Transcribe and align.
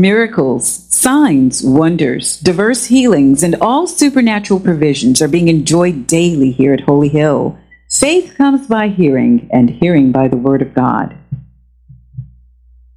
Miracles, 0.00 0.86
signs, 0.94 1.60
wonders, 1.60 2.38
diverse 2.38 2.84
healings, 2.84 3.42
and 3.42 3.56
all 3.60 3.88
supernatural 3.88 4.60
provisions 4.60 5.20
are 5.20 5.26
being 5.26 5.48
enjoyed 5.48 6.06
daily 6.06 6.52
here 6.52 6.72
at 6.72 6.82
Holy 6.82 7.08
Hill. 7.08 7.58
Faith 7.90 8.36
comes 8.36 8.68
by 8.68 8.90
hearing, 8.90 9.48
and 9.52 9.68
hearing 9.68 10.12
by 10.12 10.28
the 10.28 10.36
Word 10.36 10.62
of 10.62 10.72
God. 10.72 11.18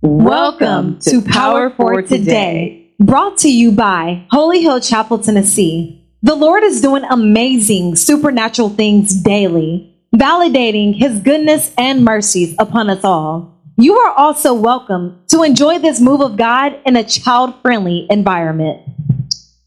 Welcome 0.03 0.99
to 0.99 1.23
Power 1.23 1.71
for 1.71 2.03
Today, 2.03 2.93
brought 2.99 3.39
to 3.39 3.51
you 3.51 3.71
by 3.71 4.27
Holy 4.29 4.61
Hill 4.61 4.79
Chapel, 4.79 5.17
Tennessee. 5.17 6.07
The 6.21 6.35
Lord 6.35 6.63
is 6.63 6.81
doing 6.81 7.03
amazing 7.05 7.95
supernatural 7.95 8.69
things 8.69 9.11
daily, 9.19 9.91
validating 10.15 10.95
His 10.95 11.19
goodness 11.19 11.73
and 11.79 12.05
mercies 12.05 12.53
upon 12.59 12.91
us 12.91 13.03
all. 13.03 13.50
You 13.81 13.97
are 13.97 14.11
also 14.11 14.53
welcome 14.53 15.23
to 15.29 15.41
enjoy 15.41 15.79
this 15.79 15.99
move 15.99 16.21
of 16.21 16.37
God 16.37 16.79
in 16.85 16.95
a 16.95 17.03
child 17.03 17.59
friendly 17.63 18.05
environment. 18.11 18.79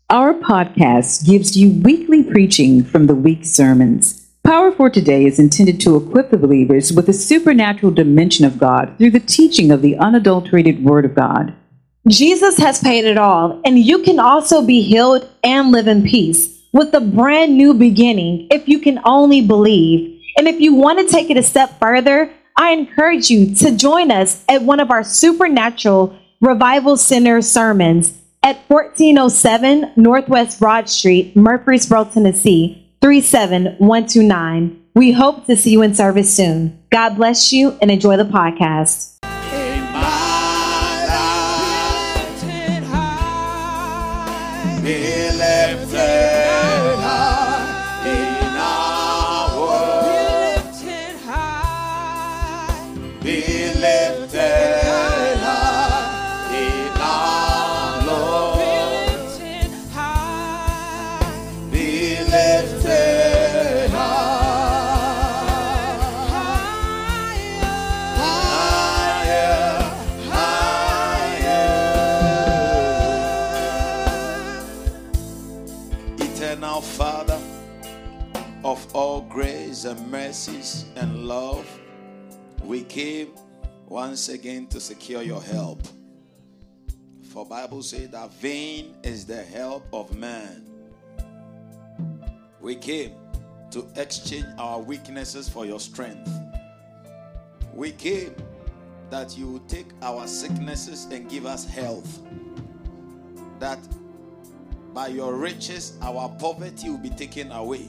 Our 0.09 0.35
podcast 0.35 1.27
gives 1.27 1.57
you 1.57 1.83
weekly 1.83 2.23
preaching 2.23 2.85
from 2.85 3.09
the 3.09 3.15
week's 3.17 3.51
sermons. 3.51 4.25
Power 4.45 4.71
for 4.71 4.89
Today 4.89 5.27
is 5.27 5.41
intended 5.41 5.81
to 5.81 5.97
equip 5.97 6.31
the 6.31 6.39
believers 6.39 6.93
with 6.93 7.07
the 7.07 7.13
supernatural 7.13 7.91
dimension 7.91 8.45
of 8.45 8.57
God 8.57 8.95
through 8.99 9.11
the 9.11 9.19
teaching 9.19 9.73
of 9.73 9.83
the 9.83 9.97
unadulterated 9.97 10.85
Word 10.85 11.05
of 11.05 11.17
God. 11.17 11.53
Jesus 12.07 12.57
has 12.59 12.81
paid 12.81 13.05
it 13.05 13.19
all, 13.19 13.61
and 13.65 13.81
you 13.81 14.01
can 14.05 14.21
also 14.21 14.65
be 14.65 14.81
healed 14.81 15.29
and 15.43 15.73
live 15.73 15.89
in 15.89 16.05
peace 16.05 16.63
with 16.73 16.95
a 16.95 17.01
brand 17.01 17.57
new 17.57 17.75
beginning 17.75 18.47
if 18.53 18.69
you 18.69 18.79
can 18.79 19.01
only 19.05 19.41
believe. 19.41 20.23
And 20.39 20.47
if 20.47 20.61
you 20.61 20.73
want 20.73 21.01
to 21.01 21.13
take 21.13 21.31
it 21.31 21.37
a 21.37 21.43
step 21.43 21.81
further, 21.81 22.33
I 22.57 22.71
encourage 22.71 23.31
you 23.31 23.55
to 23.57 23.77
join 23.77 24.11
us 24.11 24.45
at 24.49 24.63
one 24.63 24.81
of 24.81 24.91
our 24.91 25.03
supernatural 25.03 26.17
revival 26.41 26.97
center 26.97 27.43
sermons 27.43 28.13
at 28.43 28.59
1407 28.69 29.93
Northwest 29.97 30.61
Broad 30.61 30.89
Street, 30.89 31.35
Murfreesboro, 31.35 32.05
Tennessee, 32.05 32.87
37129. 33.01 34.81
We 34.95 35.13
hope 35.13 35.47
to 35.47 35.57
see 35.57 35.73
you 35.73 35.83
in 35.83 35.95
service 35.95 36.33
soon. 36.33 36.79
God 36.91 37.17
bless 37.17 37.53
you 37.53 37.77
and 37.83 37.91
enjoy 37.91 38.17
the 38.17 38.25
podcast. 38.25 39.14
And 79.85 80.11
mercies 80.11 80.87
and 80.97 81.27
love, 81.27 81.67
we 82.63 82.83
came 82.83 83.35
once 83.87 84.29
again 84.29 84.67
to 84.69 84.81
secure 84.81 85.23
your 85.23 85.43
help. 85.43 85.83
For 87.31 87.45
Bible 87.45 87.83
says 87.83 88.11
that 88.11 88.33
vain 88.35 88.95
is 89.03 89.27
the 89.27 89.43
help 89.43 89.87
of 89.93 90.17
man. 90.17 90.65
We 92.61 92.77
came 92.77 93.13
to 93.73 93.87
exchange 93.97 94.47
our 94.59 94.81
weaknesses 94.81 95.49
for 95.49 95.67
your 95.67 95.81
strength. 95.81 96.31
We 97.75 97.91
came 97.91 98.35
that 99.11 99.37
you 99.37 99.63
take 99.69 99.89
our 100.01 100.27
sicknesses 100.27 101.07
and 101.11 101.29
give 101.29 101.45
us 101.45 101.65
health. 101.67 102.21
That 103.59 103.81
by 104.95 105.09
your 105.09 105.35
riches, 105.35 105.99
our 106.01 106.29
poverty 106.39 106.89
will 106.89 106.99
be 106.99 107.11
taken 107.11 107.51
away. 107.53 107.89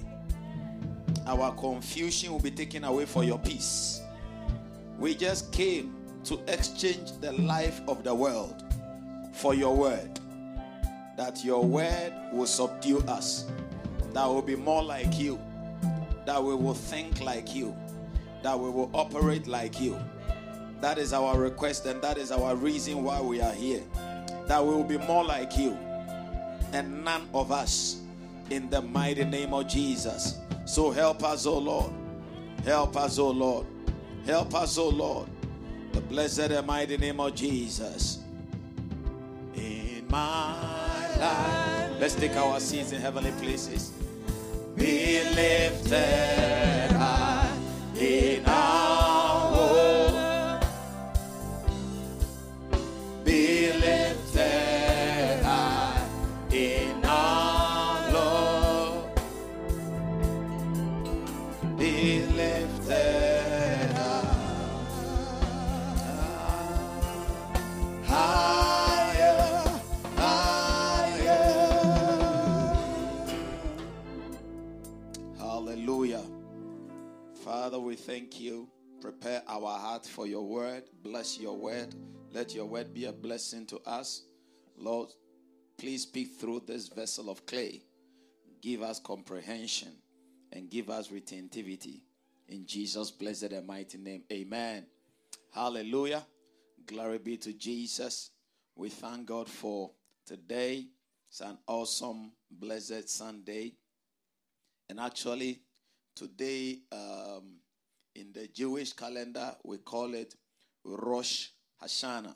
Our 1.26 1.54
confusion 1.56 2.32
will 2.32 2.40
be 2.40 2.52
taken 2.52 2.84
away 2.84 3.06
for 3.06 3.24
your 3.24 3.40
peace. 3.40 4.02
We 5.00 5.16
just 5.16 5.52
came 5.52 5.96
to 6.26 6.40
exchange 6.48 7.12
the 7.22 7.34
life 7.34 7.82
of 7.88 8.04
the 8.04 8.14
world 8.14 8.64
for 9.34 9.54
your 9.54 9.76
word. 9.76 10.20
That 11.18 11.44
your 11.44 11.64
word 11.64 12.14
will 12.32 12.46
subdue 12.46 13.00
us. 13.02 13.46
That 14.14 14.26
will 14.26 14.42
be 14.42 14.56
more 14.56 14.84
like 14.84 15.18
you. 15.18 15.40
That 16.26 16.44
we 16.44 16.56
will 16.56 16.74
think 16.74 17.22
like 17.22 17.56
you. 17.56 17.76
That 18.44 18.60
we 18.60 18.70
will 18.70 18.90
operate 18.94 19.48
like 19.48 19.80
you. 19.80 19.98
That 20.82 20.98
is 20.98 21.14
our 21.14 21.40
request 21.40 21.86
and 21.86 22.02
that 22.02 22.18
is 22.18 22.32
our 22.32 22.56
reason 22.56 23.04
why 23.04 23.22
we 23.22 23.42
are 23.42 23.54
here. 23.54 23.84
That 24.48 24.64
we 24.64 24.74
will 24.74 24.84
be 24.84 24.98
more 24.98 25.24
like 25.24 25.58
you 25.58 25.78
and 26.76 27.06
none 27.06 27.28
of 27.34 27.52
us 27.52 28.02
in 28.50 28.70
the 28.70 28.82
mighty 28.82 29.24
name 29.24 29.54
of 29.54 29.68
Jesus. 29.68 30.40
So 30.66 30.90
help 30.90 31.24
us, 31.24 31.46
O 31.46 31.58
Lord. 31.58 31.92
Help 32.64 32.98
us, 32.98 33.20
O 33.20 33.30
Lord. 33.30 33.68
Help 34.26 34.56
us, 34.56 34.78
O 34.78 34.90
Lord. 34.90 35.28
The 35.92 36.02
blessed 36.02 36.52
and 36.52 36.66
mighty 36.66 36.98
name 36.98 37.20
of 37.20 37.36
Jesus. 37.36 38.20
In 39.56 40.06
my 40.10 41.18
life. 41.18 41.92
Let's 42.00 42.16
take 42.16 42.36
our 42.36 42.60
seats 42.60 42.92
in 42.92 43.00
heavenly 43.00 43.32
places. 43.34 43.94
Be 44.76 45.24
lifted 45.24 46.92
high 46.92 47.50
in 47.98 48.46
our 48.46 48.85
thank 78.06 78.40
you. 78.40 78.70
Prepare 79.02 79.42
our 79.48 79.80
heart 79.80 80.06
for 80.06 80.28
your 80.28 80.44
word. 80.44 80.84
Bless 81.02 81.40
your 81.40 81.58
word. 81.58 81.96
Let 82.32 82.54
your 82.54 82.66
word 82.66 82.94
be 82.94 83.06
a 83.06 83.12
blessing 83.12 83.66
to 83.68 83.80
us. 83.80 84.24
Lord, 84.78 85.10
please 85.78 86.04
speak 86.04 86.40
through 86.40 86.64
this 86.68 86.88
vessel 86.88 87.30
of 87.30 87.46
clay. 87.46 87.82
Give 88.62 88.84
us 88.84 89.00
comprehension 89.00 89.94
and 90.52 90.70
give 90.70 90.90
us 90.90 91.10
retentivity. 91.10 92.02
In 92.48 92.66
Jesus' 92.68 93.10
blessed 93.10 93.52
and 93.54 93.66
mighty 93.66 93.98
name. 93.98 94.24
Amen. 94.32 94.86
Hallelujah. 95.52 96.26
Glory 96.86 97.18
be 97.18 97.38
to 97.38 97.54
Jesus. 97.54 98.30
We 98.76 98.90
thank 98.90 99.26
God 99.26 99.50
for 99.50 99.92
today. 100.28 100.86
It's 101.28 101.42
an 101.42 101.58
awesome, 101.68 102.34
blessed 102.52 103.10
Sunday. 103.10 103.74
And 104.90 105.00
actually, 105.00 105.62
today, 106.16 106.80
um, 106.92 107.56
in 108.16 108.32
the 108.34 108.48
Jewish 108.48 108.94
calendar, 108.94 109.56
we 109.64 109.78
call 109.78 110.14
it 110.14 110.36
Rosh 110.84 111.48
Hashanah. 111.84 112.36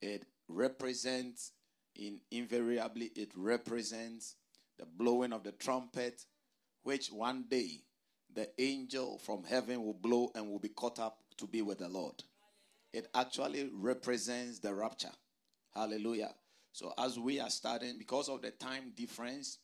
It 0.00 0.24
represents, 0.48 1.52
in 1.96 2.20
invariably, 2.30 3.10
it 3.16 3.30
represents 3.34 4.36
the 4.78 4.86
blowing 4.86 5.32
of 5.32 5.42
the 5.42 5.52
trumpet, 5.52 6.24
which 6.82 7.08
one 7.08 7.44
day 7.48 7.80
the 8.34 8.48
angel 8.58 9.18
from 9.18 9.42
heaven 9.44 9.82
will 9.82 9.94
blow 9.94 10.30
and 10.34 10.48
will 10.48 10.58
be 10.58 10.68
caught 10.68 10.98
up 10.98 11.18
to 11.38 11.46
be 11.46 11.62
with 11.62 11.78
the 11.78 11.88
Lord. 11.88 12.22
It 12.92 13.08
actually 13.14 13.70
represents 13.72 14.58
the 14.58 14.74
rapture. 14.74 15.10
Hallelujah. 15.74 16.34
So, 16.72 16.92
as 16.98 17.18
we 17.18 17.40
are 17.40 17.50
starting, 17.50 17.98
because 17.98 18.28
of 18.28 18.42
the 18.42 18.50
time 18.52 18.92
difference, 18.94 19.58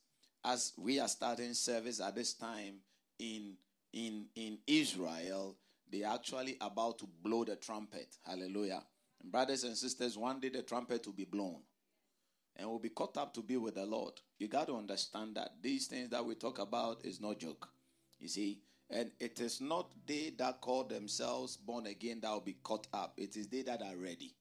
as 0.45 0.73
we 0.77 0.99
are 0.99 1.09
starting 1.09 1.55
service 1.55 2.01
at 2.01 2.15
this 2.15 2.35
time 2.35 2.77
in 3.19 3.55
in 3.95 4.27
in 4.35 4.59
Israel, 4.67 5.57
they 5.91 6.03
are 6.03 6.15
actually 6.15 6.57
about 6.61 6.99
to 6.99 7.09
blow 7.23 7.45
the 7.45 7.57
trumpet. 7.57 8.17
Hallelujah. 8.27 8.83
And 9.23 9.31
brothers 9.31 9.65
and 9.65 9.77
sisters, 9.77 10.19
one 10.19 10.41
day 10.41 10.49
the 10.49 10.63
trumpet 10.63 11.07
will 11.07 11.15
be 11.15 11.25
blown 11.25 11.61
and 12.57 12.69
will 12.69 12.79
be 12.79 12.89
caught 12.89 13.17
up 13.17 13.33
to 13.35 13.43
be 13.43 13.57
with 13.57 13.77
the 13.77 13.87
Lord. 13.87 14.15
You 14.39 14.49
got 14.49 14.67
to 14.67 14.77
understand 14.77 15.37
that 15.37 15.55
these 15.63 15.87
things 15.87 16.11
that 16.11 16.25
we 16.25 16.35
talk 16.35 16.59
about 16.59 17.05
is 17.05 17.21
no 17.21 17.35
joke. 17.35 17.69
You 18.19 18.29
see, 18.29 18.61
and 18.91 19.11
it 19.21 19.41
is 19.41 19.61
not 19.61 19.93
they 20.07 20.33
that 20.39 20.61
call 20.61 20.85
themselves 20.85 21.57
born 21.57 21.87
again 21.87 22.21
that 22.23 22.31
will 22.31 22.41
be 22.41 22.57
caught 22.63 22.87
up. 22.93 23.15
It 23.17 23.37
is 23.37 23.47
they 23.49 23.63
that 23.63 23.83
are 23.83 23.97
ready. 23.97 24.35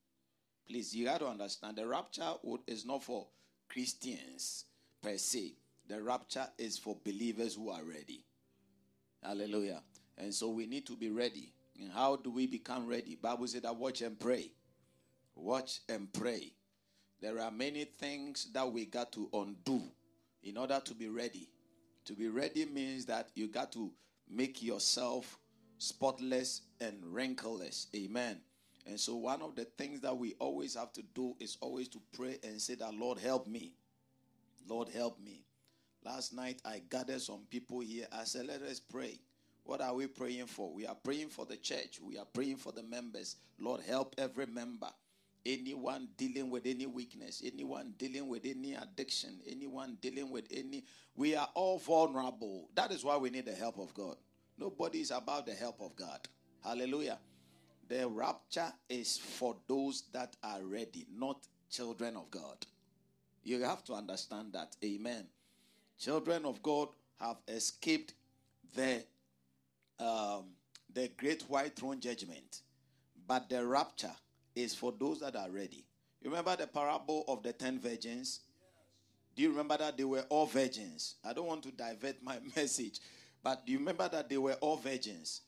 Please, 0.68 0.96
you 0.96 1.06
got 1.06 1.20
to 1.20 1.28
understand 1.28 1.78
the 1.78 1.86
rapture 1.86 2.34
is 2.68 2.86
not 2.86 3.04
for 3.04 3.28
Christians 3.70 4.66
per 5.02 5.18
se. 5.18 5.56
The 5.88 6.02
rapture 6.02 6.48
is 6.58 6.78
for 6.78 6.98
believers 7.04 7.56
who 7.56 7.70
are 7.70 7.84
ready. 7.84 8.26
Hallelujah. 9.24 9.82
And 10.18 10.34
so 10.34 10.50
we 10.50 10.66
need 10.66 10.86
to 10.88 10.96
be 10.96 11.10
ready. 11.10 11.54
And 11.80 11.92
how 11.92 12.18
do 12.18 12.30
we 12.30 12.46
become 12.46 12.88
ready? 12.88 13.16
Bible 13.16 13.48
said 13.48 13.64
that 13.64 13.76
watch 13.76 14.02
and 14.02 14.20
pray. 14.20 14.52
Watch 15.36 15.80
and 15.90 16.12
pray. 16.14 16.54
There 17.22 17.40
are 17.40 17.52
many 17.52 17.86
things 17.86 18.48
that 18.54 18.72
we 18.72 18.86
got 18.86 19.12
to 19.14 19.30
undo 19.34 19.82
in 20.44 20.58
order 20.58 20.82
to 20.84 20.94
be 20.94 21.08
ready. 21.08 21.50
To 22.06 22.14
be 22.14 22.28
ready 22.28 22.66
means 22.66 23.06
that 23.06 23.30
you 23.34 23.48
got 23.48 23.72
to 23.74 23.92
make 24.30 24.62
yourself 24.62 25.40
spotless 25.78 26.62
and 26.82 27.02
wrinkleless. 27.06 27.88
Amen. 27.96 28.42
And 28.86 29.00
so, 29.00 29.16
one 29.16 29.42
of 29.42 29.56
the 29.56 29.64
things 29.64 30.02
that 30.02 30.18
we 30.18 30.34
always 30.40 30.76
have 30.76 30.92
to 30.94 31.04
do 31.16 31.36
is 31.40 31.58
always 31.62 31.88
to 31.90 32.02
pray 32.12 32.40
and 32.44 32.62
say 32.62 32.76
that, 32.76 32.94
Lord, 32.94 33.18
help 33.18 33.48
me. 33.48 33.72
Lord, 34.68 34.90
help 34.90 35.20
me. 35.20 35.46
Last 36.06 36.34
night, 36.34 36.62
I 36.66 36.82
gathered 36.90 37.22
some 37.22 37.42
people 37.50 37.80
here. 37.80 38.08
I 38.12 38.26
said, 38.26 38.48
let 38.48 38.62
us 38.62 38.80
pray. 38.80 39.20
What 39.64 39.80
are 39.80 39.94
we 39.94 40.08
praying 40.08 40.48
for? 40.48 40.74
We 40.74 40.86
are 40.86 40.96
praying 40.96 41.30
for 41.30 41.46
the 41.46 41.56
church. 41.56 42.00
We 42.02 42.18
are 42.18 42.26
praying 42.26 42.58
for 42.58 42.74
the 42.74 42.84
members. 42.84 43.38
Lord, 43.60 43.82
help 43.82 44.16
every 44.18 44.46
member. 44.46 44.90
Anyone 45.46 46.10
dealing 46.18 46.50
with 46.50 46.66
any 46.66 46.86
weakness, 46.86 47.42
anyone 47.46 47.94
dealing 47.98 48.28
with 48.28 48.46
any 48.46 48.76
addiction, 48.76 49.40
anyone 49.50 49.98
dealing 50.02 50.30
with 50.30 50.46
any. 50.52 50.84
We 51.16 51.36
are 51.36 51.50
all 51.54 51.80
vulnerable. 51.80 52.70
That 52.76 52.92
is 52.92 53.04
why 53.04 53.18
we 53.18 53.30
need 53.30 53.46
the 53.46 53.54
help 53.54 53.78
of 53.78 53.94
God. 53.94 54.16
Nobody 54.58 55.02
is 55.02 55.12
about 55.12 55.46
the 55.46 55.54
help 55.54 55.82
of 55.82 55.96
God. 55.96 56.20
Hallelujah. 56.64 57.20
The 57.90 58.08
rapture 58.08 58.72
is 58.90 59.18
for 59.18 59.56
those 59.68 60.04
that 60.14 60.36
are 60.44 60.64
ready, 60.64 61.06
not 61.14 61.46
children 61.70 62.16
of 62.16 62.32
God. 62.32 62.66
You 63.44 63.62
have 63.64 63.84
to 63.86 63.94
understand 63.94 64.54
that. 64.54 64.76
Amen. 64.84 65.26
Children 66.04 66.44
of 66.44 66.62
God 66.62 66.90
have 67.22 67.38
escaped 67.48 68.14
the 68.76 69.06
um, 70.02 70.48
the 70.94 71.10
great 71.16 71.44
white 71.44 71.78
throne 71.78 72.02
judgment, 72.02 72.60
but 73.26 73.48
the 73.48 73.66
rapture 73.66 74.12
is 74.54 74.76
for 74.76 74.92
those 75.00 75.22
that 75.22 75.38
are 75.38 75.50
ready. 75.50 75.86
You 76.22 76.30
remember 76.30 76.58
the 76.58 76.68
parable 76.68 77.24
of 77.30 77.42
the 77.42 77.54
ten 77.54 77.80
virgins? 77.80 78.42
Do 79.34 79.44
you 79.44 79.50
remember 79.52 79.78
that 79.78 79.98
they 79.98 80.04
were 80.04 80.26
all 80.28 80.46
virgins? 80.46 81.16
I 81.24 81.32
don't 81.32 81.48
want 81.48 81.64
to 81.64 81.72
divert 81.72 82.22
my 82.22 82.38
message, 82.56 83.00
but 83.42 83.66
do 83.66 83.72
you 83.72 83.80
remember 83.80 84.10
that 84.10 84.28
they 84.28 84.38
were 84.38 84.58
all 84.60 84.76
virgins? 84.76 85.40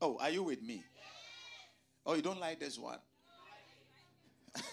Oh, 0.00 0.18
are 0.20 0.30
you 0.30 0.44
with 0.44 0.62
me? 0.62 0.84
Oh, 2.06 2.14
you 2.14 2.22
don't 2.22 2.38
like 2.38 2.60
this 2.60 2.78
one? 2.78 2.98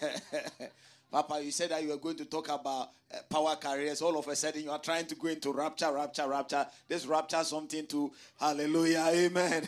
Papa, 1.10 1.40
you 1.42 1.50
said 1.50 1.70
that 1.70 1.82
you 1.82 1.88
were 1.88 1.96
going 1.96 2.16
to 2.16 2.26
talk 2.26 2.48
about 2.48 2.90
uh, 3.12 3.18
power 3.30 3.56
carriers. 3.56 4.02
All 4.02 4.18
of 4.18 4.28
a 4.28 4.36
sudden, 4.36 4.62
you 4.62 4.70
are 4.70 4.78
trying 4.78 5.06
to 5.06 5.14
go 5.14 5.28
into 5.28 5.52
rapture, 5.52 5.90
rapture, 5.90 6.28
rapture. 6.28 6.66
This 6.86 7.06
rapture 7.06 7.42
something 7.44 7.86
to 7.86 8.12
hallelujah, 8.38 9.06
amen. 9.10 9.66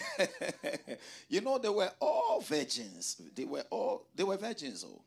you 1.29 1.41
know, 1.41 1.57
they 1.57 1.71
were 1.71 1.91
all 1.99 2.41
virgins. 2.43 3.21
They 3.35 3.45
were 3.45 3.65
all 3.71 4.07
they 4.15 4.25
were 4.25 4.37
virgins. 4.37 4.85
Oh, 4.87 5.01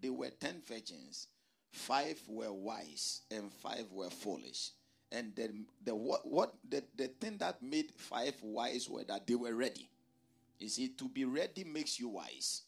they 0.00 0.08
were 0.08 0.30
ten 0.30 0.62
virgins. 0.66 1.28
Five 1.70 2.20
were 2.28 2.52
wise 2.52 3.22
and 3.30 3.52
five 3.52 3.84
were 3.92 4.08
foolish. 4.08 4.70
And 5.12 5.32
then 5.36 5.66
the 5.84 5.94
what, 5.94 6.26
what 6.26 6.54
the, 6.68 6.82
the 6.96 7.08
thing 7.08 7.36
that 7.38 7.62
made 7.62 7.92
five 7.96 8.34
wise 8.42 8.88
were 8.88 9.04
that 9.04 9.26
they 9.26 9.34
were 9.34 9.54
ready. 9.54 9.88
You 10.58 10.68
see, 10.68 10.88
to 10.88 11.08
be 11.08 11.24
ready 11.24 11.64
makes 11.64 12.00
you 12.00 12.08
wise. 12.08 12.62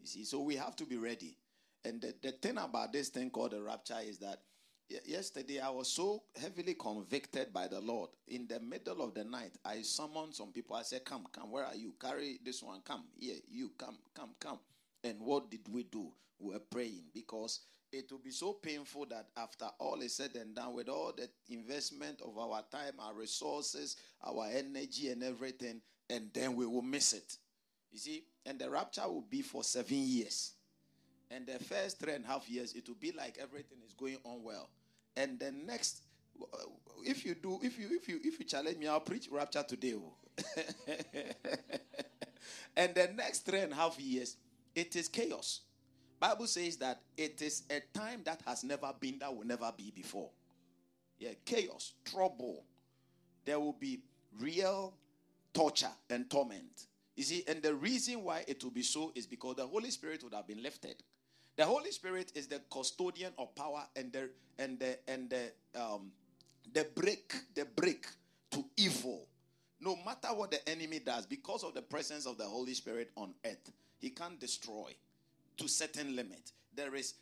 You 0.00 0.06
see, 0.06 0.24
so 0.24 0.40
we 0.40 0.56
have 0.56 0.76
to 0.76 0.84
be 0.84 0.96
ready. 0.96 1.36
And 1.84 2.00
the, 2.00 2.14
the 2.22 2.32
thing 2.32 2.58
about 2.58 2.92
this 2.92 3.08
thing 3.08 3.30
called 3.30 3.52
the 3.52 3.62
rapture 3.62 3.98
is 4.02 4.18
that 4.18 4.40
yesterday 5.06 5.60
I 5.60 5.70
was 5.70 5.88
so 5.88 6.22
heavily 6.40 6.74
convicted 6.74 7.52
by 7.52 7.68
the 7.68 7.80
Lord. 7.80 8.10
In 8.28 8.46
the 8.46 8.60
middle 8.60 9.02
of 9.02 9.14
the 9.14 9.24
night, 9.24 9.52
I 9.64 9.82
summoned 9.82 10.34
some 10.34 10.52
people. 10.52 10.76
I 10.76 10.82
said, 10.82 11.04
Come, 11.04 11.26
come, 11.32 11.50
where 11.50 11.64
are 11.64 11.74
you? 11.74 11.94
Carry 12.00 12.38
this 12.44 12.62
one, 12.62 12.80
come. 12.84 13.04
Here, 13.18 13.36
you, 13.48 13.72
come, 13.78 13.98
come, 14.14 14.30
come. 14.40 14.58
And 15.04 15.20
what 15.20 15.50
did 15.50 15.66
we 15.72 15.84
do? 15.84 16.12
We 16.38 16.52
were 16.54 16.60
praying 16.60 17.04
because 17.14 17.60
it 17.92 18.10
will 18.10 18.18
be 18.18 18.30
so 18.30 18.52
painful 18.52 19.06
that 19.06 19.26
after 19.36 19.66
all 19.78 20.00
is 20.00 20.14
said 20.14 20.36
and 20.36 20.54
done, 20.54 20.74
with 20.74 20.88
all 20.88 21.12
the 21.16 21.28
investment 21.52 22.20
of 22.22 22.38
our 22.38 22.62
time, 22.70 22.94
our 23.00 23.14
resources, 23.14 23.96
our 24.24 24.46
energy, 24.46 25.10
and 25.10 25.22
everything, 25.22 25.80
and 26.08 26.30
then 26.32 26.54
we 26.54 26.66
will 26.66 26.82
miss 26.82 27.12
it. 27.12 27.36
You 27.90 27.98
see, 27.98 28.24
and 28.46 28.58
the 28.58 28.70
rapture 28.70 29.06
will 29.06 29.24
be 29.28 29.42
for 29.42 29.64
seven 29.64 29.98
years. 29.98 30.52
And 31.30 31.46
the 31.46 31.58
first 31.62 32.00
three 32.00 32.14
and 32.14 32.24
a 32.24 32.28
half 32.28 32.48
years, 32.48 32.72
it 32.74 32.88
will 32.88 32.96
be 32.96 33.12
like 33.12 33.38
everything 33.40 33.78
is 33.86 33.92
going 33.92 34.18
on 34.24 34.42
well. 34.42 34.68
And 35.16 35.38
the 35.38 35.52
next, 35.52 36.02
uh, 36.42 36.56
if 37.04 37.24
you 37.24 37.34
do, 37.34 37.60
if 37.62 37.78
you 37.78 37.88
if 37.92 38.08
you 38.08 38.20
if 38.22 38.38
you 38.38 38.44
challenge 38.44 38.78
me, 38.78 38.88
I'll 38.88 39.00
preach 39.00 39.28
rapture 39.30 39.62
today. 39.62 39.94
Oh. 39.94 40.12
and 42.76 42.94
the 42.94 43.10
next 43.14 43.40
three 43.40 43.60
and 43.60 43.72
a 43.72 43.76
half 43.76 43.98
years, 44.00 44.36
it 44.74 44.96
is 44.96 45.08
chaos. 45.08 45.60
Bible 46.18 46.46
says 46.46 46.76
that 46.76 47.00
it 47.16 47.40
is 47.40 47.62
a 47.70 47.80
time 47.96 48.22
that 48.24 48.42
has 48.46 48.62
never 48.62 48.92
been, 48.98 49.18
that 49.20 49.34
will 49.34 49.46
never 49.46 49.72
be 49.76 49.90
before. 49.90 50.30
Yeah, 51.18 51.30
chaos, 51.44 51.94
trouble. 52.04 52.64
There 53.44 53.58
will 53.58 53.76
be 53.78 54.00
real 54.38 54.94
torture 55.54 55.90
and 56.10 56.28
torment. 56.28 56.86
You 57.16 57.24
see, 57.24 57.44
and 57.48 57.62
the 57.62 57.74
reason 57.74 58.22
why 58.22 58.44
it 58.46 58.62
will 58.62 58.70
be 58.70 58.82
so 58.82 59.12
is 59.14 59.26
because 59.26 59.56
the 59.56 59.66
Holy 59.66 59.90
Spirit 59.90 60.22
would 60.22 60.34
have 60.34 60.46
been 60.46 60.62
lifted. 60.62 61.02
The 61.56 61.64
Holy 61.64 61.90
Spirit 61.90 62.32
is 62.34 62.46
the 62.46 62.60
custodian 62.70 63.32
of 63.38 63.54
power 63.54 63.84
and 63.96 64.12
the 64.12 64.30
and 64.58 64.78
the 64.78 64.98
and 65.08 65.30
the 65.30 65.52
um 65.74 66.12
the 66.72 66.86
break, 66.94 67.32
the 67.54 67.64
break 67.64 68.06
to 68.52 68.64
evil. 68.76 69.26
No 69.80 69.96
matter 70.04 70.28
what 70.28 70.50
the 70.50 70.68
enemy 70.68 70.98
does, 70.98 71.26
because 71.26 71.64
of 71.64 71.74
the 71.74 71.82
presence 71.82 72.26
of 72.26 72.36
the 72.36 72.44
Holy 72.44 72.74
Spirit 72.74 73.10
on 73.16 73.34
earth, 73.44 73.72
he 73.98 74.10
can't 74.10 74.38
destroy 74.38 74.94
to 75.56 75.68
certain 75.68 76.14
limit. 76.14 76.52
There 76.74 76.94
is 76.94 77.14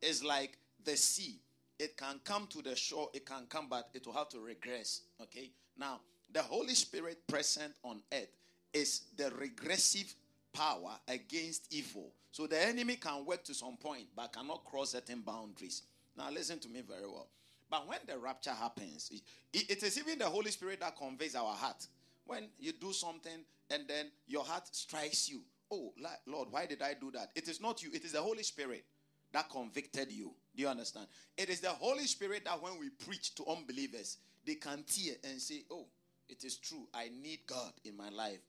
is 0.00 0.22
like 0.22 0.58
the 0.84 0.96
sea. 0.96 1.38
It 1.78 1.96
can 1.96 2.20
come 2.24 2.46
to 2.48 2.62
the 2.62 2.76
shore, 2.76 3.10
it 3.14 3.26
can 3.26 3.46
come, 3.48 3.66
but 3.68 3.88
it 3.94 4.06
will 4.06 4.14
have 4.14 4.28
to 4.30 4.40
regress. 4.40 5.02
Okay. 5.20 5.50
Now, 5.76 6.00
the 6.32 6.42
Holy 6.42 6.74
Spirit 6.74 7.26
present 7.26 7.74
on 7.82 8.00
earth 8.12 8.28
is 8.72 9.02
the 9.16 9.30
regressive 9.32 10.14
power 10.52 10.92
against 11.08 11.72
evil. 11.72 12.12
So 12.34 12.48
the 12.48 12.60
enemy 12.60 12.96
can 12.96 13.24
work 13.24 13.44
to 13.44 13.54
some 13.54 13.76
point, 13.76 14.08
but 14.16 14.32
cannot 14.32 14.64
cross 14.64 14.90
certain 14.90 15.20
boundaries. 15.20 15.82
Now, 16.18 16.32
listen 16.32 16.58
to 16.58 16.68
me 16.68 16.80
very 16.80 17.06
well. 17.06 17.28
But 17.70 17.86
when 17.86 18.00
the 18.08 18.18
rapture 18.18 18.50
happens, 18.50 19.08
it, 19.52 19.70
it 19.70 19.80
is 19.84 19.96
even 20.00 20.18
the 20.18 20.24
Holy 20.24 20.50
Spirit 20.50 20.80
that 20.80 20.96
conveys 20.96 21.36
our 21.36 21.54
heart. 21.54 21.86
When 22.24 22.48
you 22.58 22.72
do 22.72 22.92
something 22.92 23.44
and 23.70 23.84
then 23.86 24.06
your 24.26 24.42
heart 24.42 24.66
strikes 24.74 25.28
you, 25.28 25.42
oh, 25.70 25.92
Lord, 26.26 26.48
why 26.50 26.66
did 26.66 26.82
I 26.82 26.94
do 26.94 27.12
that? 27.12 27.30
It 27.36 27.46
is 27.46 27.60
not 27.60 27.84
you, 27.84 27.90
it 27.94 28.04
is 28.04 28.10
the 28.10 28.20
Holy 28.20 28.42
Spirit 28.42 28.84
that 29.32 29.48
convicted 29.48 30.10
you. 30.10 30.34
Do 30.56 30.62
you 30.64 30.68
understand? 30.68 31.06
It 31.38 31.50
is 31.50 31.60
the 31.60 31.68
Holy 31.68 32.08
Spirit 32.08 32.46
that 32.46 32.60
when 32.60 32.80
we 32.80 32.88
preach 33.06 33.36
to 33.36 33.46
unbelievers, 33.46 34.16
they 34.44 34.56
can 34.56 34.82
tear 34.88 35.14
and 35.22 35.40
say, 35.40 35.62
oh, 35.70 35.86
it 36.28 36.42
is 36.42 36.56
true. 36.56 36.88
I 36.92 37.12
need 37.22 37.46
God 37.46 37.74
in 37.84 37.96
my 37.96 38.08
life. 38.08 38.40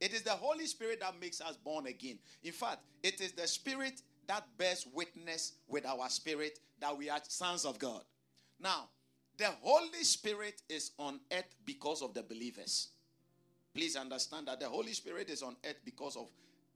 It 0.00 0.14
is 0.14 0.22
the 0.22 0.30
Holy 0.30 0.66
Spirit 0.66 1.00
that 1.00 1.20
makes 1.20 1.40
us 1.40 1.56
born 1.56 1.86
again. 1.86 2.18
In 2.42 2.52
fact, 2.52 2.78
it 3.02 3.20
is 3.20 3.32
the 3.32 3.46
Spirit 3.46 4.00
that 4.26 4.46
bears 4.56 4.86
witness 4.92 5.54
with 5.68 5.84
our 5.84 6.08
spirit 6.08 6.60
that 6.80 6.96
we 6.96 7.10
are 7.10 7.18
sons 7.26 7.64
of 7.64 7.78
God. 7.78 8.02
Now, 8.60 8.88
the 9.36 9.48
Holy 9.60 10.04
Spirit 10.04 10.62
is 10.68 10.92
on 10.98 11.18
earth 11.32 11.54
because 11.64 12.00
of 12.00 12.14
the 12.14 12.22
believers. 12.22 12.90
Please 13.74 13.96
understand 13.96 14.46
that 14.48 14.60
the 14.60 14.68
Holy 14.68 14.92
Spirit 14.92 15.30
is 15.30 15.42
on 15.42 15.56
earth 15.66 15.80
because 15.84 16.16
of 16.16 16.28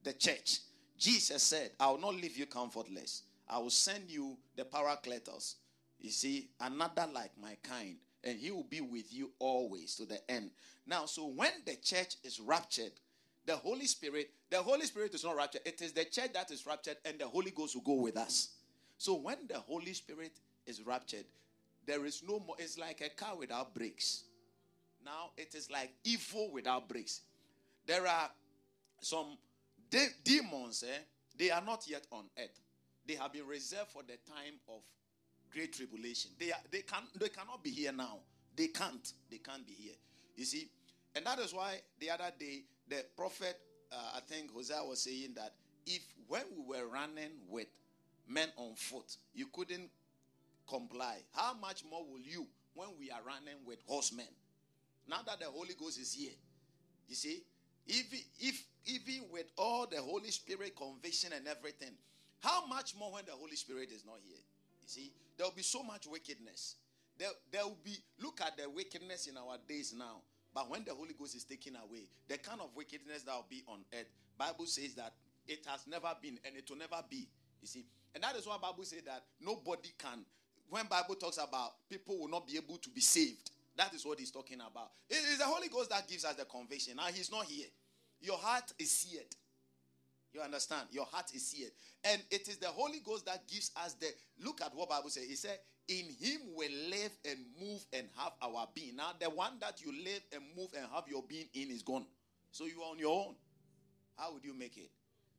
the 0.03 0.13
church. 0.13 0.61
Jesus 0.99 1.43
said, 1.43 1.71
I 1.79 1.91
will 1.91 1.99
not 1.99 2.15
leave 2.15 2.37
you 2.37 2.47
comfortless. 2.47 3.23
I 3.49 3.59
will 3.59 3.71
send 3.71 4.11
you 4.11 4.37
the 4.57 4.65
Paracletos. 4.65 5.55
You 5.99 6.11
see, 6.11 6.49
another 6.61 7.07
like 7.13 7.33
my 7.41 7.57
kind, 7.63 7.97
and 8.23 8.39
he 8.39 8.51
will 8.51 8.65
be 8.65 8.81
with 8.81 9.13
you 9.13 9.31
always 9.39 9.95
to 9.97 10.07
the 10.07 10.19
end. 10.31 10.51
Now, 10.87 11.07
so 11.07 11.27
when 11.29 11.53
the 11.67 11.77
church 11.77 12.17
is 12.25 12.41
raptured, 12.41 12.93
the 13.47 13.57
Holy 13.57 13.87
Spirit, 13.87 14.31
the 14.51 14.63
Holy 14.63 14.87
Spirit 14.87 15.15
is 15.15 15.25
not 15.25 15.37
raptured. 15.37 15.63
It 15.65 15.83
is 15.83 15.93
the 15.93 16.05
church 16.05 16.33
that 16.35 16.51
is 16.51 16.67
raptured, 16.67 16.97
and 17.05 17.19
the 17.19 17.27
Holy 17.27 17.51
Ghost 17.51 17.75
will 17.75 17.83
go 17.83 17.95
with 17.95 18.17
us. 18.17 18.51
So 18.99 19.15
when 19.15 19.39
the 19.49 19.59
Holy 19.59 19.93
Spirit 19.93 20.33
is 20.67 20.83
raptured, 20.83 21.27
there 21.87 22.05
is 22.07 22.23
no 22.27 22.41
more. 22.41 22.57
It's 22.59 22.79
like 22.79 23.01
a 23.01 23.11
car 23.11 23.37
without 23.37 23.75
brakes. 23.75 24.25
Now 25.05 25.31
it 25.37 25.55
is 25.55 25.71
like 25.71 25.91
evil 26.05 26.51
without 26.53 26.89
brakes. 26.89 27.21
There 27.87 28.07
are 28.07 28.31
some 29.01 29.37
de- 29.91 30.15
demons, 30.23 30.83
eh? 30.87 30.99
They 31.37 31.51
are 31.51 31.61
not 31.61 31.87
yet 31.87 32.07
on 32.11 32.25
earth. 32.39 32.61
They 33.07 33.15
have 33.15 33.33
been 33.33 33.47
reserved 33.47 33.91
for 33.91 34.03
the 34.03 34.17
time 34.33 34.55
of 34.69 34.81
great 35.53 35.75
tribulation. 35.75 36.31
They 36.39 36.53
are, 36.53 36.61
they 36.71 36.81
can 36.81 37.03
they 37.19 37.29
cannot 37.29 37.63
be 37.63 37.71
here 37.71 37.93
now. 37.93 38.21
They 38.57 38.69
can't. 38.69 39.13
They 39.31 39.39
can't 39.39 39.67
be 39.67 39.75
here. 39.75 39.95
You 40.37 40.45
see, 40.45 40.69
and 41.15 41.27
that 41.27 41.39
is 41.41 41.53
why 41.53 41.81
the 42.01 42.11
other 42.11 42.33
day 42.39 42.63
the 42.89 43.05
prophet, 43.17 43.59
uh, 43.93 44.17
I 44.17 44.21
think 44.21 44.53
Hosea 44.53 44.83
was 44.85 45.03
saying 45.03 45.35
that 45.37 45.55
if 45.87 46.03
when 46.29 46.43
we 46.57 46.79
were 46.79 46.87
running 46.89 47.31
with 47.49 47.67
men 48.29 48.49
on 48.57 48.75
foot. 48.75 49.17
You 49.35 49.47
couldn't 49.53 49.91
comply. 50.69 51.19
How 51.33 51.55
much 51.55 51.85
more 51.89 52.05
will 52.05 52.21
you 52.21 52.47
when 52.75 52.89
we 52.99 53.11
are 53.11 53.21
running 53.27 53.59
with 53.67 53.79
horsemen? 53.87 54.29
Now 55.09 55.21
that 55.27 55.41
the 55.41 55.47
Holy 55.47 55.75
Ghost 55.79 56.01
is 56.01 56.13
here, 56.15 56.33
you 57.09 57.15
see, 57.15 57.43
if, 57.87 58.07
if 58.41 58.65
even 58.87 59.29
with 59.31 59.47
all 59.59 59.87
the 59.87 60.01
Holy 60.01 60.31
Spirit 60.31 60.75
conviction 60.75 61.33
and 61.35 61.47
everything, 61.47 61.93
how 62.41 62.67
much 62.67 62.95
more 62.97 63.13
when 63.13 63.25
the 63.27 63.33
Holy 63.33 63.57
Spirit 63.57 63.91
is 63.93 64.05
not 64.07 64.17
here? 64.25 64.39
You 64.83 64.89
see, 64.89 65.13
there 65.37 65.47
will 65.47 65.55
be 65.55 65.63
so 65.63 65.83
much 65.83 66.07
wickedness. 66.07 66.77
There, 67.19 67.29
there 67.53 67.65
will 67.65 67.79
be, 67.85 67.97
look 68.21 68.41
at 68.41 68.57
the 68.57 68.69
wickedness 68.69 69.27
in 69.27 69.37
our 69.37 69.57
days 69.69 69.95
now. 69.97 70.23
But 70.55 70.71
when 70.71 70.85
the 70.85 70.95
Holy 70.95 71.15
Ghost 71.19 71.35
is 71.35 71.45
taken 71.45 71.75
away, 71.77 72.09
the 72.29 72.39
kind 72.39 72.61
of 72.61 72.71
wickedness 72.77 73.25
that 73.25 73.35
will 73.35 73.47
be 73.49 73.65
on 73.67 73.81
earth, 73.93 74.07
Bible 74.39 74.67
says 74.67 74.95
that 74.95 75.13
it 75.47 75.67
has 75.67 75.87
never 75.87 76.09
been 76.23 76.39
and 76.45 76.57
it 76.57 76.71
will 76.71 76.79
never 76.79 77.03
be. 77.11 77.27
You 77.61 77.67
see, 77.67 77.85
and 78.15 78.23
that 78.23 78.37
is 78.37 78.47
why 78.47 78.57
Bible 78.63 78.85
says 78.85 79.03
that 79.07 79.25
nobody 79.41 79.93
can. 79.99 80.25
When 80.71 80.87
Bible 80.87 81.17
talks 81.17 81.39
about 81.39 81.73
people 81.91 82.19
will 82.19 82.29
not 82.29 82.47
be 82.47 82.57
able 82.57 82.79
to 82.79 82.91
be 82.91 83.01
saved, 83.01 83.51
that 83.77 83.93
is 83.93 84.07
what 84.07 84.21
he's 84.21 84.31
talking 84.31 84.61
about. 84.61 84.93
It 85.11 85.17
is 85.17 85.39
the 85.39 85.45
Holy 85.45 85.69
Ghost 85.69 85.91
that 85.91 86.09
gives 86.09 86.25
us 86.25 86.35
the 86.35 86.45
conviction. 86.45 86.97
Now 86.97 87.07
he's 87.13 87.31
not 87.31 87.47
here. 87.47 87.67
Your 88.21 88.39
heart 88.39 88.73
is 88.79 88.91
seared. 88.91 89.27
You 90.33 90.41
understand? 90.41 90.89
Your 90.91 91.07
heart 91.07 91.31
is 91.35 91.47
seared. 91.47 91.73
And 92.05 92.23
it 92.31 92.49
is 92.49 92.59
the 92.59 92.69
Holy 92.69 93.01
Ghost 93.05 93.27
that 93.27 93.47
gives 93.49 93.71
us 93.85 93.95
the 93.95 94.07
look 94.45 94.61
at 94.61 94.75
what 94.75 94.89
Bible 94.89 95.11
says. 95.11 95.25
He 95.25 95.37
said, 95.37 95.59
In 95.89 96.07
him 96.19 96.41
we 96.57 96.69
live 96.91 97.13
and 97.29 97.39
move 97.61 97.85
and 97.93 98.07
have 98.17 98.33
our 98.43 98.67
being. 98.75 98.97
Now, 98.97 99.11
the 99.21 99.29
one 99.29 99.53
that 99.61 99.83
you 99.85 99.93
live 99.93 100.23
and 100.33 100.43
move 100.57 100.71
and 100.77 100.87
have 100.95 101.05
your 101.09 101.23
being 101.29 101.47
in 101.53 101.71
is 101.71 101.83
gone. 101.83 102.07
So 102.53 102.65
you 102.65 102.81
are 102.83 102.93
on 102.93 102.99
your 102.99 103.27
own. 103.27 103.35
How 104.17 104.33
would 104.33 104.45
you 104.45 104.55
make 104.55 104.77
it? 104.77 104.91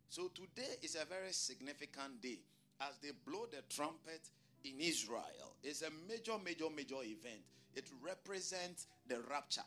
So 0.10 0.30
today 0.36 0.76
is 0.84 0.96
a 0.96 1.06
very 1.06 1.32
significant 1.32 2.22
day 2.22 2.40
as 2.82 2.98
they 3.02 3.10
blow 3.26 3.46
the 3.50 3.64
trumpet 3.74 4.30
in 4.64 4.80
Israel. 4.80 5.56
It's 5.64 5.82
a 5.82 5.90
major, 6.08 6.34
major, 6.44 6.66
major 6.76 7.02
event. 7.04 7.42
It 7.76 7.90
represents 8.04 8.88
the 9.08 9.18
rapture. 9.30 9.62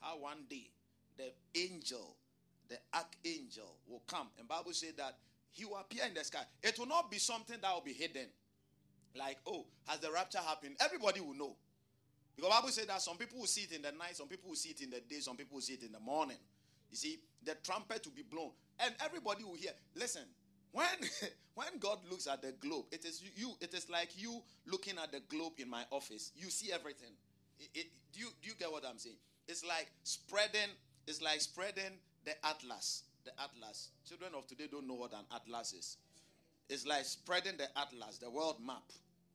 How 0.00 0.18
one 0.18 0.44
day 0.48 0.70
the 1.16 1.32
angel, 1.54 2.16
the 2.68 2.76
archangel, 2.94 3.76
will 3.88 4.02
come. 4.06 4.28
And 4.38 4.48
Bible 4.48 4.72
says 4.72 4.94
that 4.98 5.16
he 5.50 5.64
will 5.64 5.76
appear 5.76 6.04
in 6.06 6.14
the 6.14 6.24
sky. 6.24 6.42
It 6.62 6.78
will 6.78 6.86
not 6.86 7.10
be 7.10 7.18
something 7.18 7.56
that 7.60 7.72
will 7.72 7.82
be 7.82 7.92
hidden. 7.92 8.26
Like, 9.14 9.38
oh, 9.46 9.66
has 9.86 10.00
the 10.00 10.10
rapture 10.10 10.38
happened? 10.38 10.76
Everybody 10.80 11.20
will 11.20 11.34
know. 11.34 11.56
Because 12.36 12.50
Bible 12.50 12.68
says 12.68 12.86
that 12.86 13.02
some 13.02 13.16
people 13.16 13.38
will 13.40 13.46
see 13.46 13.62
it 13.62 13.72
in 13.72 13.82
the 13.82 13.92
night, 13.92 14.16
some 14.16 14.28
people 14.28 14.48
will 14.48 14.56
see 14.56 14.70
it 14.70 14.80
in 14.80 14.90
the 14.90 15.00
day, 15.00 15.20
some 15.20 15.36
people 15.36 15.56
will 15.56 15.62
see 15.62 15.74
it 15.74 15.82
in 15.82 15.92
the 15.92 16.00
morning. 16.00 16.38
You 16.90 16.96
see, 16.96 17.20
the 17.44 17.54
trumpet 17.62 18.04
will 18.06 18.14
be 18.14 18.22
blown, 18.22 18.50
and 18.80 18.94
everybody 19.04 19.44
will 19.44 19.54
hear. 19.54 19.72
Listen, 19.94 20.22
when 20.72 20.84
when 21.54 21.68
God 21.78 21.98
looks 22.10 22.26
at 22.26 22.42
the 22.42 22.52
globe, 22.52 22.86
it 22.90 23.04
is 23.04 23.22
you. 23.36 23.52
It 23.60 23.74
is 23.74 23.88
like 23.90 24.10
you 24.16 24.42
looking 24.66 24.94
at 25.02 25.12
the 25.12 25.20
globe 25.28 25.54
in 25.58 25.68
my 25.68 25.84
office. 25.90 26.32
You 26.34 26.50
see 26.50 26.72
everything. 26.72 27.12
It, 27.58 27.68
it, 27.74 27.86
do 28.12 28.20
you 28.20 28.28
do 28.42 28.48
you 28.48 28.54
get 28.58 28.70
what 28.70 28.84
I'm 28.88 28.98
saying? 28.98 29.16
It's 29.48 29.64
like 29.64 29.90
spreading. 30.04 30.70
It's 31.06 31.20
like 31.20 31.40
spreading 31.40 31.98
the 32.24 32.32
atlas. 32.46 33.04
The 33.24 33.32
atlas. 33.42 33.90
Children 34.08 34.32
of 34.36 34.46
today 34.46 34.64
don't 34.70 34.86
know 34.86 34.94
what 34.94 35.12
an 35.12 35.24
atlas 35.34 35.72
is. 35.74 35.96
It's 36.68 36.86
like 36.86 37.04
spreading 37.04 37.56
the 37.58 37.66
atlas, 37.78 38.18
the 38.18 38.30
world 38.30 38.56
map, 38.64 38.82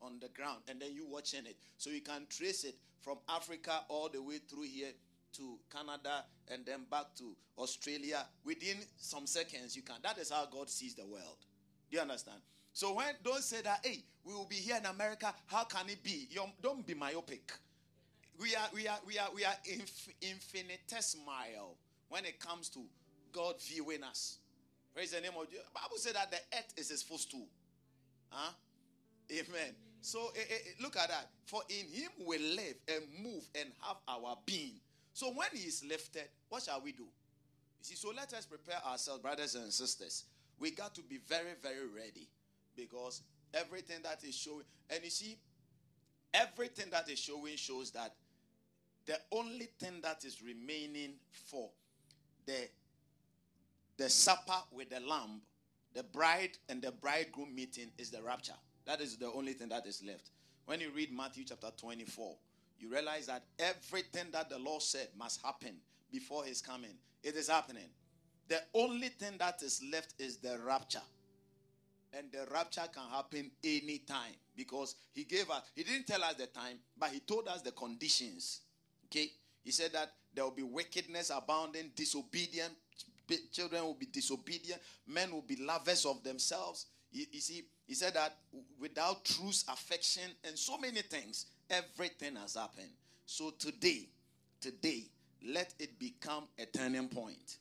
on 0.01 0.19
the 0.21 0.29
ground, 0.29 0.61
and 0.67 0.79
then 0.79 0.93
you 0.93 1.05
watching 1.07 1.45
it, 1.45 1.57
so 1.77 1.89
you 1.89 2.01
can 2.01 2.27
trace 2.29 2.63
it 2.63 2.75
from 3.01 3.17
Africa 3.29 3.81
all 3.89 4.09
the 4.09 4.21
way 4.21 4.37
through 4.37 4.63
here 4.63 4.91
to 5.33 5.57
Canada 5.71 6.25
and 6.49 6.65
then 6.65 6.81
back 6.89 7.05
to 7.17 7.35
Australia 7.57 8.25
within 8.43 8.77
some 8.97 9.27
seconds. 9.27 9.75
You 9.75 9.81
can. 9.81 9.95
That 10.03 10.17
is 10.17 10.31
how 10.31 10.47
God 10.51 10.69
sees 10.69 10.95
the 10.95 11.05
world. 11.05 11.37
Do 11.89 11.97
you 11.97 12.01
understand? 12.01 12.39
So 12.73 12.93
when 12.93 13.07
don't 13.23 13.43
say 13.43 13.61
that, 13.61 13.85
hey, 13.85 14.03
we 14.23 14.33
will 14.33 14.45
be 14.45 14.55
here 14.55 14.77
in 14.77 14.85
America. 14.85 15.33
How 15.47 15.63
can 15.63 15.89
it 15.89 16.03
be? 16.03 16.27
You 16.29 16.43
don't 16.61 16.85
be 16.85 16.93
myopic. 16.93 17.51
We 18.39 18.55
are 18.55 18.69
we 18.73 18.87
are 18.87 18.99
we 19.05 19.17
are 19.17 19.29
we 19.33 19.45
are 19.45 19.55
inf- 19.65 20.09
infinitesimal 20.21 21.77
when 22.09 22.25
it 22.25 22.39
comes 22.39 22.69
to 22.69 22.79
God 23.31 23.55
viewing 23.61 24.03
us. 24.03 24.37
Praise 24.97 25.11
the 25.11 25.21
name 25.21 25.33
of 25.39 25.45
the 25.51 25.57
Bible 25.75 25.97
said 25.97 26.15
that 26.15 26.31
the 26.31 26.39
earth 26.57 26.73
is 26.75 26.89
his 26.89 27.03
footstool. 27.03 27.45
Huh? 28.31 28.51
Amen. 29.31 29.75
So 30.01 30.31
eh, 30.35 30.41
eh, 30.49 30.57
look 30.81 30.97
at 30.97 31.09
that. 31.09 31.29
For 31.45 31.61
in 31.69 31.85
him 31.93 32.09
we 32.25 32.39
live 32.39 32.73
and 32.87 33.03
move 33.23 33.43
and 33.53 33.69
have 33.81 33.97
our 34.07 34.39
being. 34.47 34.79
So 35.13 35.27
when 35.27 35.49
he 35.53 35.67
is 35.67 35.85
lifted, 35.87 36.27
what 36.49 36.63
shall 36.63 36.81
we 36.81 36.93
do? 36.93 37.03
You 37.03 37.83
see, 37.83 37.95
so 37.95 38.09
let 38.09 38.33
us 38.33 38.47
prepare 38.47 38.83
ourselves, 38.87 39.21
brothers 39.21 39.53
and 39.53 39.71
sisters. 39.71 40.23
We 40.57 40.71
got 40.71 40.95
to 40.95 41.03
be 41.03 41.19
very, 41.27 41.53
very 41.61 41.85
ready 41.95 42.27
because 42.75 43.21
everything 43.53 43.97
that 44.01 44.23
is 44.23 44.33
showing, 44.33 44.65
and 44.89 45.03
you 45.03 45.11
see, 45.11 45.37
everything 46.33 46.87
that 46.89 47.07
is 47.07 47.19
showing 47.19 47.55
shows 47.55 47.91
that 47.91 48.15
the 49.05 49.19
only 49.31 49.69
thing 49.77 50.01
that 50.01 50.25
is 50.25 50.41
remaining 50.41 51.11
for 51.29 51.69
the 52.47 52.67
the 53.97 54.09
supper 54.09 54.59
with 54.71 54.89
the 54.89 54.99
lamb, 54.99 55.41
the 55.93 56.03
bride 56.03 56.57
and 56.69 56.81
the 56.81 56.91
bridegroom 56.91 57.53
meeting 57.53 57.89
is 57.97 58.11
the 58.11 58.21
rapture. 58.21 58.53
That 58.85 59.01
is 59.01 59.17
the 59.17 59.31
only 59.31 59.53
thing 59.53 59.69
that 59.69 59.85
is 59.87 60.03
left. 60.05 60.29
When 60.65 60.79
you 60.79 60.91
read 60.95 61.11
Matthew 61.15 61.43
chapter 61.45 61.69
24, 61.75 62.35
you 62.79 62.89
realize 62.91 63.27
that 63.27 63.43
everything 63.57 64.27
that 64.31 64.49
the 64.49 64.59
Lord 64.59 64.81
said 64.81 65.07
must 65.17 65.43
happen 65.43 65.75
before 66.11 66.43
his 66.45 66.61
coming. 66.61 66.95
It 67.23 67.35
is 67.35 67.49
happening. 67.49 67.89
The 68.47 68.61
only 68.73 69.09
thing 69.09 69.33
that 69.39 69.61
is 69.61 69.81
left 69.91 70.13
is 70.19 70.37
the 70.37 70.59
rapture. 70.65 71.01
And 72.13 72.31
the 72.31 72.45
rapture 72.51 72.87
can 72.93 73.03
happen 73.11 73.51
anytime 73.63 74.33
because 74.55 74.95
he 75.13 75.23
gave 75.23 75.49
us, 75.49 75.63
he 75.75 75.83
didn't 75.83 76.07
tell 76.07 76.23
us 76.23 76.35
the 76.35 76.47
time, 76.47 76.77
but 76.97 77.09
he 77.09 77.19
told 77.19 77.47
us 77.47 77.61
the 77.61 77.71
conditions. 77.71 78.61
Okay? 79.05 79.31
He 79.63 79.71
said 79.71 79.91
that 79.93 80.13
there 80.33 80.43
will 80.45 80.51
be 80.51 80.63
wickedness 80.63 81.31
abounding, 81.35 81.91
disobedient, 81.95 82.73
children 83.51 83.83
will 83.83 83.93
be 83.93 84.05
disobedient, 84.05 84.81
men 85.07 85.31
will 85.31 85.41
be 85.41 85.57
lovers 85.57 86.05
of 86.05 86.23
themselves. 86.23 86.87
You, 87.11 87.25
see, 87.39 87.65
he 87.85 87.93
said 87.93 88.13
that 88.15 88.35
without 88.79 89.23
truth, 89.25 89.63
affection, 89.69 90.29
and 90.43 90.57
so 90.57 90.77
many 90.77 91.01
things, 91.01 91.45
everything 91.69 92.35
has 92.35 92.55
happened. 92.55 92.91
So 93.25 93.51
today, 93.51 94.09
today, 94.59 95.05
let 95.45 95.73
it 95.79 95.97
become 95.99 96.43
a 96.59 96.65
turning 96.65 97.07
point. 97.07 97.57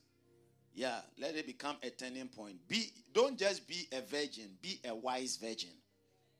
Yeah, 0.73 0.99
let 1.19 1.35
it 1.35 1.47
become 1.47 1.77
a 1.81 1.89
turning 1.89 2.27
point. 2.27 2.55
Be 2.67 2.91
don't 3.13 3.37
just 3.37 3.67
be 3.67 3.87
a 3.91 4.01
virgin, 4.01 4.49
be 4.61 4.79
a 4.87 4.93
wise 4.93 5.37
virgin. 5.37 5.71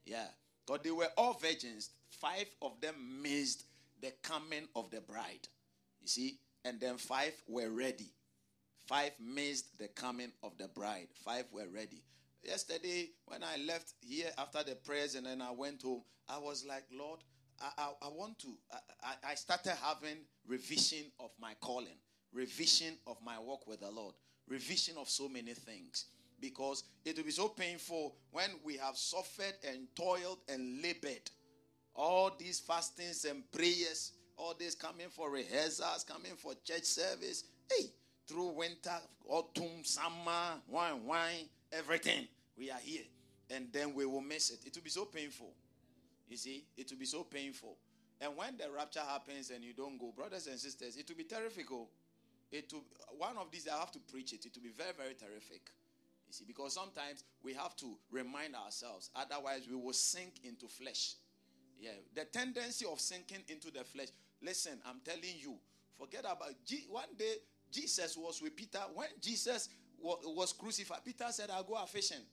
Yeah. 0.06 0.28
Because 0.66 0.82
they 0.84 0.92
were 0.92 1.10
all 1.18 1.34
virgins. 1.34 1.92
Five 2.10 2.48
of 2.62 2.80
them 2.82 2.96
missed 3.22 3.66
the 4.02 4.12
coming 4.22 4.68
of 4.76 4.90
the 4.92 5.02
bride. 5.02 5.48
You 6.02 6.08
see? 6.08 6.40
And 6.66 6.80
then 6.80 6.98
five 6.98 7.34
were 7.48 7.70
ready. 7.70 8.12
Five 8.88 9.12
missed 9.20 9.78
the 9.78 9.90
coming 9.90 10.32
of 10.44 10.58
the 10.58 10.70
bride. 10.70 11.10
Five 11.26 11.44
were 11.52 11.68
ready. 11.74 12.02
Yesterday, 12.42 13.10
when 13.26 13.44
I 13.44 13.58
left 13.58 13.94
here 14.00 14.30
after 14.38 14.64
the 14.64 14.76
prayers 14.76 15.16
and 15.16 15.26
then 15.26 15.42
I 15.42 15.52
went 15.52 15.82
home, 15.82 16.04
I 16.30 16.38
was 16.38 16.66
like, 16.66 16.86
Lord, 16.90 17.20
I, 17.62 17.70
I, 17.78 17.90
I 18.04 18.08
want 18.08 18.40
to. 18.40 18.48
I, 19.04 19.32
I 19.32 19.36
started 19.36 19.74
having 19.84 20.20
revision 20.48 21.12
of 21.20 21.32
my 21.38 21.54
calling, 21.60 21.98
revision 22.32 22.94
of 23.06 23.18
my 23.26 23.38
walk 23.38 23.68
with 23.68 23.82
the 23.82 23.92
Lord, 23.92 24.16
revision 24.48 24.96
of 24.98 25.10
so 25.10 25.28
many 25.28 25.54
things. 25.54 26.06
Because 26.40 26.84
it 27.04 27.18
will 27.18 27.26
be 27.26 27.32
so 27.32 27.50
painful 27.50 28.16
when 28.32 28.52
we 28.64 28.78
have 28.78 28.96
suffered 28.96 29.56
and 29.68 29.88
toiled 29.96 30.38
and 30.48 30.82
labored. 30.82 31.30
All 31.94 32.32
these 32.40 32.60
fastings 32.62 33.26
and 33.26 33.44
prayers, 33.52 34.14
all 34.38 34.54
this 34.58 34.76
coming 34.76 35.08
for 35.10 35.30
rehearsals, 35.30 36.06
coming 36.08 36.38
for 36.38 36.54
church 36.64 36.84
service. 36.84 37.44
Hey, 37.70 37.88
through 38.28 38.50
winter, 38.50 38.98
autumn, 39.28 39.84
summer, 39.84 40.60
wine, 40.68 41.06
wine, 41.06 41.46
everything. 41.72 42.28
We 42.58 42.70
are 42.72 42.80
here. 42.80 43.04
And 43.50 43.68
then 43.72 43.94
we 43.94 44.06
will 44.06 44.22
miss 44.22 44.50
it. 44.50 44.60
It 44.66 44.76
will 44.76 44.84
be 44.84 44.90
so 44.90 45.06
painful. 45.06 45.52
You 46.28 46.38
see, 46.38 46.66
it 46.76 46.92
will 46.92 47.00
be 47.00 47.06
so 47.06 47.24
painful. 47.24 47.78
And 48.20 48.36
when 48.36 48.58
the 48.58 48.66
rapture 48.76 49.00
happens 49.08 49.52
and 49.52 49.64
you 49.64 49.74
don't 49.74 49.98
go, 49.98 50.12
brothers 50.16 50.48
and 50.48 50.60
sisters, 50.60 50.98
it 50.98 51.08
will 51.08 51.16
be 51.16 51.24
terrific. 51.24 51.72
Oh. 51.72 51.88
It 52.52 52.72
will, 52.74 52.84
one 53.18 53.38
of 53.38 53.52
these, 53.52 53.68
I 53.68 53.78
have 53.78 53.92
to 53.92 54.00
preach 54.00 54.34
it. 54.34 54.46
It 54.46 54.52
will 54.56 54.64
be 54.64 54.76
very, 54.76 54.94
very 54.98 55.14
terrific. 55.14 55.72
You 56.28 56.34
see, 56.34 56.44
because 56.46 56.74
sometimes 56.74 57.24
we 57.44 57.54
have 57.54 57.76
to 57.78 57.98
remind 58.12 58.56
ourselves, 58.56 59.10
otherwise, 59.16 59.68
we 59.70 59.76
will 59.76 59.94
sink 59.94 60.34
into 60.44 60.68
flesh. 60.68 61.14
Yeah, 61.80 61.92
the 62.16 62.26
tendency 62.26 62.86
of 62.92 63.00
sinking 63.00 63.44
into 63.48 63.72
the 63.72 63.84
flesh. 63.84 64.08
Listen, 64.42 64.80
I'm 64.86 65.00
telling 65.06 65.38
you, 65.40 65.56
forget 65.98 66.22
about 66.22 66.54
one 66.90 67.06
day 67.18 67.36
Jesus 67.72 68.18
was 68.18 68.42
with 68.42 68.56
Peter. 68.56 68.80
When 68.94 69.08
Jesus 69.22 69.70
was 70.02 70.54
crucified, 70.54 71.00
Peter 71.04 71.26
said, 71.30 71.50
I'll 71.50 71.64
go 71.64 71.78
fishing. 71.86 72.24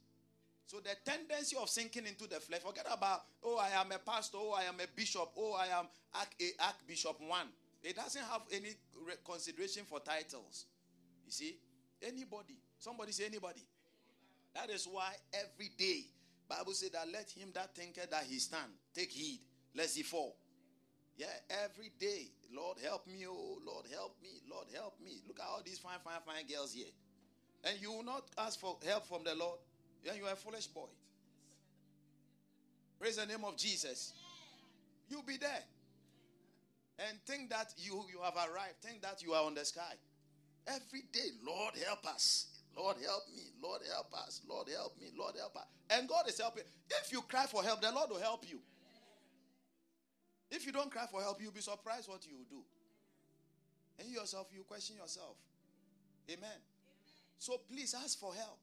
So 0.66 0.78
the 0.78 0.96
tendency 1.04 1.56
of 1.60 1.68
sinking 1.68 2.06
into 2.06 2.26
the 2.26 2.40
flesh, 2.40 2.60
forget 2.60 2.86
about, 2.90 3.24
oh, 3.42 3.58
I 3.58 3.80
am 3.80 3.92
a 3.92 3.98
pastor, 3.98 4.38
oh, 4.40 4.54
I 4.58 4.64
am 4.64 4.76
a 4.76 4.86
bishop, 4.96 5.30
oh, 5.36 5.52
I 5.54 5.66
am 5.78 5.86
archbishop 6.60 7.20
one. 7.20 7.48
It 7.82 7.96
doesn't 7.96 8.22
have 8.22 8.42
any 8.50 8.70
consideration 9.24 9.82
for 9.84 10.00
titles. 10.00 10.64
You 11.26 11.32
see, 11.32 11.56
anybody, 12.02 12.56
somebody 12.78 13.12
say 13.12 13.26
anybody. 13.26 13.60
That 14.54 14.70
is 14.70 14.88
why 14.90 15.12
every 15.34 15.70
day 15.76 16.06
Bible 16.48 16.72
said 16.72 16.92
that 16.92 17.08
let 17.12 17.30
him 17.30 17.48
that 17.54 17.74
thinketh 17.74 18.10
that 18.10 18.24
he 18.24 18.38
stand 18.38 18.70
take 18.94 19.10
heed 19.10 19.40
lest 19.74 19.96
he 19.96 20.02
fall. 20.02 20.36
Yeah, 21.16 21.26
every 21.64 21.92
day, 21.98 22.26
Lord 22.52 22.78
help 22.82 23.06
me, 23.06 23.24
oh 23.28 23.58
Lord 23.64 23.86
help 23.92 24.16
me, 24.22 24.30
Lord 24.50 24.66
help 24.74 24.94
me. 25.04 25.22
Look 25.28 25.38
at 25.38 25.46
all 25.46 25.62
these 25.64 25.78
fine, 25.78 25.98
fine, 26.02 26.20
fine 26.26 26.46
girls 26.46 26.74
here. 26.74 26.90
And 27.64 27.80
you 27.80 27.92
will 27.92 28.02
not 28.02 28.24
ask 28.36 28.58
for 28.58 28.76
help 28.86 29.06
from 29.06 29.24
the 29.24 29.34
Lord. 29.34 29.58
Yeah, 30.04 30.14
you 30.14 30.24
are 30.24 30.32
a 30.32 30.36
foolish 30.36 30.66
boy. 30.66 30.88
Praise 32.98 33.16
the 33.16 33.26
name 33.26 33.44
of 33.44 33.56
Jesus. 33.56 34.12
You'll 35.08 35.22
be 35.22 35.36
there. 35.36 35.62
And 36.98 37.18
think 37.26 37.50
that 37.50 37.74
you, 37.76 38.04
you 38.10 38.20
have 38.22 38.34
arrived. 38.34 38.76
Think 38.82 39.02
that 39.02 39.22
you 39.22 39.32
are 39.32 39.44
on 39.44 39.54
the 39.54 39.64
sky. 39.64 39.94
Every 40.66 41.02
day, 41.12 41.30
Lord 41.44 41.74
help 41.86 42.06
us. 42.06 42.46
Lord 42.76 42.96
help 43.04 43.22
me. 43.34 43.42
Lord 43.62 43.82
help 43.92 44.12
us. 44.14 44.40
Lord 44.48 44.68
help 44.74 45.00
me. 45.00 45.08
Lord 45.18 45.34
help 45.38 45.56
us. 45.56 45.66
And 45.90 46.08
God 46.08 46.28
is 46.28 46.38
helping. 46.38 46.64
If 47.02 47.12
you 47.12 47.22
cry 47.22 47.46
for 47.46 47.62
help, 47.62 47.80
the 47.80 47.92
Lord 47.92 48.10
will 48.10 48.20
help 48.20 48.44
you. 48.48 48.58
If 50.50 50.66
you 50.66 50.72
don't 50.72 50.90
cry 50.90 51.06
for 51.10 51.20
help, 51.20 51.40
you'll 51.40 51.52
be 51.52 51.60
surprised 51.60 52.08
what 52.08 52.26
you 52.26 52.34
do. 52.48 52.62
And 53.98 54.08
you 54.08 54.18
yourself, 54.20 54.48
you 54.54 54.62
question 54.62 54.96
yourself. 54.96 55.36
Amen. 56.28 56.38
Amen. 56.44 56.58
So 57.38 57.60
please 57.70 57.94
ask 57.94 58.18
for 58.18 58.34
help. 58.34 58.58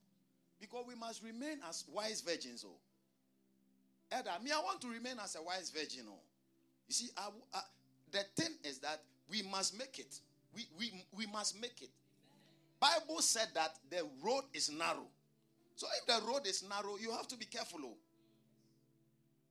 Because 0.59 0.85
we 0.88 0.95
must 0.95 1.23
remain 1.23 1.57
as 1.67 1.85
wise 1.91 2.21
virgins. 2.21 2.63
Oh. 2.67 2.77
Edda, 4.11 4.31
me, 4.43 4.51
I 4.51 4.59
want 4.59 4.79
to 4.81 4.88
remain 4.89 5.15
as 5.23 5.35
a 5.35 5.41
wise 5.41 5.71
virgin. 5.71 6.03
Oh. 6.07 6.19
You 6.88 6.93
see, 6.93 7.09
I, 7.17 7.29
I, 7.53 7.61
the 8.11 8.23
thing 8.35 8.53
is 8.63 8.77
that 8.79 9.01
we 9.29 9.41
must 9.41 9.77
make 9.77 9.97
it. 9.97 10.19
We, 10.55 10.67
we, 10.77 11.03
we 11.17 11.25
must 11.25 11.59
make 11.59 11.81
it. 11.81 11.89
Bible 12.79 13.21
said 13.21 13.47
that 13.55 13.75
the 13.89 14.07
road 14.23 14.43
is 14.53 14.69
narrow. 14.69 15.07
So 15.75 15.88
if 16.00 16.05
the 16.05 16.27
road 16.27 16.45
is 16.45 16.63
narrow, 16.67 16.97
you 17.00 17.11
have 17.11 17.27
to 17.29 17.38
be 17.38 17.45
careful. 17.45 17.79
Oh. 17.83 17.97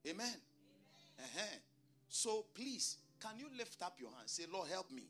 Amen. 0.08 0.26
Amen. 0.26 0.36
Uh-huh. 1.18 1.56
So 2.10 2.44
please, 2.54 2.98
can 3.20 3.38
you 3.38 3.46
lift 3.56 3.80
up 3.82 3.94
your 3.98 4.10
hand? 4.10 4.28
Say, 4.28 4.42
Lord, 4.52 4.68
help 4.68 4.90
me 4.90 5.04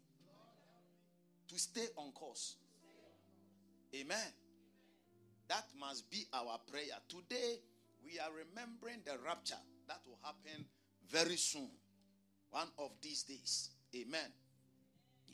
to 1.49 1.59
stay 1.59 1.87
on 1.97 2.13
course. 2.13 2.57
Amen. 3.97 4.33
That 5.49 5.65
must 5.81 6.09
be 6.11 6.27
our 6.33 6.59
prayer. 6.71 6.95
Today, 7.09 7.59
we 8.05 8.21
are 8.21 8.29
remembering 8.31 8.99
the 9.05 9.17
rapture 9.25 9.55
that 9.89 10.01
will 10.07 10.19
happen 10.23 10.65
very 11.11 11.37
soon. 11.37 11.71
One 12.51 12.69
of 12.79 12.91
these 13.03 13.23
days. 13.23 13.71
Amen. 13.97 14.31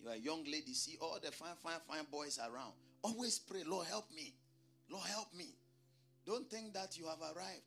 You 0.00 0.08
are 0.08 0.14
a 0.14 0.18
young 0.18 0.44
lady, 0.44 0.72
see 0.72 0.96
all 1.00 1.18
the 1.22 1.32
fine, 1.32 1.56
fine, 1.62 1.80
fine 1.88 2.06
boys 2.10 2.38
around. 2.38 2.72
Always 3.02 3.40
pray, 3.40 3.62
Lord, 3.66 3.86
help 3.88 4.10
me. 4.14 4.34
Lord, 4.88 5.04
help 5.06 5.34
me. 5.34 5.54
Don't 6.24 6.48
think 6.48 6.74
that 6.74 6.96
you 6.96 7.06
have 7.06 7.20
arrived. 7.20 7.62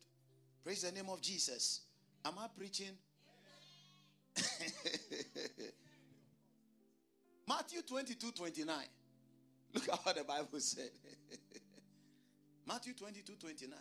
Praise 0.64 0.82
the 0.82 0.92
name 0.92 1.08
of 1.10 1.20
Jesus. 1.20 1.82
Am 2.24 2.34
I 2.38 2.46
preaching? 2.56 2.96
Matthew 7.48 7.82
22 7.82 8.32
29. 8.32 8.76
Look 9.74 9.88
at 9.88 10.00
what 10.04 10.16
the 10.16 10.24
Bible 10.24 10.60
said. 10.60 10.90
Matthew 12.66 12.94
22 12.94 13.34
29. 13.34 13.78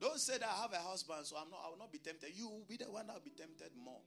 Don't 0.00 0.18
say 0.18 0.38
that 0.38 0.48
I 0.48 0.62
have 0.62 0.72
a 0.72 0.78
husband, 0.78 1.26
so 1.26 1.36
I'm 1.36 1.50
not, 1.50 1.60
I 1.64 1.68
will 1.68 1.76
not 1.78 1.92
be 1.92 1.98
tempted. 1.98 2.30
You 2.34 2.48
will 2.48 2.64
be 2.66 2.76
the 2.78 2.90
one 2.90 3.06
that 3.06 3.12
will 3.14 3.22
be 3.22 3.36
tempted 3.36 3.70
more. 3.84 4.00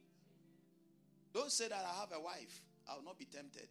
Don't 1.32 1.52
say 1.52 1.68
that 1.68 1.84
I 1.84 2.00
have 2.00 2.10
a 2.12 2.20
wife, 2.20 2.62
I 2.90 2.96
will 2.96 3.04
not 3.04 3.18
be 3.18 3.26
tempted. 3.26 3.68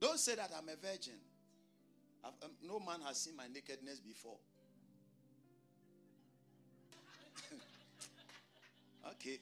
Don't 0.00 0.18
say 0.18 0.34
that 0.34 0.50
I'm 0.56 0.68
a 0.68 0.76
virgin. 0.76 1.14
Um, 2.24 2.32
no 2.62 2.80
man 2.80 3.00
has 3.06 3.18
seen 3.18 3.36
my 3.36 3.46
nakedness 3.46 4.00
before. 4.00 4.38
Okay. 9.12 9.40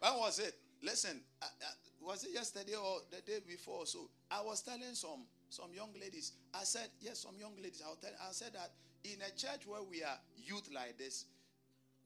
When 0.00 0.14
was 0.18 0.38
it? 0.38 0.54
Listen, 0.82 1.20
uh, 1.40 1.46
uh, 1.46 1.66
was 2.02 2.24
it 2.24 2.34
yesterday 2.34 2.74
or 2.74 3.00
the 3.10 3.22
day 3.22 3.38
before? 3.46 3.86
So 3.86 4.10
I 4.30 4.42
was 4.42 4.60
telling 4.62 4.94
some 4.94 5.24
some 5.48 5.72
young 5.72 5.90
ladies. 6.00 6.32
I 6.52 6.64
said, 6.64 6.88
yes, 7.00 7.20
some 7.20 7.36
young 7.38 7.56
ladies. 7.56 7.82
I'll 7.86 7.96
tell, 7.96 8.10
I 8.20 8.32
said 8.32 8.52
that 8.54 8.72
in 9.04 9.20
a 9.22 9.30
church 9.36 9.66
where 9.66 9.82
we 9.82 10.02
are 10.02 10.18
youth 10.36 10.68
like 10.74 10.98
this, 10.98 11.26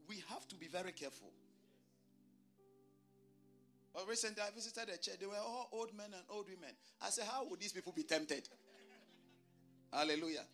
we 0.09 0.22
have 0.29 0.46
to 0.48 0.57
be 0.57 0.68
very 0.68 0.92
careful. 0.92 1.33
But 3.94 4.07
recently 4.07 4.42
I 4.42 4.50
visited 4.55 4.88
a 4.90 4.98
church. 4.98 5.18
They 5.18 5.26
were 5.26 5.35
all 5.37 5.68
old 5.72 5.96
men 5.96 6.07
and 6.07 6.22
old 6.29 6.46
women. 6.48 6.74
I 7.00 7.11
said, 7.11 7.24
how 7.24 7.46
would 7.48 7.59
these 7.59 7.72
people 7.72 7.92
be 7.92 8.02
tempted? 8.02 8.48
Hallelujah. 9.92 10.44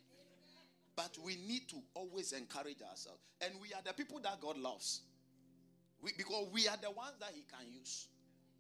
But 0.97 1.17
we 1.25 1.37
need 1.37 1.69
to 1.71 1.77
always 1.95 2.33
encourage 2.33 2.83
ourselves. 2.83 3.21
And 3.41 3.53
we 3.61 3.73
are 3.75 3.83
the 3.85 3.93
people 3.93 4.21
that 4.21 4.41
God 4.41 4.57
loves. 4.59 5.03
We, 6.01 6.13
because 6.17 6.49
we 6.53 6.69
are 6.69 6.77
the 6.81 6.91
ones 6.91 7.15
that 7.21 7.31
He 7.35 7.45
can 7.51 7.67
use. 7.73 8.07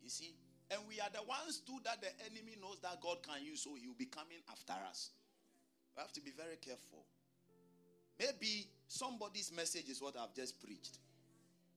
You 0.02 0.10
see? 0.10 0.34
And 0.70 0.80
we 0.88 1.00
are 1.00 1.10
the 1.12 1.22
ones 1.22 1.60
too 1.66 1.78
that 1.84 2.00
the 2.00 2.08
enemy 2.26 2.56
knows 2.60 2.78
that 2.82 3.00
God 3.00 3.18
can 3.22 3.44
use, 3.44 3.62
so 3.62 3.74
he 3.74 3.86
will 3.86 3.98
be 3.98 4.06
coming 4.06 4.38
after 4.50 4.74
us. 4.88 5.10
We 5.96 6.00
have 6.00 6.12
to 6.12 6.20
be 6.20 6.32
very 6.36 6.56
careful. 6.56 7.04
Maybe 8.18 8.66
somebody's 8.88 9.52
message 9.52 9.88
is 9.88 10.00
what 10.00 10.16
I've 10.16 10.34
just 10.34 10.60
preached. 10.62 10.98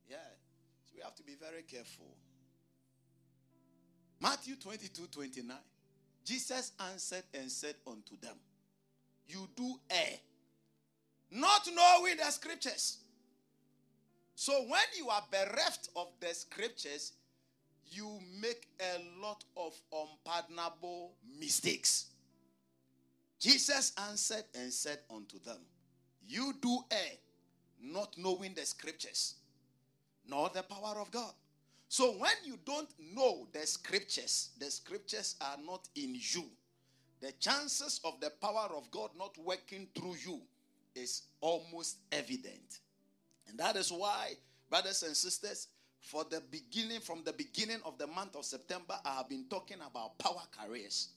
Yeah. 0.10 0.18
So 0.86 0.94
we 0.96 1.02
have 1.04 1.16
to 1.16 1.24
be 1.24 1.36
very 1.36 1.64
careful. 1.64 2.08
Matthew 4.22 4.56
22 4.56 5.08
29. 5.12 5.58
Jesus 6.26 6.72
answered 6.92 7.24
and 7.34 7.52
said 7.52 7.76
unto 7.86 8.18
them, 8.20 8.36
You 9.28 9.48
do 9.56 9.80
knowing 11.74 12.18
the 12.18 12.32
scriptures. 12.32 12.98
So 14.36 14.54
when 14.68 14.82
you 14.96 15.10
are 15.10 15.24
bereft 15.32 15.90
of 15.96 16.08
the 16.20 16.34
scriptures, 16.34 17.14
you 17.90 18.20
make 18.40 18.68
a 18.80 19.22
lot 19.22 19.44
of 19.56 19.74
unpardonable 19.92 21.14
mistakes. 21.40 22.08
Jesus 23.40 23.94
answered 24.10 24.44
and 24.56 24.72
said 24.72 25.00
unto 25.14 25.40
them, 25.40 25.60
You 26.28 26.54
do 26.62 26.80
err, 26.92 27.18
not 27.82 28.16
knowing 28.18 28.54
the 28.54 28.66
scriptures, 28.66 29.36
nor 30.28 30.50
the 30.54 30.64
power 30.64 31.00
of 31.00 31.12
God. 31.12 31.34
So 31.90 32.12
when 32.14 32.32
you 32.44 32.60
don't 32.66 32.90
know 33.16 33.48
the 33.54 33.66
scriptures, 33.66 34.50
the 34.60 34.70
scriptures 34.70 35.36
are 35.40 35.58
not 35.66 35.88
in 35.96 36.16
you. 36.16 36.46
The 37.22 37.32
chances 37.40 38.00
of 38.04 38.20
the 38.20 38.32
power 38.42 38.70
of 38.76 38.92
God 38.92 39.12
not 39.18 39.36
working 39.38 39.88
through 39.96 40.16
you 40.26 40.42
is 40.98 41.24
almost 41.40 41.98
evident. 42.12 42.80
And 43.48 43.58
that 43.60 43.76
is 43.76 43.92
why, 43.92 44.34
brothers 44.70 45.04
and 45.04 45.16
sisters, 45.16 45.68
for 46.00 46.24
the 46.30 46.42
beginning, 46.52 47.00
from 47.00 47.24
the 47.24 47.34
beginning 47.34 47.80
of 47.86 47.98
the 47.98 48.08
month 48.08 48.36
of 48.36 48.46
September, 48.46 48.96
I 49.06 49.16
have 49.16 49.30
been 49.30 49.46
talking 49.50 49.78
about 49.86 50.18
power 50.18 50.42
carriers. 50.58 51.10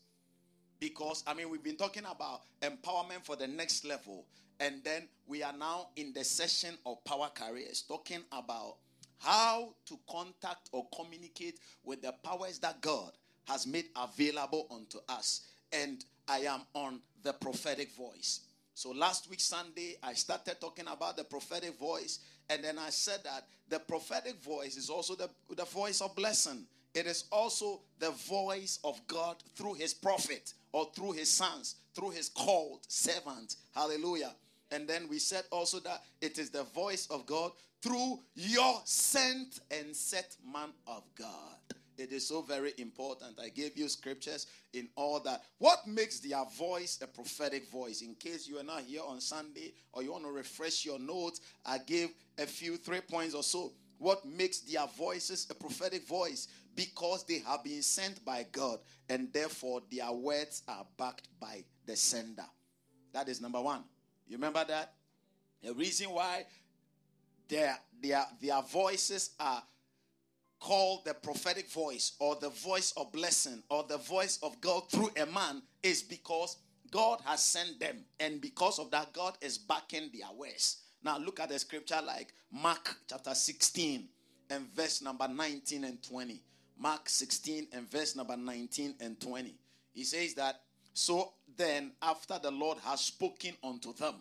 Because, 0.79 1.23
I 1.27 1.35
mean, 1.35 1.51
we've 1.51 1.63
been 1.63 1.77
talking 1.77 2.05
about 2.11 2.43
empowerment 2.63 3.25
for 3.25 3.37
the 3.37 3.47
next 3.47 3.85
level. 3.85 4.25
And 4.59 4.83
then 4.85 5.09
we 5.27 5.43
are 5.43 5.53
now 5.53 5.89
in 5.97 6.13
the 6.13 6.25
session 6.25 6.75
of 6.87 7.03
power 7.05 7.31
carriers, 7.35 7.83
talking 7.83 8.21
about 8.33 8.77
how 9.19 9.75
to 9.87 9.99
contact 10.11 10.71
or 10.73 10.87
communicate 10.95 11.61
with 11.85 12.03
the 12.03 12.13
powers 12.25 12.59
that 12.61 12.81
God 12.81 13.13
has 13.47 13.67
made 13.67 13.87
available 13.97 14.67
unto 14.71 14.99
us. 15.09 15.47
And 15.73 16.05
I 16.29 16.41
am 16.41 16.63
on 16.75 17.01
the 17.23 17.33
prophetic 17.35 17.93
voice. 17.93 18.41
So 18.81 18.93
last 18.93 19.29
week, 19.29 19.41
Sunday, 19.41 19.99
I 20.03 20.15
started 20.15 20.59
talking 20.59 20.87
about 20.89 21.15
the 21.15 21.25
prophetic 21.25 21.79
voice. 21.79 22.21
And 22.49 22.65
then 22.65 22.79
I 22.79 22.89
said 22.89 23.19
that 23.25 23.47
the 23.69 23.79
prophetic 23.79 24.43
voice 24.43 24.79
is 24.79 24.89
also 24.89 25.15
the, 25.15 25.29
the 25.55 25.67
voice 25.67 26.01
of 26.01 26.17
blessing. 26.17 26.65
It 26.95 27.05
is 27.05 27.25
also 27.31 27.83
the 27.99 28.13
voice 28.13 28.79
of 28.83 28.99
God 29.07 29.37
through 29.55 29.75
his 29.75 29.93
prophet 29.93 30.55
or 30.73 30.89
through 30.97 31.13
his 31.13 31.31
sons, 31.31 31.75
through 31.95 32.13
his 32.13 32.31
called 32.31 32.81
servant. 32.89 33.57
Hallelujah. 33.75 34.35
And 34.71 34.89
then 34.89 35.09
we 35.11 35.19
said 35.19 35.45
also 35.53 35.81
that 35.81 36.03
it 36.23 36.39
is 36.39 36.49
the 36.49 36.65
voice 36.65 37.07
of 37.11 37.27
God 37.27 37.53
through 37.83 38.21
your 38.35 38.81
sent 38.85 39.61
and 39.71 39.95
set 39.95 40.39
man 40.51 40.71
of 40.87 41.03
God. 41.19 41.80
It 42.01 42.13
is 42.13 42.27
so 42.27 42.41
very 42.41 42.73
important. 42.79 43.39
I 43.39 43.51
gave 43.51 43.77
you 43.77 43.87
scriptures 43.87 44.47
in 44.73 44.89
all 44.97 45.21
that. 45.21 45.43
What 45.59 45.87
makes 45.87 46.19
their 46.19 46.43
voice 46.57 46.99
a 47.03 47.07
prophetic 47.07 47.69
voice? 47.71 48.01
In 48.01 48.15
case 48.15 48.49
you 48.49 48.59
are 48.59 48.65
not 48.65 48.81
here 48.81 49.03
on 49.07 49.21
Sunday 49.21 49.75
or 49.93 50.03
you 50.03 50.13
want 50.13 50.25
to 50.25 50.31
refresh 50.31 50.87
your 50.87 50.99
notes, 50.99 51.43
I 51.67 51.77
gave 51.77 52.09
a 52.39 52.47
few, 52.47 52.79
three 52.79 53.03
points 53.03 53.35
or 53.35 53.43
so. 53.43 53.73
What 53.99 54.25
makes 54.25 54.61
their 54.61 54.87
voices 54.97 55.47
a 55.51 55.55
prophetic 55.55 56.09
voice? 56.09 56.49
Because 56.75 57.27
they 57.27 57.41
have 57.41 57.63
been 57.63 57.83
sent 57.83 58.25
by 58.25 58.47
God 58.51 58.79
and 59.11 59.31
therefore 59.31 59.83
their 59.93 60.11
words 60.11 60.63
are 60.69 60.87
backed 60.97 61.29
by 61.39 61.65
the 61.85 61.97
sender. 61.97 62.47
That 63.13 63.29
is 63.29 63.43
number 63.43 63.61
one. 63.61 63.85
You 64.27 64.37
remember 64.37 64.65
that? 64.67 64.95
The 65.63 65.75
reason 65.75 66.09
why 66.09 66.47
their, 67.47 67.77
their, 68.01 68.25
their 68.41 68.63
voices 68.63 69.33
are 69.39 69.63
called 70.61 71.05
the 71.05 71.15
prophetic 71.15 71.69
voice 71.71 72.13
or 72.19 72.37
the 72.37 72.51
voice 72.51 72.93
of 72.97 73.11
blessing 73.13 73.63
or 73.71 73.85
the 73.89 73.97
voice 73.99 74.39
of 74.43 74.61
God 74.61 74.89
through 74.91 75.11
a 75.21 75.27
man 75.27 75.63
is 75.83 76.03
because 76.03 76.57
God 76.91 77.21
has 77.25 77.45
sent 77.45 77.79
them, 77.79 77.99
and 78.19 78.41
because 78.41 78.79
of 78.79 78.91
that, 78.91 79.13
God 79.13 79.37
is 79.41 79.59
backing 79.59 80.11
their 80.13 80.31
words. 80.37 80.79
Now, 81.03 81.19
look 81.19 81.41
at 81.41 81.49
the 81.49 81.59
scripture 81.59 82.01
like 82.05 82.33
Mark 82.51 82.97
chapter 83.09 83.35
16 83.35 84.09
and 84.51 84.67
verse 84.75 85.01
number 85.01 85.29
19 85.29 85.85
and 85.85 86.03
20. 86.03 86.43
Mark 86.79 87.09
16 87.09 87.69
and 87.73 87.89
verse 87.91 88.17
number 88.17 88.37
19 88.37 88.97
and 89.01 89.21
20. 89.21 89.55
He 89.93 90.05
says 90.05 90.35
that, 90.35 90.61
So 90.95 91.33
then, 91.57 91.93
after 92.03 92.39
the 92.43 92.51
Lord 92.51 92.79
has 92.85 93.01
spoken 93.01 93.55
unto 93.63 93.93
them, 93.95 94.15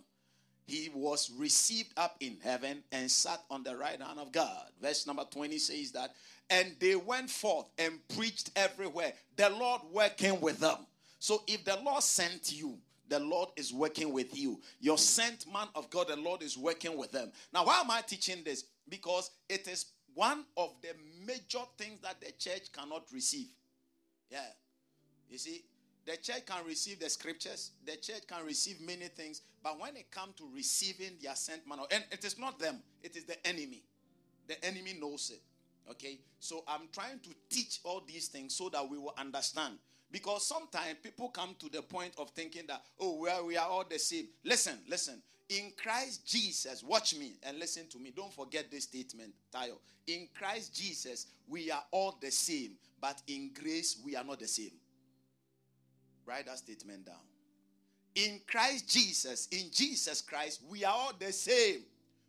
he 0.70 0.90
was 0.94 1.32
received 1.38 1.92
up 1.98 2.16
in 2.20 2.38
heaven 2.44 2.84
and 2.92 3.10
sat 3.10 3.42
on 3.50 3.64
the 3.64 3.76
right 3.76 4.02
hand 4.02 4.20
of 4.20 4.32
God. 4.32 4.66
Verse 4.82 5.08
number 5.08 5.26
20 5.30 5.58
says 5.58 5.92
that, 5.92 6.14
and 6.50 6.76
they 6.80 6.96
went 6.96 7.30
forth 7.30 7.66
and 7.78 7.94
preached 8.16 8.52
everywhere, 8.56 9.14
the 9.36 9.50
Lord 9.50 9.82
working 9.92 10.40
with 10.42 10.60
them. 10.60 10.78
So 11.20 11.44
if 11.48 11.66
the 11.66 11.80
Lord 11.84 12.04
sent 12.04 12.54
you, 12.54 12.78
the 13.08 13.20
Lord 13.20 13.50
is 13.56 13.74
working 13.74 14.14
with 14.14 14.38
you. 14.38 14.62
Your 14.80 14.98
sent 14.98 15.52
man 15.52 15.68
of 15.76 15.90
God, 15.90 16.08
the 16.08 16.16
Lord 16.16 16.44
is 16.44 16.58
working 16.58 16.98
with 16.98 17.12
them. 17.12 17.32
Now, 17.54 17.66
why 17.66 17.80
am 17.80 17.90
I 17.92 18.02
teaching 18.02 18.44
this? 18.46 18.66
Because 18.88 19.32
it 19.50 19.68
is 19.68 19.86
one 20.14 20.46
of 20.58 20.70
the 20.82 20.90
major 21.26 21.66
things 21.78 22.00
that 22.02 22.22
the 22.22 22.32
church 22.38 22.72
cannot 22.72 23.04
receive. 23.12 23.48
Yeah. 24.30 24.46
You 25.30 25.38
see, 25.38 25.64
the 26.06 26.18
church 26.18 26.46
can 26.46 26.66
receive 26.66 27.00
the 27.00 27.10
scriptures, 27.10 27.72
the 27.86 27.96
church 27.98 28.28
can 28.28 28.46
receive 28.46 28.82
many 28.82 29.08
things, 29.08 29.42
but 29.64 29.80
when 29.80 29.96
it 29.96 30.10
comes 30.12 30.36
to 30.38 30.50
receiving 30.56 31.12
the 31.22 31.32
ascent 31.32 31.68
man, 31.68 31.80
and 31.92 32.04
it 32.12 32.24
is 32.26 32.40
not 32.40 32.60
them, 32.60 32.82
it 33.04 33.16
is 33.16 33.26
the 33.26 33.48
enemy. 33.48 33.84
The 34.48 34.64
enemy 34.66 34.98
knows 35.00 35.32
it. 35.32 35.42
Okay, 35.92 36.20
so 36.40 36.64
I'm 36.68 36.88
trying 36.94 37.20
to 37.20 37.30
teach 37.50 37.80
all 37.84 38.04
these 38.08 38.28
things 38.28 38.56
so 38.56 38.70
that 38.70 38.88
we 38.88 38.98
will 38.98 39.14
understand. 39.18 39.76
Because 40.12 40.46
sometimes 40.46 40.98
people 41.04 41.30
come 41.30 41.56
to 41.60 41.70
the 41.70 41.82
point 41.82 42.14
of 42.18 42.32
thinking 42.32 42.64
that, 42.68 42.82
oh, 43.00 43.20
well, 43.20 43.46
we 43.46 43.58
are 43.58 43.68
all 43.68 43.86
the 43.88 44.00
same. 44.00 44.28
Listen, 44.44 44.80
listen. 44.88 45.22
In 45.50 45.72
Christ 45.82 46.28
Jesus, 46.28 46.84
watch 46.84 47.16
me 47.16 47.34
and 47.44 47.58
listen 47.58 47.88
to 47.90 48.00
me. 48.00 48.12
Don't 48.16 48.34
forget 48.34 48.70
this 48.70 48.84
statement, 48.84 49.34
Tayo. 49.54 49.78
In 50.06 50.28
Christ 50.38 50.76
Jesus, 50.76 51.28
we 51.48 51.72
are 51.72 51.84
all 51.92 52.18
the 52.22 52.32
same, 52.32 52.72
but 53.02 53.22
in 53.28 53.52
grace, 53.60 53.98
we 54.06 54.16
are 54.16 54.24
not 54.24 54.40
the 54.40 54.48
same. 54.48 54.72
Write 56.30 56.46
that 56.46 56.60
statement 56.60 57.08
down. 57.08 57.16
In 58.14 58.40
Christ 58.46 58.88
Jesus, 58.88 59.48
in 59.52 59.72
Jesus 59.72 60.22
Christ, 60.22 60.62
we 60.70 60.86
are 60.86 60.94
all 60.94 61.14
the 61.18 61.32
same. 61.32 61.80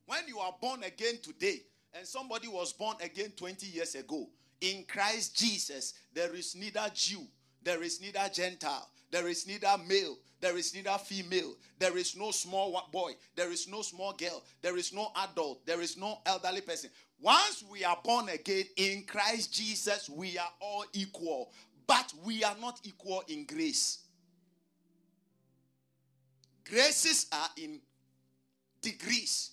When 0.07 0.21
you 0.27 0.39
are 0.39 0.55
born 0.59 0.83
again 0.85 1.19
today, 1.23 1.61
and 1.93 2.07
somebody 2.07 2.49
was 2.49 2.73
born 2.73 2.97
again 3.03 3.33
20 3.37 3.67
years 3.67 3.95
ago, 3.95 4.31
in 4.63 4.85
Christ 4.89 5.37
Jesus, 5.37 5.93
there 6.15 6.35
is 6.35 6.57
neither 6.57 6.91
Jew 6.95 7.27
there 7.63 7.83
is 7.83 8.01
neither 8.01 8.29
Gentile, 8.33 8.89
there 9.11 9.29
is 9.29 9.47
neither 9.47 9.77
male, 9.87 10.17
there 10.41 10.57
is 10.57 10.75
neither 10.75 10.97
female, 10.99 11.55
there 11.79 11.97
is 11.97 12.17
no 12.17 12.31
small 12.31 12.89
boy, 12.91 13.13
there 13.37 13.51
is 13.51 13.69
no 13.69 13.83
small 13.83 14.13
girl, 14.15 14.43
there 14.63 14.77
is 14.77 14.93
no 14.93 15.11
adult, 15.25 15.67
there 15.67 15.81
is 15.81 15.97
no 15.97 16.19
elderly 16.25 16.63
person. 16.63 16.91
Once 17.21 17.63
we 17.71 17.85
are 17.85 17.99
born 18.03 18.31
again 18.31 18.65
in 18.77 19.05
Christ 19.05 19.53
Jesus, 19.53 20.09
we 20.09 20.39
are 20.39 20.51
all 20.61 20.85
equal, 20.95 21.53
but 21.91 22.15
we 22.25 22.45
are 22.45 22.55
not 22.61 22.79
equal 22.85 23.25
in 23.27 23.45
grace. 23.45 24.05
Graces 26.65 27.27
are 27.33 27.49
in 27.57 27.81
degrees. 28.81 29.51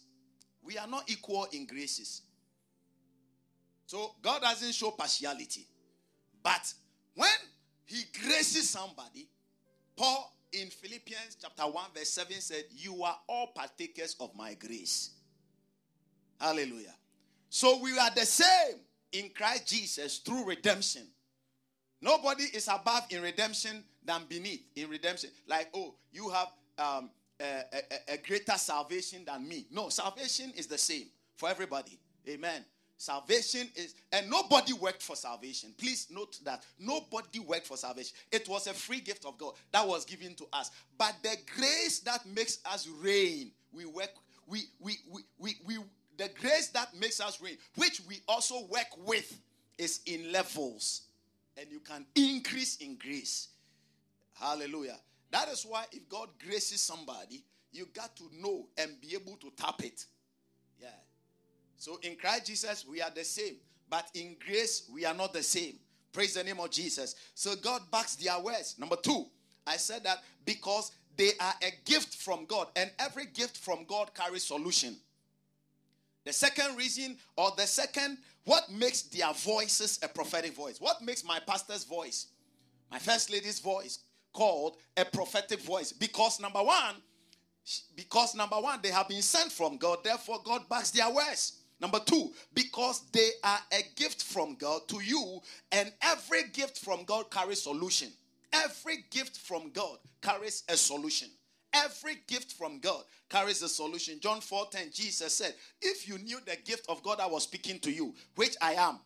We 0.61 0.77
are 0.77 0.85
not 0.85 1.09
equal 1.09 1.47
in 1.51 1.65
graces. 1.65 2.21
So 3.87 4.13
God 4.21 4.43
doesn't 4.43 4.73
show 4.73 4.91
partiality. 4.91 5.65
But 6.43 6.71
when 7.15 7.27
he 7.85 8.03
graces 8.21 8.69
somebody. 8.69 9.27
Paul 9.95 10.31
in 10.51 10.67
Philippians 10.67 11.37
chapter 11.41 11.63
1, 11.63 11.85
verse 11.95 12.09
7 12.09 12.33
said, 12.39 12.65
You 12.69 13.01
are 13.01 13.17
all 13.27 13.47
partakers 13.55 14.15
of 14.19 14.35
my 14.35 14.53
grace. 14.53 15.09
Hallelujah. 16.39 16.93
So 17.49 17.79
we 17.81 17.97
are 17.97 18.11
the 18.13 18.27
same 18.27 18.75
in 19.11 19.31
Christ 19.33 19.67
Jesus 19.67 20.19
through 20.19 20.45
redemption. 20.45 21.07
Nobody 22.01 22.43
is 22.53 22.67
above 22.67 23.07
in 23.09 23.21
redemption 23.21 23.83
than 24.05 24.21
beneath 24.29 24.61
in 24.75 24.89
redemption. 24.89 25.29
Like, 25.47 25.69
oh, 25.73 25.95
you 26.11 26.29
have 26.29 26.47
um, 26.77 27.09
a, 27.39 27.63
a, 27.73 28.13
a 28.13 28.17
greater 28.17 28.57
salvation 28.57 29.23
than 29.25 29.47
me. 29.47 29.65
No, 29.71 29.89
salvation 29.89 30.51
is 30.55 30.67
the 30.67 30.77
same 30.77 31.07
for 31.35 31.49
everybody. 31.49 31.99
Amen. 32.27 32.63
Salvation 32.99 33.67
is, 33.75 33.93
and 34.11 34.27
nobody 34.29 34.73
worked 34.73 35.03
for 35.03 35.15
salvation. 35.15 35.71
Please 35.77 36.07
note 36.09 36.39
that 36.43 36.63
nobody 36.79 37.39
worked 37.39 37.67
for 37.67 37.77
salvation. 37.77 38.15
It 38.31 38.49
was 38.49 38.65
a 38.65 38.73
free 38.73 39.01
gift 39.01 39.23
of 39.25 39.37
God 39.37 39.53
that 39.71 39.87
was 39.87 40.03
given 40.03 40.33
to 40.35 40.45
us. 40.51 40.71
But 40.97 41.15
the 41.21 41.37
grace 41.55 41.99
that 41.99 42.25
makes 42.25 42.57
us 42.65 42.87
reign, 42.87 43.51
we 43.71 43.85
work, 43.85 44.09
we, 44.47 44.63
we, 44.79 44.97
we, 45.11 45.21
we, 45.37 45.55
we 45.65 45.77
the 46.17 46.29
grace 46.41 46.69
that 46.69 46.95
makes 46.99 47.21
us 47.21 47.39
reign, 47.39 47.57
which 47.75 48.01
we 48.07 48.21
also 48.27 48.65
work 48.65 48.87
with, 49.05 49.39
is 49.77 50.01
in 50.07 50.31
levels. 50.31 51.03
And 51.57 51.71
you 51.71 51.79
can 51.79 52.05
increase 52.15 52.77
in 52.77 52.97
grace. 52.97 53.49
Hallelujah. 54.33 54.97
That 55.31 55.49
is 55.49 55.65
why 55.67 55.85
if 55.91 56.07
God 56.07 56.29
graces 56.45 56.81
somebody, 56.81 57.43
you 57.71 57.87
got 57.93 58.15
to 58.17 58.23
know 58.39 58.67
and 58.77 58.99
be 59.01 59.15
able 59.15 59.35
to 59.37 59.51
tap 59.57 59.83
it. 59.83 60.05
Yeah. 60.79 60.89
So 61.77 61.99
in 62.03 62.15
Christ 62.15 62.45
Jesus, 62.45 62.85
we 62.87 63.01
are 63.01 63.09
the 63.13 63.23
same. 63.23 63.55
But 63.89 64.07
in 64.13 64.35
grace, 64.45 64.89
we 64.93 65.05
are 65.05 65.13
not 65.13 65.33
the 65.33 65.43
same. 65.43 65.79
Praise 66.11 66.35
the 66.35 66.43
name 66.43 66.59
of 66.59 66.69
Jesus. 66.69 67.15
So 67.33 67.55
God 67.55 67.81
backs 67.91 68.15
their 68.15 68.39
words. 68.39 68.75
Number 68.77 68.95
two, 68.95 69.25
I 69.65 69.77
said 69.77 70.03
that 70.03 70.23
because 70.45 70.91
they 71.15 71.31
are 71.39 71.53
a 71.63 71.71
gift 71.85 72.15
from 72.15 72.45
God, 72.45 72.67
and 72.75 72.91
every 72.99 73.25
gift 73.25 73.57
from 73.57 73.85
God 73.85 74.13
carries 74.13 74.43
solution. 74.43 74.95
The 76.25 76.33
second 76.33 76.77
reason, 76.77 77.17
or 77.35 77.51
the 77.57 77.65
second, 77.65 78.19
what 78.47 78.71
makes 78.71 79.01
their 79.01 79.33
voices 79.33 79.99
a 80.01 80.07
prophetic 80.07 80.55
voice? 80.55 80.79
What 80.79 81.01
makes 81.01 81.21
my 81.25 81.37
pastor's 81.45 81.83
voice, 81.83 82.27
my 82.89 82.97
first 82.97 83.29
lady's 83.29 83.59
voice, 83.59 83.99
called 84.31 84.77
a 84.95 85.03
prophetic 85.03 85.59
voice? 85.59 85.91
Because 85.91 86.39
number 86.39 86.63
one, 86.63 86.95
because 87.93 88.35
number 88.35 88.55
one, 88.55 88.79
they 88.81 88.89
have 88.89 89.09
been 89.09 89.21
sent 89.21 89.51
from 89.51 89.75
God, 89.75 89.97
therefore 90.01 90.39
God 90.45 90.61
backs 90.69 90.91
their 90.91 91.13
words. 91.13 91.59
Number 91.81 91.99
two, 91.99 92.31
because 92.53 93.01
they 93.11 93.31
are 93.43 93.59
a 93.73 93.81
gift 93.97 94.23
from 94.23 94.55
God 94.55 94.87
to 94.87 95.03
you, 95.03 95.41
and 95.73 95.91
every 96.01 96.43
gift 96.53 96.79
from 96.79 97.03
God 97.03 97.29
carries 97.29 97.63
solution. 97.63 98.13
Every 98.53 99.03
gift 99.11 99.39
from 99.39 99.71
God 99.71 99.97
carries 100.21 100.63
a 100.69 100.77
solution. 100.77 101.27
Every 101.85 102.15
gift 102.27 102.53
from 102.53 102.79
God 102.79 103.03
carries 103.29 103.61
a 103.61 103.69
solution. 103.69 104.19
John 104.19 104.41
4 104.41 104.67
10, 104.71 104.91
Jesus 104.91 105.33
said, 105.33 105.53
If 105.81 106.07
you 106.07 106.17
knew 106.17 106.39
the 106.45 106.57
gift 106.65 106.85
of 106.89 107.03
God 107.03 107.19
I 107.19 107.27
was 107.27 107.43
speaking 107.43 107.79
to 107.79 107.91
you, 107.91 108.13
which 108.35 108.55
I 108.61 108.73
am, 108.73 108.99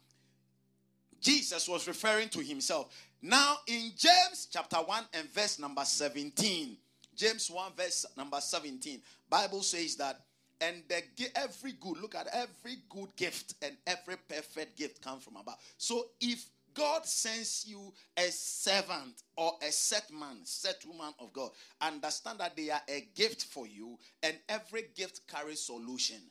Jesus 1.20 1.68
was 1.68 1.88
referring 1.88 2.30
to 2.30 2.40
himself. 2.40 2.96
Now, 3.22 3.58
in 3.68 3.92
James 3.96 4.48
chapter 4.52 4.78
1 4.78 5.04
and 5.14 5.32
verse 5.32 5.60
number 5.60 5.86
17, 5.86 6.78
James 7.16 7.52
1 7.52 7.72
verse 7.78 8.06
number 8.18 8.40
17, 8.40 9.02
Bible 9.30 9.62
says 9.62 9.96
that 9.98 10.22
and 10.62 10.84
the, 10.88 11.02
every 11.36 11.74
good, 11.74 11.98
look 12.00 12.16
at 12.16 12.28
every 12.28 12.78
good 12.90 13.16
gift 13.16 13.56
and 13.64 13.76
every 13.88 14.16
perfect 14.30 14.78
gift 14.78 15.02
comes 15.02 15.24
from 15.24 15.36
above. 15.36 15.58
So 15.78 16.06
if 16.20 16.46
God 16.74 17.06
sends 17.06 17.66
you 17.68 17.94
a 18.18 18.32
servant 18.32 19.24
or 19.36 19.54
a 19.62 19.72
set 19.72 20.12
man, 20.12 20.40
set 20.44 20.84
woman 20.86 21.14
of 21.20 21.34
God, 21.34 21.52
understand 21.80 22.40
that 22.40 22.56
they 22.56 22.70
are 22.70 22.82
a 22.88 23.08
gift 23.16 23.46
for 23.46 23.68
you, 23.68 23.98
and 24.24 24.36
every 24.50 24.86
gift 24.96 25.22
carries 25.28 25.62
solution. 25.62 26.22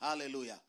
Hallelujah. 0.00 0.60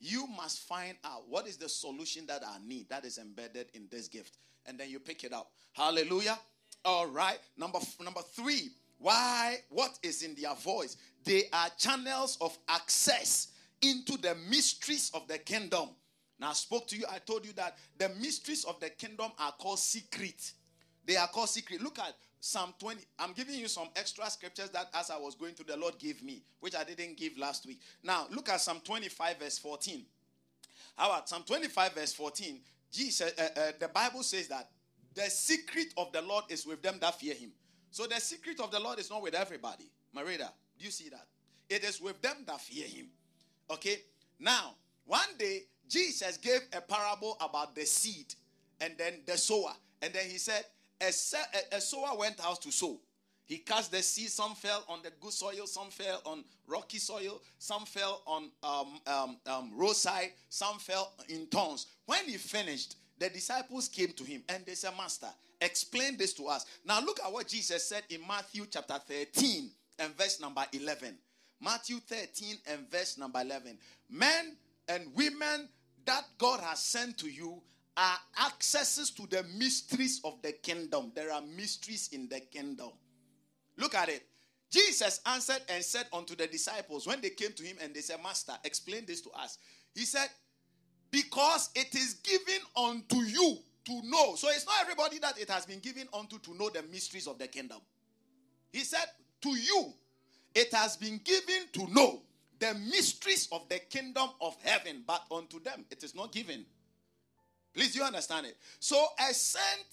You 0.00 0.26
must 0.26 0.60
find 0.60 0.96
out 1.04 1.28
what 1.28 1.46
is 1.46 1.56
the 1.56 1.68
solution 1.68 2.26
that 2.26 2.42
I 2.46 2.58
need 2.66 2.88
that 2.90 3.04
is 3.04 3.18
embedded 3.18 3.68
in 3.74 3.86
this 3.90 4.08
gift, 4.08 4.38
and 4.66 4.78
then 4.78 4.90
you 4.90 4.98
pick 4.98 5.24
it 5.24 5.32
up. 5.32 5.50
Hallelujah. 5.72 6.38
All 6.84 7.06
right. 7.06 7.38
Number 7.56 7.78
number 8.00 8.20
three 8.34 8.70
why? 8.98 9.58
What 9.68 9.98
is 10.02 10.22
in 10.22 10.34
their 10.34 10.54
voice? 10.54 10.96
They 11.24 11.44
are 11.52 11.68
channels 11.78 12.38
of 12.40 12.56
access 12.68 13.48
into 13.82 14.16
the 14.16 14.34
mysteries 14.48 15.10
of 15.12 15.28
the 15.28 15.38
kingdom. 15.38 15.90
Now, 16.38 16.50
I 16.50 16.52
spoke 16.52 16.86
to 16.88 16.96
you, 16.96 17.04
I 17.10 17.18
told 17.18 17.46
you 17.46 17.52
that 17.54 17.76
the 17.98 18.08
mysteries 18.20 18.64
of 18.64 18.80
the 18.80 18.90
kingdom 18.90 19.30
are 19.38 19.52
called 19.52 19.78
secret. 19.78 20.52
They 21.06 21.16
are 21.16 21.28
called 21.28 21.48
secret. 21.48 21.80
Look 21.80 21.98
at 21.98 22.14
Psalm 22.40 22.74
20. 22.78 23.02
I'm 23.18 23.32
giving 23.32 23.54
you 23.54 23.68
some 23.68 23.88
extra 23.96 24.28
scriptures 24.30 24.70
that 24.70 24.88
as 24.94 25.10
I 25.10 25.16
was 25.16 25.34
going 25.34 25.54
to, 25.54 25.64
the 25.64 25.76
Lord 25.76 25.98
gave 25.98 26.22
me, 26.22 26.42
which 26.60 26.74
I 26.74 26.84
didn't 26.84 27.16
give 27.16 27.38
last 27.38 27.66
week. 27.66 27.80
Now, 28.02 28.26
look 28.30 28.48
at 28.48 28.60
Psalm 28.60 28.80
25, 28.84 29.38
verse 29.38 29.58
14. 29.58 30.04
How 30.96 31.10
about 31.10 31.28
Psalm 31.28 31.42
25, 31.46 31.94
verse 31.94 32.12
14? 32.12 32.60
Jesus, 32.90 33.32
uh, 33.38 33.48
uh, 33.56 33.72
the 33.80 33.88
Bible 33.88 34.22
says 34.22 34.48
that 34.48 34.68
the 35.14 35.28
secret 35.30 35.94
of 35.96 36.12
the 36.12 36.22
Lord 36.22 36.44
is 36.48 36.66
with 36.66 36.82
them 36.82 36.98
that 37.00 37.18
fear 37.18 37.34
him. 37.34 37.52
So 37.90 38.06
the 38.06 38.20
secret 38.20 38.60
of 38.60 38.70
the 38.70 38.80
Lord 38.80 38.98
is 38.98 39.10
not 39.10 39.22
with 39.22 39.34
everybody. 39.34 39.90
Marida, 40.16 40.50
do 40.78 40.84
you 40.84 40.90
see 40.90 41.08
that? 41.08 41.26
It 41.68 41.84
is 41.84 42.00
with 42.00 42.20
them 42.20 42.36
that 42.46 42.60
fear 42.60 42.86
him. 42.86 43.06
Okay? 43.70 43.98
Now, 44.38 44.74
one 45.06 45.36
day, 45.38 45.62
Jesus 45.88 46.36
gave 46.38 46.60
a 46.72 46.80
parable 46.80 47.36
about 47.40 47.74
the 47.74 47.84
seed 47.84 48.34
and 48.80 48.94
then 48.98 49.14
the 49.26 49.36
sower. 49.36 49.72
And 50.02 50.12
then 50.12 50.28
he 50.28 50.38
said, 50.38 50.64
a, 51.00 51.06
a, 51.76 51.80
sower 51.80 52.16
went 52.18 52.44
out 52.44 52.62
to 52.62 52.72
sow. 52.72 52.98
He 53.46 53.58
cast 53.58 53.92
the 53.92 54.02
seed. 54.02 54.30
Some 54.30 54.54
fell 54.54 54.84
on 54.88 55.00
the 55.02 55.12
good 55.20 55.32
soil, 55.32 55.66
some 55.66 55.90
fell 55.90 56.22
on 56.24 56.44
rocky 56.66 56.98
soil, 56.98 57.42
some 57.58 57.84
fell 57.84 58.22
on 58.26 58.50
um, 58.62 58.98
um, 59.06 59.36
um, 59.46 59.70
roadside, 59.74 60.32
some 60.48 60.78
fell 60.78 61.12
in 61.28 61.46
thorns. 61.46 61.86
When 62.06 62.24
he 62.24 62.36
finished, 62.36 62.96
the 63.18 63.28
disciples 63.28 63.88
came 63.88 64.12
to 64.12 64.24
him 64.24 64.42
and 64.48 64.64
they 64.64 64.74
said, 64.74 64.92
Master, 64.96 65.28
explain 65.60 66.16
this 66.16 66.32
to 66.34 66.46
us. 66.46 66.64
Now 66.84 67.00
look 67.00 67.20
at 67.24 67.32
what 67.32 67.48
Jesus 67.48 67.86
said 67.86 68.02
in 68.08 68.20
Matthew 68.26 68.64
chapter 68.70 68.98
13 69.06 69.70
and 69.98 70.16
verse 70.16 70.40
number 70.40 70.64
11. 70.72 71.16
Matthew 71.60 71.98
13 72.00 72.56
and 72.66 72.90
verse 72.90 73.16
number 73.18 73.40
11. 73.40 73.78
Men 74.10 74.56
and 74.88 75.06
women 75.14 75.68
that 76.06 76.24
God 76.38 76.60
has 76.60 76.80
sent 76.80 77.18
to 77.18 77.28
you 77.28 77.62
are 77.96 78.18
accesses 78.46 79.10
to 79.12 79.26
the 79.28 79.44
mysteries 79.56 80.20
of 80.24 80.40
the 80.42 80.52
kingdom. 80.52 81.12
There 81.14 81.32
are 81.32 81.42
mysteries 81.42 82.10
in 82.12 82.28
the 82.28 82.40
kingdom. 82.40 82.90
Look 83.76 83.94
at 83.94 84.08
it. 84.08 84.26
Jesus 84.70 85.20
answered 85.26 85.62
and 85.68 85.84
said 85.84 86.06
unto 86.12 86.34
the 86.34 86.48
disciples 86.48 87.06
when 87.06 87.20
they 87.20 87.30
came 87.30 87.52
to 87.52 87.62
him 87.62 87.76
and 87.80 87.94
they 87.94 88.00
said, 88.00 88.20
Master, 88.22 88.54
explain 88.64 89.04
this 89.06 89.20
to 89.20 89.30
us. 89.30 89.58
He 89.94 90.04
said, 90.04 90.28
Because 91.10 91.70
it 91.76 91.94
is 91.94 92.14
given 92.14 92.60
unto 92.76 93.18
you 93.18 93.58
to 93.84 94.00
know. 94.04 94.34
So 94.34 94.48
it's 94.48 94.66
not 94.66 94.76
everybody 94.80 95.18
that 95.20 95.38
it 95.38 95.48
has 95.48 95.64
been 95.64 95.78
given 95.78 96.08
unto 96.12 96.38
to 96.40 96.54
know 96.54 96.70
the 96.70 96.82
mysteries 96.90 97.28
of 97.28 97.38
the 97.38 97.46
kingdom. 97.46 97.78
He 98.72 98.80
said, 98.80 99.06
To 99.42 99.50
you, 99.50 99.92
it 100.54 100.74
has 100.74 100.96
been 100.96 101.20
given 101.22 101.68
to 101.74 101.86
know 101.92 102.22
the 102.58 102.74
mysteries 102.74 103.48
of 103.52 103.68
the 103.68 103.78
kingdom 103.78 104.28
of 104.40 104.56
heaven, 104.62 105.02
but 105.06 105.22
unto 105.30 105.60
them 105.60 105.84
it 105.90 106.02
is 106.02 106.14
not 106.14 106.32
given. 106.32 106.64
Please, 107.74 107.96
you 107.96 108.02
understand 108.02 108.46
it? 108.46 108.56
So, 108.78 109.04
a 109.28 109.34
sent 109.34 109.86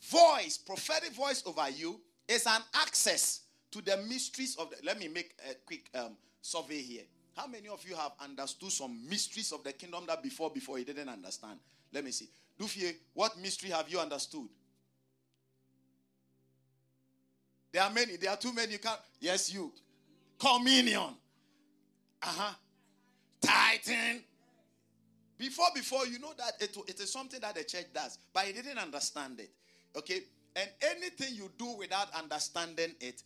voice, 0.00 0.56
prophetic 0.58 1.12
voice 1.12 1.42
over 1.46 1.68
you, 1.70 2.00
is 2.28 2.46
an 2.46 2.62
access 2.74 3.40
to 3.72 3.82
the 3.82 3.96
mysteries 4.08 4.56
of 4.56 4.70
the. 4.70 4.76
Let 4.84 4.98
me 4.98 5.08
make 5.08 5.34
a 5.50 5.54
quick 5.66 5.90
um, 5.94 6.16
survey 6.40 6.80
here. 6.80 7.02
How 7.36 7.48
many 7.48 7.68
of 7.68 7.84
you 7.88 7.96
have 7.96 8.12
understood 8.20 8.70
some 8.70 9.08
mysteries 9.08 9.50
of 9.50 9.64
the 9.64 9.72
kingdom 9.72 10.04
that 10.06 10.22
before 10.22 10.50
before 10.50 10.78
you 10.78 10.84
didn't 10.84 11.08
understand? 11.08 11.58
Let 11.92 12.04
me 12.04 12.12
see. 12.12 12.28
Dufie, 12.58 12.94
what 13.12 13.36
mystery 13.38 13.70
have 13.70 13.88
you 13.88 13.98
understood? 13.98 14.48
There 17.72 17.82
are 17.82 17.90
many. 17.90 18.16
There 18.16 18.30
are 18.30 18.36
too 18.36 18.52
many. 18.52 18.72
You 18.72 18.78
can't. 18.78 19.00
Yes, 19.18 19.52
you. 19.52 19.72
Communion. 20.38 21.16
Uh 22.24 22.28
huh. 22.28 22.54
Titan. 23.40 24.22
Before, 25.36 25.66
before, 25.74 26.06
you 26.06 26.18
know 26.18 26.32
that 26.38 26.52
it, 26.60 26.76
it 26.88 27.00
is 27.00 27.12
something 27.12 27.40
that 27.40 27.54
the 27.54 27.64
church 27.64 27.86
does, 27.92 28.18
but 28.32 28.44
he 28.44 28.52
didn't 28.52 28.78
understand 28.78 29.40
it. 29.40 29.50
Okay? 29.96 30.20
And 30.56 30.70
anything 30.80 31.34
you 31.34 31.50
do 31.58 31.76
without 31.76 32.08
understanding 32.14 32.94
it, 33.00 33.22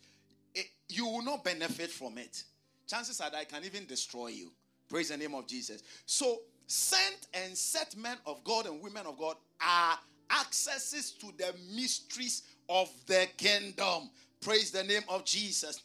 it, 0.54 0.66
you 0.88 1.06
will 1.06 1.22
not 1.22 1.44
benefit 1.44 1.90
from 1.90 2.18
it. 2.18 2.42
Chances 2.88 3.20
are 3.20 3.30
that 3.30 3.38
I 3.38 3.44
can 3.44 3.64
even 3.64 3.86
destroy 3.86 4.28
you. 4.28 4.50
Praise 4.88 5.10
the 5.10 5.16
name 5.16 5.34
of 5.34 5.46
Jesus. 5.46 5.82
So, 6.06 6.38
sent 6.66 7.28
and 7.34 7.56
set 7.56 7.94
men 7.96 8.16
of 8.26 8.42
God 8.42 8.66
and 8.66 8.82
women 8.82 9.06
of 9.06 9.18
God 9.18 9.36
are 9.60 9.98
accesses 10.40 11.12
to 11.12 11.26
the 11.36 11.54
mysteries 11.74 12.42
of 12.68 12.90
the 13.06 13.28
kingdom. 13.36 14.10
Praise 14.40 14.70
the 14.70 14.82
name 14.82 15.02
of 15.08 15.24
Jesus. 15.24 15.82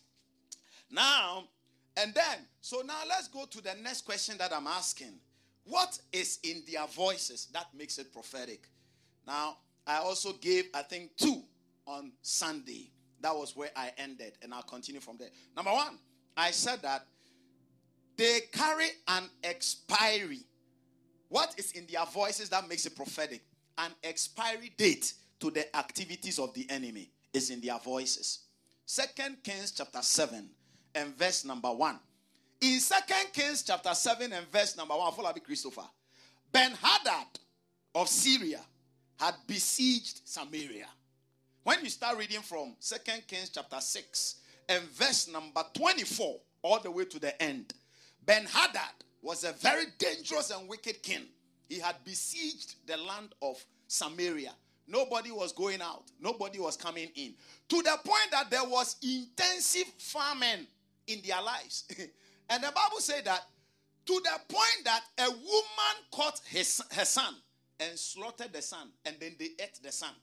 Now, 0.90 1.44
and 1.98 2.14
then, 2.14 2.40
so 2.62 2.82
now 2.86 3.02
let's 3.08 3.28
go 3.28 3.46
to 3.46 3.62
the 3.62 3.76
next 3.82 4.02
question 4.02 4.38
that 4.38 4.54
I'm 4.54 4.68
asking. 4.68 5.14
What 5.66 5.98
is 6.12 6.40
in 6.44 6.64
their 6.72 6.88
voices 6.88 7.48
that 7.54 7.68
makes 7.78 7.98
it 7.98 8.12
prophetic? 8.12 8.68
Now, 9.26 9.58
I 9.86 9.98
also 9.98 10.34
gave, 10.34 10.66
I 10.74 10.82
think, 10.82 11.16
two 11.16 11.42
on 11.86 12.12
Sunday. 12.22 12.92
That 13.22 13.36
was 13.36 13.56
where 13.56 13.70
I 13.76 13.92
ended, 13.98 14.34
and 14.42 14.54
I'll 14.54 14.64
continue 14.64 15.00
from 15.00 15.18
there. 15.18 15.30
Number 15.56 15.72
one, 15.72 15.98
I 16.36 16.52
said 16.52 16.82
that 16.82 17.06
they 18.18 18.42
carry 18.52 18.88
an 19.08 19.30
expiry. 19.44 20.42
What 21.30 21.56
is 21.58 21.72
in 21.72 21.88
their 21.92 22.06
voices 22.06 22.50
that 22.50 22.68
makes 22.68 22.86
it 22.86 22.96
prophetic? 22.96 23.44
An 23.78 23.92
expiry 24.04 24.72
date 24.78 25.14
to 25.40 25.50
the 25.50 25.76
activities 25.76 26.40
of 26.40 26.54
the 26.54 26.70
enemy 26.70 27.10
is 27.34 27.50
in 27.50 27.62
their 27.62 27.80
voices. 27.80 28.40
Second 28.86 29.38
Kings 29.44 29.72
chapter 29.72 30.02
7 30.02 30.50
and 30.96 31.16
verse 31.18 31.46
number 31.46 31.72
1. 31.72 32.00
In 32.62 32.80
Second 32.80 33.34
Kings 33.34 33.64
chapter 33.64 33.94
7 33.94 34.32
and 34.32 34.48
verse 34.52 34.78
number 34.78 34.96
1, 34.96 35.14
follow 35.14 35.34
me, 35.34 35.42
Christopher. 35.42 35.84
Ben 36.52 36.72
Hadad 36.82 37.28
of 37.96 38.08
Syria 38.08 38.62
had 39.20 39.36
besieged 39.48 40.22
Samaria. 40.24 40.88
When 41.64 41.84
you 41.84 41.90
start 41.90 42.18
reading 42.18 42.42
from 42.42 42.76
Second 42.80 43.24
Kings 43.28 43.50
chapter 43.50 43.80
6 43.80 44.36
and 44.70 44.84
verse 44.84 45.28
number 45.28 45.64
24 45.74 46.40
all 46.62 46.80
the 46.80 46.92
way 46.92 47.06
to 47.06 47.20
the 47.20 47.42
end, 47.42 47.74
Ben 48.26 48.46
Hadad 48.46 48.94
was 49.22 49.44
a 49.44 49.54
very 49.54 49.86
dangerous 49.98 50.52
and 50.52 50.68
wicked 50.68 51.02
king. 51.02 51.24
He 51.68 51.80
had 51.80 51.96
besieged 52.04 52.76
the 52.86 52.98
land 52.98 53.34
of 53.42 53.64
Samaria. 53.88 54.54
Nobody 54.88 55.32
was 55.32 55.54
going 55.54 55.82
out, 55.82 56.04
nobody 56.20 56.60
was 56.60 56.76
coming 56.76 57.10
in. 57.16 57.34
To 57.70 57.82
the 57.82 57.98
point 58.04 58.32
that 58.32 58.50
there 58.50 58.66
was 58.66 58.98
intensive 59.02 59.88
famine 59.98 60.68
in 61.08 61.20
their 61.26 61.42
lives. 61.42 61.86
and 62.50 62.64
the 62.64 62.72
Bible 62.72 63.00
said 63.00 63.26
that 63.26 63.42
to 64.06 64.22
the 64.24 64.54
point 64.54 64.86
that 64.86 65.02
a 65.20 65.30
woman 65.30 65.96
caught 66.12 66.40
his, 66.46 66.82
her 66.92 67.06
son 67.06 67.36
and 67.80 67.98
slaughtered 67.98 68.54
the 68.54 68.62
son, 68.62 68.90
and 69.06 69.16
then 69.20 69.36
they 69.40 69.50
ate 69.60 69.80
the 69.82 69.92
son. 69.92 70.14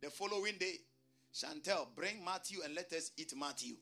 The 0.00 0.10
following 0.10 0.54
day, 0.58 0.74
Chantel, 1.34 1.86
bring 1.94 2.24
Matthew 2.24 2.60
and 2.64 2.74
let 2.74 2.92
us 2.92 3.12
eat 3.16 3.32
Matthew. 3.36 3.74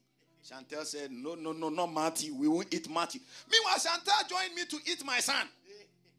Chantel 0.48 0.84
said, 0.84 1.10
No, 1.10 1.34
no, 1.34 1.52
no, 1.52 1.68
not 1.68 1.92
Matthew. 1.92 2.34
We 2.34 2.48
won't 2.48 2.72
eat 2.72 2.88
Matthew. 2.88 3.20
Meanwhile, 3.50 3.78
Chantel 3.78 4.28
joined 4.28 4.54
me 4.54 4.64
to 4.66 4.76
eat 4.90 5.04
my 5.04 5.18
son. 5.20 5.46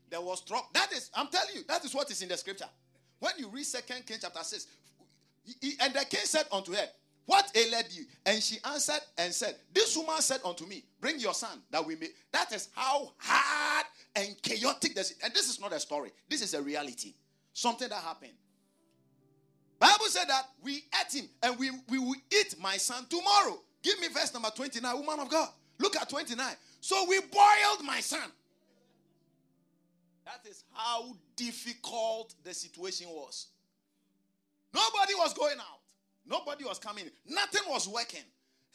There 0.10 0.22
was 0.22 0.42
trouble. 0.42 0.68
That 0.74 0.92
is, 0.92 1.10
I'm 1.16 1.28
telling 1.28 1.56
you, 1.56 1.62
that 1.68 1.86
is 1.86 1.96
what 1.96 2.12
is 2.12 2.22
in 2.22 2.30
the 2.30 2.38
scripture. 2.38 2.68
When 3.20 3.32
you 3.38 3.48
read 3.48 3.66
Second 3.66 4.06
King 4.06 4.18
chapter 4.20 4.44
6, 4.44 4.68
and 5.80 5.94
the 5.94 6.06
king 6.06 6.20
said 6.24 6.46
unto 6.52 6.74
her, 6.74 6.88
What 7.26 7.52
ailed 7.56 7.86
you? 7.92 8.06
And 8.26 8.42
she 8.42 8.58
answered 8.66 9.02
and 9.18 9.34
said, 9.34 9.56
This 9.74 9.96
woman 9.96 10.22
said 10.22 10.42
unto 10.44 10.66
me, 10.66 10.84
Bring 11.00 11.20
your 11.20 11.34
son 11.34 11.62
that 11.72 11.86
we 11.86 11.96
may. 11.96 12.08
That 12.32 12.52
is 12.54 12.70
how 12.74 13.14
hard 13.18 13.86
and 14.16 14.42
chaotic 14.42 14.96
this 14.96 15.12
is. 15.12 15.18
And 15.24 15.34
this 15.34 15.50
is 15.50 15.60
not 15.60 15.74
a 15.74 15.80
story. 15.80 16.12
This 16.30 16.42
is 16.42 16.54
a 16.54 16.62
reality. 16.62 17.14
Something 17.54 17.90
that 17.90 18.02
happened. 18.04 18.34
Bible 19.80 20.06
said 20.06 20.26
that 20.28 20.44
we 20.62 20.84
ate 21.00 21.22
him 21.22 21.30
and 21.42 21.58
we, 21.58 21.72
we 21.90 21.98
will 21.98 22.16
eat 22.32 22.56
my 22.62 22.78
son 22.78 23.06
tomorrow. 23.10 23.60
Give 23.82 24.00
me 24.00 24.10
verse 24.10 24.32
number 24.34 24.50
29, 24.56 24.96
woman 24.96 25.20
of 25.22 25.30
God. 25.30 25.50
Look 25.80 25.96
at 25.96 26.08
29. 26.08 26.46
So 26.82 27.06
we 27.10 27.20
boiled 27.20 27.84
my 27.84 28.00
son. 28.00 28.32
That 30.26 30.48
is 30.50 30.64
how 30.72 31.16
difficult 31.36 32.36
the 32.44 32.54
situation 32.54 33.08
was. 33.10 33.48
Nobody 34.74 35.16
was 35.16 35.34
going 35.34 35.58
out. 35.58 35.81
Nobody 36.26 36.64
was 36.64 36.80
coming. 36.80 37.06
Nothing 37.28 37.64
was 37.68 37.88
working. 37.88 38.24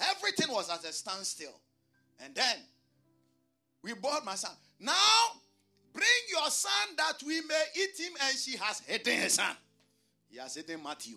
Everything 0.01 0.53
was 0.53 0.69
at 0.71 0.85
a 0.85 0.93
standstill. 0.93 1.61
And 2.23 2.35
then 2.35 2.57
we 3.83 3.95
bought 3.95 4.25
my 4.25 4.35
son. 4.35 4.53
Now 4.81 4.93
bring 5.93 6.07
your 6.31 6.51
son 6.51 6.97
that 6.97 7.23
we 7.27 7.41
may 7.43 7.65
eat 7.77 7.99
him. 7.99 8.13
And 8.27 8.37
she 8.37 8.57
has 8.57 8.81
hidden 8.81 9.21
her 9.21 9.29
son. 9.29 9.57
He 10.29 10.39
has 10.39 10.55
hidden 10.55 10.83
Matthew. 10.83 11.17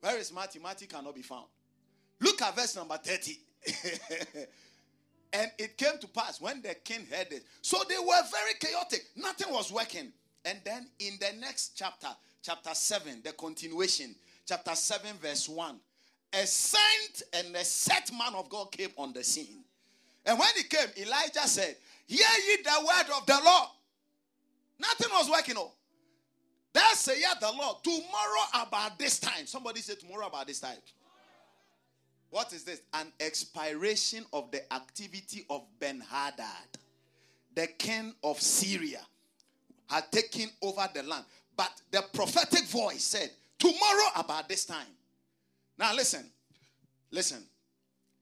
Where 0.00 0.18
is 0.18 0.32
Matthew? 0.32 0.60
Matthew 0.60 0.88
cannot 0.88 1.14
be 1.14 1.22
found. 1.22 1.46
Look 2.20 2.40
at 2.42 2.54
verse 2.54 2.76
number 2.76 2.96
30. 2.96 3.38
and 5.32 5.50
it 5.58 5.76
came 5.76 5.98
to 6.00 6.08
pass 6.08 6.40
when 6.40 6.62
the 6.62 6.74
king 6.84 7.06
heard 7.10 7.32
it. 7.32 7.44
So 7.62 7.78
they 7.88 7.98
were 7.98 8.22
very 8.30 8.54
chaotic. 8.60 9.04
Nothing 9.16 9.52
was 9.52 9.72
working. 9.72 10.12
And 10.44 10.60
then 10.64 10.88
in 11.00 11.14
the 11.20 11.38
next 11.40 11.76
chapter, 11.76 12.08
chapter 12.42 12.72
7, 12.72 13.22
the 13.24 13.32
continuation, 13.32 14.14
chapter 14.46 14.74
7, 14.74 15.16
verse 15.20 15.48
1, 15.48 15.76
a 16.32 16.46
saint 16.46 17.22
and 17.32 17.54
a 17.54 17.64
set 17.64 18.10
man 18.12 18.34
of 18.34 18.48
God 18.48 18.70
came 18.72 18.90
on 18.96 19.12
the 19.12 19.24
scene. 19.24 19.64
And 20.24 20.38
when 20.38 20.48
he 20.56 20.62
came, 20.64 20.88
Elijah 20.98 21.46
said, 21.46 21.76
Hear 22.06 22.26
ye 22.48 22.56
the 22.62 22.86
word 22.86 23.16
of 23.16 23.26
the 23.26 23.38
Lord. 23.44 23.68
Nothing 24.78 25.08
was 25.12 25.30
working. 25.30 25.54
Oh. 25.58 25.72
Thus 26.72 27.00
saith 27.00 27.40
the 27.40 27.52
Lord, 27.52 27.76
tomorrow 27.82 28.66
about 28.66 28.98
this 28.98 29.18
time. 29.18 29.46
Somebody 29.46 29.80
said 29.80 29.98
tomorrow 29.98 30.26
about 30.26 30.46
this 30.46 30.60
time. 30.60 30.76
What 32.30 32.52
is 32.52 32.64
this? 32.64 32.82
An 32.92 33.06
expiration 33.20 34.24
of 34.32 34.50
the 34.50 34.70
activity 34.72 35.46
of 35.48 35.62
Ben 35.78 36.02
Hadad, 36.10 36.46
the 37.54 37.66
king 37.66 38.14
of 38.22 38.40
Syria, 38.40 39.00
had 39.88 40.10
taken 40.12 40.50
over 40.60 40.88
the 40.92 41.02
land. 41.04 41.24
But 41.56 41.72
the 41.90 42.04
prophetic 42.12 42.64
voice 42.64 43.04
said, 43.04 43.30
Tomorrow 43.58 44.10
about 44.16 44.48
this 44.48 44.64
time. 44.64 44.86
Now 45.78 45.94
listen, 45.94 46.24
listen. 47.10 47.42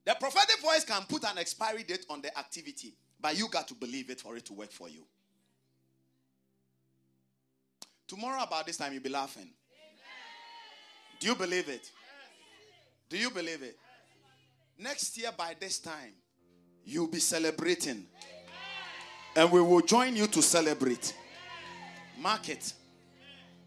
The 0.05 0.14
prophetic 0.20 0.61
voice 0.61 0.85
can 0.85 1.03
put 1.09 1.25
an 1.25 1.38
expiry 1.38 1.83
date 1.83 2.05
on 2.11 2.20
the 2.20 2.37
activity, 2.38 2.94
but 3.20 3.38
you 3.38 3.49
got 3.49 3.68
to 3.68 3.75
believe 3.75 4.11
it 4.11 4.20
for 4.20 4.37
it 4.37 4.44
to 4.47 4.53
work 4.53 4.70
for 4.70 4.88
you. 4.88 5.05
Tomorrow 8.07 8.42
about 8.42 8.66
this 8.66 8.77
time 8.77 8.92
you'll 8.92 9.03
be 9.03 9.09
laughing. 9.09 9.42
Amen. 9.42 9.51
Do 11.20 11.27
you 11.29 11.35
believe 11.35 11.68
it? 11.68 11.90
Do 13.09 13.16
you 13.16 13.31
believe 13.31 13.62
it? 13.62 13.79
Next 14.79 15.16
year, 15.16 15.31
by 15.37 15.55
this 15.59 15.79
time, 15.79 16.12
you'll 16.85 17.07
be 17.07 17.20
celebrating. 17.20 18.07
And 19.37 19.51
we 19.51 19.61
will 19.61 19.81
join 19.81 20.16
you 20.16 20.27
to 20.29 20.42
celebrate. 20.42 21.14
Mark 22.20 22.49
it. 22.49 22.73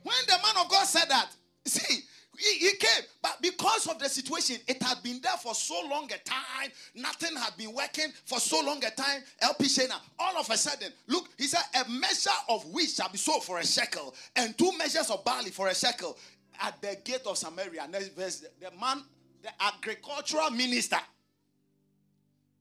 When 0.04 0.16
the 0.28 0.34
man 0.34 0.64
of 0.64 0.70
God 0.70 0.86
said 0.86 1.06
that, 1.10 1.30
see, 1.68 2.04
he, 2.38 2.72
came, 2.78 3.04
but 3.22 3.38
because 3.42 3.88
of 3.88 3.98
the 3.98 4.08
situation, 4.08 4.58
it 4.68 4.82
had 4.82 5.02
been 5.02 5.20
there 5.22 5.38
for 5.42 5.56
so 5.56 5.82
long 5.90 6.06
a 6.06 6.18
time. 6.20 6.72
Nothing 6.94 7.36
had 7.36 7.58
been 7.58 7.74
working 7.74 8.12
for 8.26 8.40
so 8.40 8.62
long 8.64 8.84
a 8.86 8.92
time. 8.92 9.22
LP 9.42 9.66
Shana, 9.66 10.00
all 10.20 10.38
of 10.38 10.50
a 10.50 10.58
sudden, 10.58 10.92
look, 11.08 11.30
he 11.38 11.46
said, 11.46 11.64
a 11.74 11.90
measure 11.90 12.30
of 12.50 12.64
wheat 12.72 12.90
shall 12.90 13.10
be 13.10 13.18
sold 13.18 13.44
for 13.44 13.58
a 13.58 13.66
shekel, 13.66 14.14
and 14.36 14.56
two 14.58 14.72
measures 14.78 15.10
of 15.10 15.24
barley 15.26 15.50
for 15.50 15.68
a 15.68 15.76
shekel 15.76 16.18
at 16.62 16.80
the 16.82 16.98
gate 17.04 17.22
of 17.26 17.38
Samaria. 17.38 17.88
Next 17.90 18.10
verse, 18.10 18.46
the 18.60 18.70
man, 18.80 19.04
the 19.42 19.50
agricultural 19.60 20.52
minister, 20.52 21.00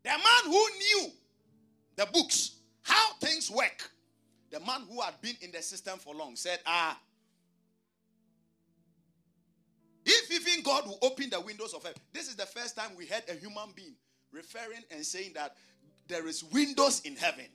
the 0.03 0.11
man 0.11 0.45
who 0.45 0.53
knew 0.53 1.11
the 1.97 2.07
books, 2.13 2.61
how 2.83 3.13
things 3.21 3.51
work, 3.51 3.91
the 4.51 4.61
man 4.61 4.83
who 4.89 5.03
had 5.03 5.21
been 5.21 5.37
in 5.43 5.51
the 5.51 5.61
system 5.61 5.99
for 5.99 6.15
long 6.15 6.35
said, 6.37 6.61
Ah, 6.65 6.99
if 10.07 10.31
even 10.31 10.63
God 10.63 10.87
will 10.87 10.99
open 11.03 11.31
the 11.31 11.41
windows 11.41 11.75
of 11.75 11.83
heaven, 11.83 12.01
this 12.13 12.29
is 12.29 12.37
the 12.37 12.47
first 12.47 12.77
time 12.77 12.91
we 12.97 13.07
heard 13.07 13.25
a 13.29 13.35
human 13.35 13.73
being 13.75 13.95
referring 14.33 14.83
and 14.91 15.05
saying 15.05 15.33
that 15.35 15.57
there 16.07 16.27
is 16.29 16.45
windows 16.45 17.01
in 17.01 17.17
heaven. 17.17 17.47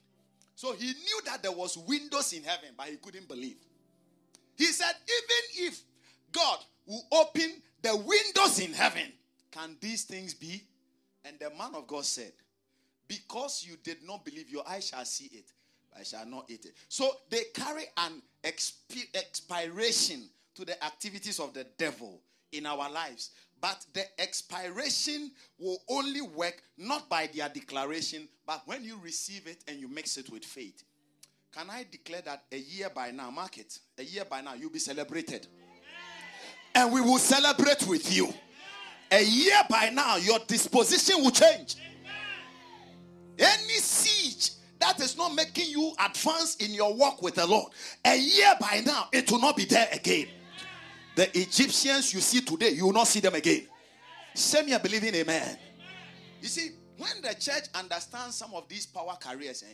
So 0.55 0.73
he 0.73 0.87
knew 0.87 1.21
that 1.25 1.41
there 1.41 1.51
was 1.53 1.77
windows 1.77 2.33
in 2.33 2.43
heaven, 2.43 2.69
but 2.77 2.87
he 2.87 2.97
couldn't 2.97 3.27
believe. 3.27 3.57
He 4.57 4.65
said, 4.65 4.91
even 5.07 5.67
if 5.67 5.81
God 6.31 6.59
will 6.85 7.03
open 7.11 7.61
the 7.81 7.95
windows 7.95 8.59
in 8.59 8.73
heaven, 8.73 9.13
can 9.51 9.77
these 9.79 10.03
things 10.03 10.33
be? 10.33 10.63
And 11.23 11.39
the 11.39 11.49
man 11.51 11.75
of 11.75 11.87
God 11.87 12.05
said, 12.05 12.33
Because 13.07 13.65
you 13.67 13.77
did 13.83 13.97
not 14.05 14.25
believe, 14.25 14.49
your 14.49 14.63
eye 14.67 14.79
shall 14.79 15.05
see 15.05 15.29
it, 15.33 15.45
but 15.91 16.01
I 16.01 16.03
shall 16.03 16.25
not 16.25 16.45
eat 16.49 16.65
it. 16.65 16.73
So 16.89 17.11
they 17.29 17.43
carry 17.53 17.85
an 17.97 18.21
expi- 18.43 19.15
expiration 19.15 20.29
to 20.55 20.65
the 20.65 20.83
activities 20.83 21.39
of 21.39 21.53
the 21.53 21.65
devil 21.77 22.21
in 22.51 22.65
our 22.65 22.89
lives. 22.89 23.31
But 23.59 23.85
the 23.93 24.03
expiration 24.19 25.31
will 25.59 25.81
only 25.87 26.21
work 26.21 26.63
not 26.77 27.07
by 27.09 27.29
their 27.33 27.47
declaration, 27.49 28.27
but 28.47 28.63
when 28.65 28.83
you 28.83 28.99
receive 29.03 29.45
it 29.45 29.63
and 29.67 29.79
you 29.79 29.87
mix 29.87 30.17
it 30.17 30.31
with 30.31 30.43
faith. 30.43 30.83
Can 31.53 31.69
I 31.69 31.85
declare 31.89 32.21
that 32.21 32.43
a 32.51 32.57
year 32.57 32.89
by 32.93 33.11
now, 33.11 33.29
mark 33.29 33.57
it, 33.57 33.77
a 33.97 34.03
year 34.03 34.23
by 34.25 34.41
now, 34.41 34.53
you'll 34.53 34.71
be 34.71 34.79
celebrated. 34.79 35.47
And 36.73 36.91
we 36.91 37.01
will 37.01 37.17
celebrate 37.17 37.85
with 37.87 38.11
you. 38.15 38.33
A 39.11 39.21
year 39.21 39.61
by 39.69 39.89
now, 39.89 40.15
your 40.15 40.39
disposition 40.47 41.21
will 41.21 41.31
change. 41.31 41.75
Any 43.37 43.79
siege 43.79 44.51
that 44.79 44.99
is 45.01 45.17
not 45.17 45.35
making 45.35 45.69
you 45.69 45.93
advance 46.03 46.55
in 46.55 46.73
your 46.73 46.93
walk 46.95 47.21
with 47.21 47.35
the 47.35 47.45
Lord, 47.45 47.71
a 48.05 48.17
year 48.17 48.55
by 48.59 48.81
now, 48.85 49.09
it 49.11 49.29
will 49.29 49.39
not 49.39 49.57
be 49.57 49.65
there 49.65 49.89
again. 49.91 50.27
The 51.15 51.37
Egyptians 51.37 52.13
you 52.13 52.21
see 52.21 52.41
today, 52.41 52.69
you 52.69 52.85
will 52.85 52.93
not 52.93 53.07
see 53.07 53.19
them 53.19 53.35
again. 53.35 53.67
Same 54.33 54.67
here 54.67 54.79
believing 54.79 55.13
amen. 55.15 55.57
You 56.41 56.47
see, 56.47 56.69
when 56.97 57.21
the 57.21 57.35
church 57.35 57.65
understands 57.75 58.35
some 58.35 58.53
of 58.53 58.67
these 58.69 58.85
power 58.85 59.17
carriers, 59.19 59.63
eh, 59.63 59.73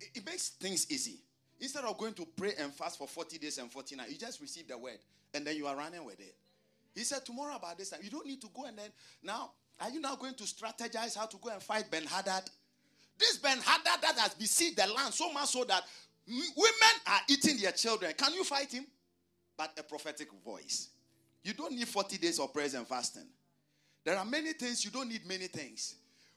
it, 0.00 0.18
it 0.18 0.26
makes 0.26 0.50
things 0.50 0.86
easy. 0.90 1.18
Instead 1.60 1.84
of 1.84 1.98
going 1.98 2.14
to 2.14 2.26
pray 2.36 2.52
and 2.58 2.72
fast 2.72 2.98
for 2.98 3.08
40 3.08 3.38
days 3.38 3.58
and 3.58 3.70
40 3.70 3.96
nights, 3.96 4.12
you 4.12 4.18
just 4.18 4.40
receive 4.40 4.68
the 4.68 4.78
word 4.78 4.98
and 5.34 5.44
then 5.44 5.56
you 5.56 5.66
are 5.66 5.76
running 5.76 6.04
with 6.04 6.20
it. 6.20 6.36
He 6.94 7.02
said, 7.02 7.24
Tomorrow 7.24 7.56
about 7.56 7.76
this 7.78 7.90
time, 7.90 8.00
you 8.02 8.10
don't 8.10 8.26
need 8.26 8.40
to 8.40 8.48
go 8.54 8.64
and 8.64 8.78
then 8.78 8.90
now, 9.22 9.50
are 9.80 9.90
you 9.90 10.00
now 10.00 10.14
going 10.16 10.34
to 10.34 10.44
strategize 10.44 11.16
how 11.16 11.26
to 11.26 11.36
go 11.38 11.50
and 11.50 11.62
fight 11.62 11.90
Ben 11.90 12.04
Hadad? 12.04 12.48
This 13.18 13.38
Ben 13.38 13.58
Hadad 13.58 14.02
that 14.02 14.18
has 14.18 14.34
besieged 14.34 14.76
the 14.76 14.86
land 14.92 15.12
so 15.12 15.32
much 15.32 15.48
so 15.48 15.64
that 15.64 15.82
women 16.28 16.94
are 17.06 17.20
eating 17.28 17.56
their 17.58 17.72
children. 17.72 18.12
Can 18.16 18.34
you 18.34 18.44
fight 18.44 18.72
him? 18.72 18.86
But 19.58 19.72
a 19.76 19.82
prophetic 19.82 20.28
voice. 20.44 20.88
You 21.42 21.52
don't 21.52 21.72
need 21.72 21.88
40 21.88 22.16
days 22.16 22.38
of 22.38 22.54
prayers 22.54 22.74
and 22.74 22.86
fasting. 22.86 23.26
There 24.04 24.16
are 24.16 24.24
many 24.24 24.52
things, 24.52 24.84
you 24.84 24.90
don't 24.90 25.08
need 25.08 25.26
many 25.26 25.48
things. 25.48 25.96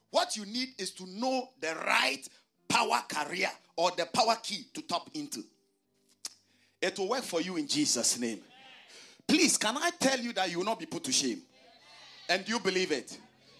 What 0.09 0.35
you 0.35 0.45
need 0.45 0.69
is 0.77 0.91
to 0.91 1.05
know 1.07 1.49
the 1.61 1.73
right 1.85 2.27
power 2.67 3.01
carrier 3.07 3.51
or 3.77 3.91
the 3.91 4.07
power 4.07 4.35
key 4.41 4.65
to 4.73 4.81
tap 4.81 5.09
into. 5.13 5.43
It 6.81 6.97
will 6.97 7.09
work 7.09 7.23
for 7.23 7.39
you 7.39 7.57
in 7.57 7.67
Jesus' 7.67 8.19
name. 8.19 8.41
Please, 9.27 9.55
can 9.55 9.77
I 9.77 9.91
tell 9.99 10.19
you 10.19 10.33
that 10.33 10.49
you 10.49 10.57
will 10.57 10.65
not 10.65 10.79
be 10.79 10.87
put 10.87 11.03
to 11.05 11.11
shame? 11.11 11.43
And 12.27 12.47
you 12.49 12.59
believe 12.59 12.91
it? 12.91 13.17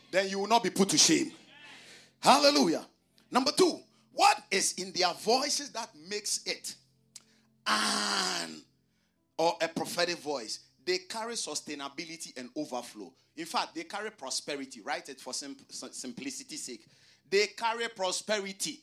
Then 0.10 0.28
you 0.28 0.40
will 0.40 0.48
not 0.48 0.64
be 0.64 0.72
put 0.72 0.90
to 0.90 0.98
shame. 0.98 1.32
Hallelujah. 2.20 2.86
Number 3.30 3.52
two, 3.52 3.80
what 4.14 4.38
is 4.50 4.74
in 4.74 4.92
their 4.92 5.14
voices 5.14 5.70
that 5.72 5.90
makes 6.10 6.42
it? 6.46 6.76
And 7.66 8.62
or 9.42 9.56
a 9.60 9.68
prophetic 9.68 10.20
voice, 10.20 10.60
they 10.86 11.00
carry 11.00 11.34
sustainability 11.34 12.38
and 12.38 12.50
overflow. 12.56 13.12
In 13.36 13.46
fact, 13.46 13.74
they 13.74 13.84
carry 13.84 14.12
prosperity. 14.12 14.82
Write 14.82 15.10
it 15.10 15.20
for 15.20 15.34
sim- 15.34 15.58
simplicity's 15.72 16.62
sake. 16.62 16.86
They 17.28 17.48
carry 17.48 17.88
prosperity. 17.88 18.82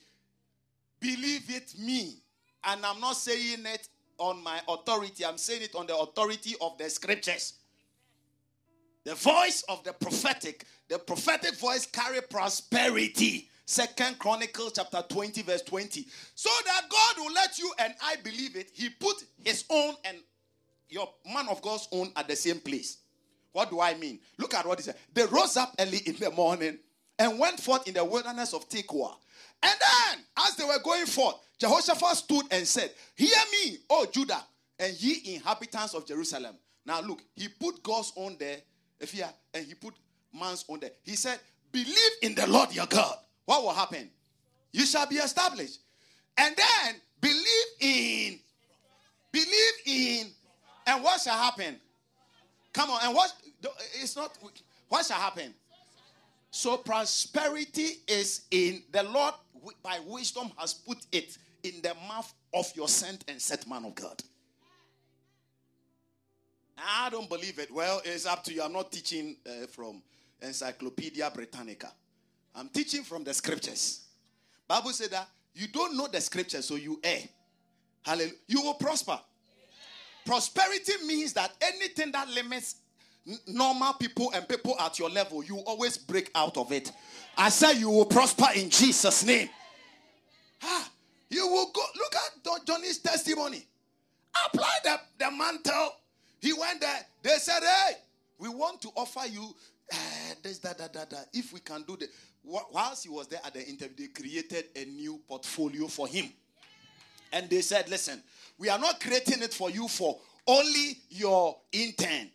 Believe 0.99 1.49
it 1.49 1.75
me. 1.79 2.17
And 2.65 2.85
I'm 2.85 2.99
not 2.99 3.15
saying 3.15 3.67
it 3.67 3.89
on 4.19 4.43
my 4.43 4.61
authority, 4.69 5.25
I'm 5.25 5.39
saying 5.39 5.63
it 5.63 5.77
on 5.77 5.87
the 5.87 5.97
authority 5.97 6.57
of 6.61 6.77
the 6.77 6.91
scriptures. 6.91 7.53
The 9.05 9.15
voice 9.15 9.63
of 9.69 9.85
the 9.85 9.93
prophetic, 9.93 10.65
the 10.89 10.99
prophetic 10.99 11.55
voice 11.55 11.87
carry 11.87 12.21
prosperity. 12.21 13.49
Second 13.65 14.19
Chronicles 14.19 14.73
chapter 14.75 15.05
20, 15.09 15.43
verse 15.43 15.63
20. 15.63 16.05
So 16.35 16.51
that 16.65 16.83
God 16.91 17.25
will 17.25 17.33
let 17.33 17.61
you 17.61 17.71
and 17.79 17.95
I 18.03 18.17
believe 18.25 18.57
it, 18.57 18.71
He 18.73 18.89
put 18.89 19.23
His 19.45 19.65
own 19.71 19.95
and 20.05 20.17
your 20.89 21.09
man 21.33 21.49
of 21.49 21.63
God's 21.63 21.89
own 21.93 22.11
at 22.17 22.29
the 22.29 22.37
same 22.37 22.61
place. 22.61 22.99
What 23.53 23.71
do 23.71 23.81
I 23.81 23.95
mean? 23.95 24.21
Look 24.39 24.55
at 24.55 24.67
what 24.67 24.79
he 24.79 24.85
said. 24.85 24.97
They 25.13 25.25
rose 25.27 25.57
up 25.57 25.75
early 25.79 25.99
in 26.07 26.17
the 26.17 26.31
morning 26.31 26.79
and 27.19 27.39
went 27.39 27.59
forth 27.61 27.87
in 27.89 27.95
the 27.95 28.05
wilderness 28.05 28.53
of 28.53 28.69
Tekoa. 28.69 29.15
And 29.63 29.73
then, 29.81 30.25
as 30.47 30.55
they 30.57 30.65
were 30.65 30.79
going 30.85 31.07
forth, 31.07 31.37
Jehoshaphat 31.59 32.17
stood 32.17 32.45
and 32.51 32.67
said, 32.67 32.93
Hear 33.17 33.37
me, 33.53 33.79
O 33.91 34.07
Judah, 34.07 34.45
and 34.79 34.95
ye 35.03 35.35
inhabitants 35.35 35.95
of 35.95 36.07
Jerusalem. 36.07 36.55
Now 36.87 37.01
look, 37.01 37.21
he 37.35 37.49
put 37.49 37.83
God's 37.83 38.13
own 38.17 38.37
there, 38.39 38.59
he, 39.01 39.23
and 39.53 39.67
he 39.67 39.75
put 39.75 39.95
man's 40.33 40.65
own 40.69 40.81
there. 40.81 40.93
He 41.03 41.17
said, 41.17 41.41
Believe 41.73 42.13
in 42.23 42.35
the 42.35 42.47
Lord 42.47 42.75
your 42.75 42.87
God. 42.87 43.17
What 43.45 43.63
will 43.63 43.73
happen? 43.73 44.09
You 44.73 44.87
shall 44.87 45.07
be 45.07 45.17
established. 45.17 45.81
And 46.37 46.55
then 46.55 46.95
believe 47.21 47.67
in, 47.81 48.39
believe 49.33 49.75
in 49.87 50.27
and 50.89 51.05
what 51.05 51.21
shall 51.21 51.37
happen? 51.37 51.77
Come 52.73 52.91
on, 52.91 53.01
and 53.05 53.15
what 53.15 53.33
it's 54.01 54.17
not 54.17 54.37
what 54.89 55.05
shall 55.05 55.19
happen? 55.19 55.55
So 56.51 56.79
prosperity 56.79 57.99
is 58.07 58.43
in 58.51 58.83
the 58.91 59.03
Lord 59.03 59.35
by 59.83 59.99
wisdom 60.07 60.51
has 60.57 60.73
put 60.75 60.99
it 61.13 61.37
in 61.63 61.83
the 61.83 61.95
mouth 62.09 62.33
of 62.55 62.71
your 62.75 62.89
sent 62.89 63.25
and 63.29 63.41
set 63.41 63.69
man 63.69 63.85
of 63.85 63.95
God. 63.95 64.23
I 66.79 67.11
don't 67.11 67.29
believe 67.29 67.59
it. 67.59 67.71
Well, 67.73 68.01
it's 68.05 68.25
up 68.25 68.45
to 68.45 68.55
you. 68.55 68.63
I'm 68.63 68.73
not 68.73 68.93
teaching 68.93 69.37
uh, 69.47 69.67
from 69.67 70.01
Encyclopedia 70.41 71.31
Britannica. 71.35 71.93
I'm 72.55 72.69
teaching 72.69 73.03
from 73.03 73.25
the 73.25 73.35
scriptures. 73.35 74.07
Bible 74.67 74.91
said 74.91 75.11
that 75.11 75.29
you 75.55 75.67
don't 75.69 75.97
know 75.97 76.07
the 76.07 76.21
scriptures, 76.21 76.67
so 76.67 76.77
you 76.77 77.01
err. 77.03 77.19
Hallelujah. 78.03 78.33
You 78.47 78.63
will 78.63 78.75
prosper. 78.75 79.19
Prosperity 80.29 80.93
means 81.07 81.33
that 81.33 81.53
anything 81.63 82.13
that 82.13 82.29
limits 82.29 82.77
normal 83.47 83.95
people 83.95 84.31
and 84.35 84.47
people 84.47 84.77
at 84.79 84.99
your 84.99 85.09
level, 85.09 85.43
you 85.43 85.57
always 85.61 85.97
break 85.97 86.31
out 86.35 86.59
of 86.59 86.71
it. 86.71 86.93
I 87.39 87.49
say 87.49 87.79
you 87.79 87.89
will 87.89 88.05
prosper 88.05 88.49
in 88.55 88.69
Jesus' 88.69 89.25
name. 89.25 89.49
Ah, 90.63 90.91
you 91.31 91.47
will 91.47 91.71
go. 91.73 91.81
Look 91.97 92.15
at 92.15 92.67
Johnny's 92.67 92.99
testimony. 92.99 93.67
Apply 94.45 94.71
the, 94.85 95.01
the 95.19 95.31
mantle. 95.31 95.95
He 96.43 96.53
went 96.53 96.83
there. 96.83 97.07
They 97.23 97.39
said, 97.39 97.63
Hey, 97.63 97.93
we 98.37 98.51
want 98.51 98.83
to 98.83 98.91
offer 98.97 99.27
you 99.27 99.55
uh, 99.91 99.97
this, 100.43 100.59
that, 100.59 100.77
that, 100.77 100.93
that. 100.93 101.29
If 101.33 101.55
we 101.55 101.61
can 101.61 101.85
do 101.85 101.97
that. 101.97 102.11
Whilst 102.45 103.05
he 103.05 103.09
was 103.09 103.29
there 103.29 103.41
at 103.47 103.55
the 103.55 103.67
interview, 103.67 103.97
they 103.97 104.09
created 104.09 104.67
a 104.77 104.85
new 104.85 105.21
portfolio 105.27 105.87
for 105.87 106.07
him. 106.07 106.31
And 107.33 107.49
they 107.49 107.63
said, 107.63 107.89
Listen, 107.89 108.23
we 108.59 108.69
are 108.69 108.79
not 108.79 109.01
creating 109.01 109.43
it 109.43 109.55
for 109.55 109.71
you 109.71 109.87
for 109.89 110.19
only 110.49 110.99
your 111.11 111.57
intern. 111.71 112.31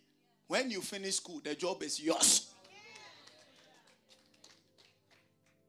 When 0.46 0.70
you 0.70 0.80
finish 0.80 1.16
school, 1.16 1.40
the 1.44 1.54
job 1.54 1.82
is 1.82 2.00
yours. 2.00 2.50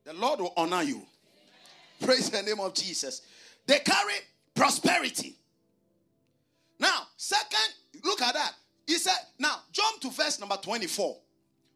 The 0.06 0.14
Lord 0.14 0.39
will 0.39 0.54
honor 0.56 0.84
you. 0.84 1.02
Praise 2.00 2.30
the 2.30 2.43
name 2.43 2.60
of 2.60 2.76
Jesus. 2.76 3.24
They 3.66 3.80
carry 3.80 4.14
prosperity. 4.54 5.36
Now, 6.80 7.08
second, 7.18 7.74
look 8.04 8.22
at 8.22 8.36
that. 8.36 8.54
He 8.86 8.98
said, 8.98 9.18
now 9.39 9.56
jump 9.72 10.02
to 10.02 10.12
verse 10.12 10.39
number 10.39 10.58
24. 10.58 11.18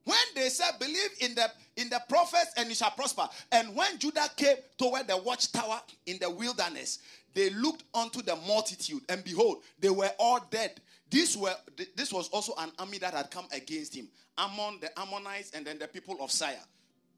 When 0.06 0.18
they 0.36 0.50
said, 0.50 0.72
believe 0.80 1.10
in 1.20 1.36
the 1.36 1.50
in 1.76 1.90
the 1.90 2.02
prophets 2.10 2.52
and 2.58 2.68
you 2.68 2.76
shall 2.76 2.92
prosper. 2.92 3.28
And 3.52 3.76
when 3.76 3.98
Judah 4.00 4.28
came 4.36 4.58
toward 4.78 5.08
the 5.08 5.18
watchtower 5.18 5.82
in 6.06 6.18
the 6.20 6.30
wilderness, 6.30 7.00
they 7.34 7.50
looked 7.52 7.84
unto 7.94 8.22
the 8.22 8.36
multitude, 8.36 9.02
and 9.10 9.24
behold, 9.24 9.64
they 9.80 9.90
were 9.90 10.12
all 10.20 10.40
dead. 10.50 10.80
This 11.10 11.36
were 11.36 11.56
this 11.96 12.14
was 12.14 12.30
also 12.30 12.54
an 12.58 12.72
army 12.78 12.98
that 13.00 13.14
had 13.14 13.32
come 13.32 13.48
against 13.52 13.96
him. 13.96 14.08
Ammon, 14.38 14.80
the 14.80 14.98
Ammonites, 15.00 15.52
and 15.52 15.66
then 15.66 15.78
the 15.80 15.88
people 15.88 16.18
of 16.22 16.32
Seir. 16.32 16.60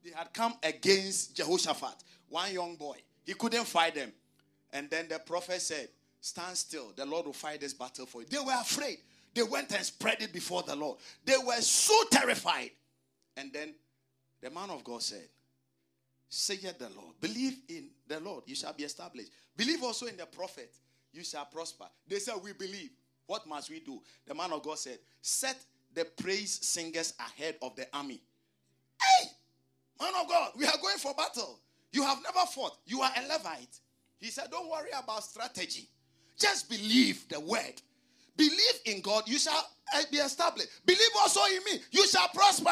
They 0.04 0.10
had 0.10 0.32
come 0.32 0.54
against 0.62 1.36
Jehoshaphat, 1.36 2.02
one 2.28 2.52
young 2.52 2.76
boy. 2.76 2.96
He 3.24 3.34
couldn't 3.34 3.64
fight 3.64 3.94
them. 3.94 4.12
And 4.72 4.90
then 4.90 5.06
the 5.08 5.18
prophet 5.18 5.60
said, 5.60 5.88
Stand 6.20 6.56
still, 6.56 6.92
the 6.96 7.04
Lord 7.04 7.26
will 7.26 7.32
fight 7.32 7.60
this 7.60 7.74
battle 7.74 8.06
for 8.06 8.22
you. 8.22 8.28
They 8.28 8.38
were 8.38 8.60
afraid. 8.60 8.98
They 9.34 9.42
went 9.42 9.72
and 9.72 9.84
spread 9.84 10.20
it 10.20 10.32
before 10.32 10.62
the 10.62 10.76
Lord. 10.76 10.98
They 11.24 11.36
were 11.44 11.60
so 11.60 11.94
terrified. 12.10 12.70
And 13.36 13.52
then 13.52 13.74
the 14.40 14.50
man 14.50 14.70
of 14.70 14.84
God 14.84 15.02
said, 15.02 15.28
Say 16.28 16.56
the 16.56 16.90
Lord. 16.96 17.14
Believe 17.20 17.58
in 17.68 17.88
the 18.08 18.18
Lord, 18.20 18.44
you 18.46 18.54
shall 18.54 18.72
be 18.72 18.84
established. 18.84 19.30
Believe 19.56 19.82
also 19.82 20.06
in 20.06 20.16
the 20.16 20.26
prophet, 20.26 20.72
you 21.12 21.24
shall 21.24 21.44
prosper. 21.44 21.86
They 22.08 22.18
said, 22.18 22.34
We 22.42 22.52
believe. 22.52 22.90
What 23.26 23.46
must 23.46 23.70
we 23.70 23.80
do? 23.80 24.00
The 24.26 24.34
man 24.34 24.52
of 24.52 24.62
God 24.62 24.78
said, 24.78 24.98
Set 25.20 25.56
the 25.94 26.04
praise 26.04 26.58
singers 26.66 27.14
ahead 27.20 27.56
of 27.62 27.76
the 27.76 27.86
army. 27.92 28.20
Hey, 29.00 29.28
man 30.00 30.12
of 30.20 30.28
God, 30.28 30.52
we 30.56 30.66
are 30.66 30.78
going 30.80 30.98
for 30.98 31.14
battle. 31.14 31.60
You 31.92 32.02
have 32.02 32.18
never 32.22 32.46
fought. 32.46 32.78
You 32.86 33.02
are 33.02 33.10
a 33.16 33.28
Levite. 33.28 33.78
He 34.18 34.28
said, 34.28 34.48
Don't 34.50 34.70
worry 34.70 34.90
about 34.96 35.24
strategy. 35.24 35.88
Just 36.38 36.68
believe 36.68 37.28
the 37.28 37.40
word. 37.40 37.80
Believe 38.36 38.80
in 38.86 39.00
God, 39.02 39.24
you 39.28 39.38
shall 39.38 39.68
eh, 39.94 40.02
be 40.10 40.16
established. 40.16 40.68
Believe 40.86 41.10
also 41.20 41.40
in 41.44 41.62
me, 41.64 41.80
you 41.90 42.06
shall 42.08 42.28
prosper. 42.28 42.70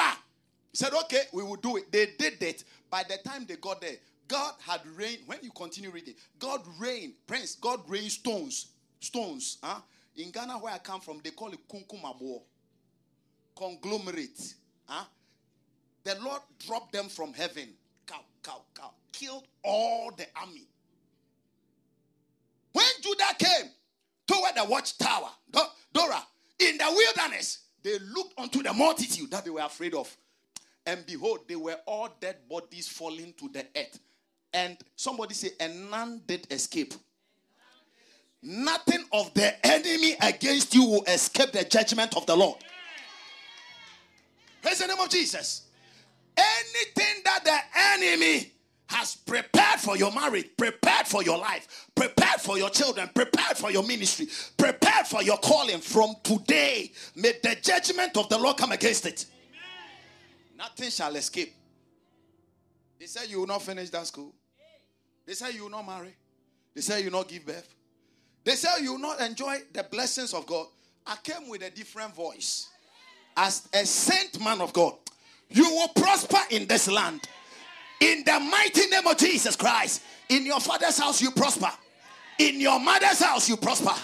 He 0.72 0.76
said, 0.76 0.92
Okay, 0.94 1.22
we 1.32 1.42
will 1.42 1.56
do 1.56 1.76
it. 1.76 1.92
They 1.92 2.08
did 2.18 2.42
it. 2.42 2.64
By 2.90 3.04
the 3.08 3.18
time 3.28 3.44
they 3.46 3.56
got 3.56 3.80
there, 3.80 3.96
God 4.30 4.54
had 4.60 4.80
rained. 4.96 5.22
When 5.26 5.38
you 5.42 5.50
continue 5.50 5.90
reading, 5.90 6.14
God 6.38 6.60
rained, 6.78 7.14
Prince, 7.26 7.56
God 7.56 7.80
rained 7.88 8.12
stones. 8.12 8.68
Stones. 9.00 9.58
Huh? 9.60 9.80
In 10.16 10.30
Ghana, 10.30 10.52
where 10.54 10.72
I 10.72 10.78
come 10.78 11.00
from, 11.00 11.20
they 11.24 11.30
call 11.30 11.52
it 11.52 11.58
kunkumabo. 11.68 12.42
Conglomerate. 13.56 14.54
Huh? 14.86 15.04
The 16.04 16.16
Lord 16.20 16.42
dropped 16.64 16.92
them 16.92 17.08
from 17.08 17.32
heaven. 17.32 17.70
Cow, 18.06 18.20
cow, 18.40 18.62
cow. 18.72 18.92
Killed 19.10 19.48
all 19.64 20.12
the 20.16 20.26
army. 20.40 20.68
When 22.72 22.86
Judah 23.02 23.34
came 23.36 23.70
toward 24.28 24.54
the 24.54 24.64
watchtower, 24.64 25.30
Dora, 25.92 26.24
in 26.60 26.78
the 26.78 26.86
wilderness, 26.88 27.64
they 27.82 27.98
looked 27.98 28.38
unto 28.38 28.62
the 28.62 28.72
multitude 28.72 29.32
that 29.32 29.44
they 29.44 29.50
were 29.50 29.60
afraid 29.60 29.94
of. 29.94 30.16
And 30.86 31.04
behold, 31.04 31.40
they 31.48 31.56
were 31.56 31.78
all 31.84 32.10
dead 32.20 32.48
bodies 32.48 32.88
falling 32.88 33.34
to 33.36 33.48
the 33.48 33.66
earth. 33.76 33.98
And 34.52 34.76
somebody 34.96 35.34
say, 35.34 35.50
and 35.60 35.90
none 35.90 36.22
did 36.26 36.46
escape. 36.50 36.94
Nothing 38.42 39.04
of 39.12 39.32
the 39.34 39.66
enemy 39.66 40.16
against 40.20 40.74
you 40.74 40.84
will 40.84 41.04
escape 41.04 41.52
the 41.52 41.64
judgment 41.64 42.16
of 42.16 42.26
the 42.26 42.34
Lord. 42.36 42.58
Praise 44.62 44.78
the 44.78 44.86
name 44.86 44.98
of 44.98 45.08
Jesus. 45.08 45.66
Anything 46.36 47.22
that 47.24 47.44
the 47.44 47.58
enemy 47.92 48.52
has 48.86 49.14
prepared 49.14 49.78
for 49.78 49.96
your 49.96 50.12
marriage, 50.12 50.48
prepared 50.56 51.06
for 51.06 51.22
your 51.22 51.38
life, 51.38 51.88
prepared 51.94 52.40
for 52.40 52.58
your 52.58 52.70
children, 52.70 53.08
prepared 53.14 53.56
for 53.56 53.70
your 53.70 53.86
ministry, 53.86 54.26
prepared 54.56 55.06
for 55.06 55.22
your 55.22 55.38
calling 55.38 55.78
from 55.78 56.14
today, 56.24 56.90
may 57.14 57.32
the 57.42 57.56
judgment 57.62 58.16
of 58.16 58.28
the 58.28 58.38
Lord 58.38 58.56
come 58.56 58.72
against 58.72 59.06
it. 59.06 59.26
Nothing 60.56 60.90
shall 60.90 61.14
escape. 61.14 61.54
They 62.98 63.06
said 63.06 63.28
you 63.28 63.40
will 63.40 63.46
not 63.46 63.62
finish 63.62 63.90
that 63.90 64.06
school. 64.06 64.34
They 65.30 65.36
say 65.36 65.52
you 65.52 65.62
will 65.62 65.70
not 65.70 65.86
marry. 65.86 66.12
They 66.74 66.80
say 66.80 66.98
you 66.98 67.04
will 67.04 67.20
not 67.20 67.28
give 67.28 67.46
birth. 67.46 67.72
They 68.42 68.56
say 68.56 68.68
you 68.82 68.94
will 68.94 68.98
not 68.98 69.20
enjoy 69.20 69.58
the 69.72 69.84
blessings 69.84 70.34
of 70.34 70.44
God. 70.44 70.66
I 71.06 71.14
came 71.22 71.48
with 71.48 71.62
a 71.62 71.70
different 71.70 72.16
voice. 72.16 72.68
As 73.36 73.68
a 73.72 73.86
sent 73.86 74.42
man 74.42 74.60
of 74.60 74.72
God, 74.72 74.94
you 75.48 75.62
will 75.62 75.86
prosper 75.86 76.40
in 76.50 76.66
this 76.66 76.90
land. 76.90 77.28
In 78.00 78.24
the 78.24 78.40
mighty 78.40 78.88
name 78.88 79.06
of 79.06 79.18
Jesus 79.18 79.54
Christ. 79.54 80.02
In 80.30 80.44
your 80.44 80.58
father's 80.58 80.98
house, 80.98 81.22
you 81.22 81.30
prosper. 81.30 81.70
In 82.40 82.60
your 82.60 82.80
mother's 82.80 83.22
house, 83.22 83.48
you 83.48 83.56
prosper. 83.56 83.94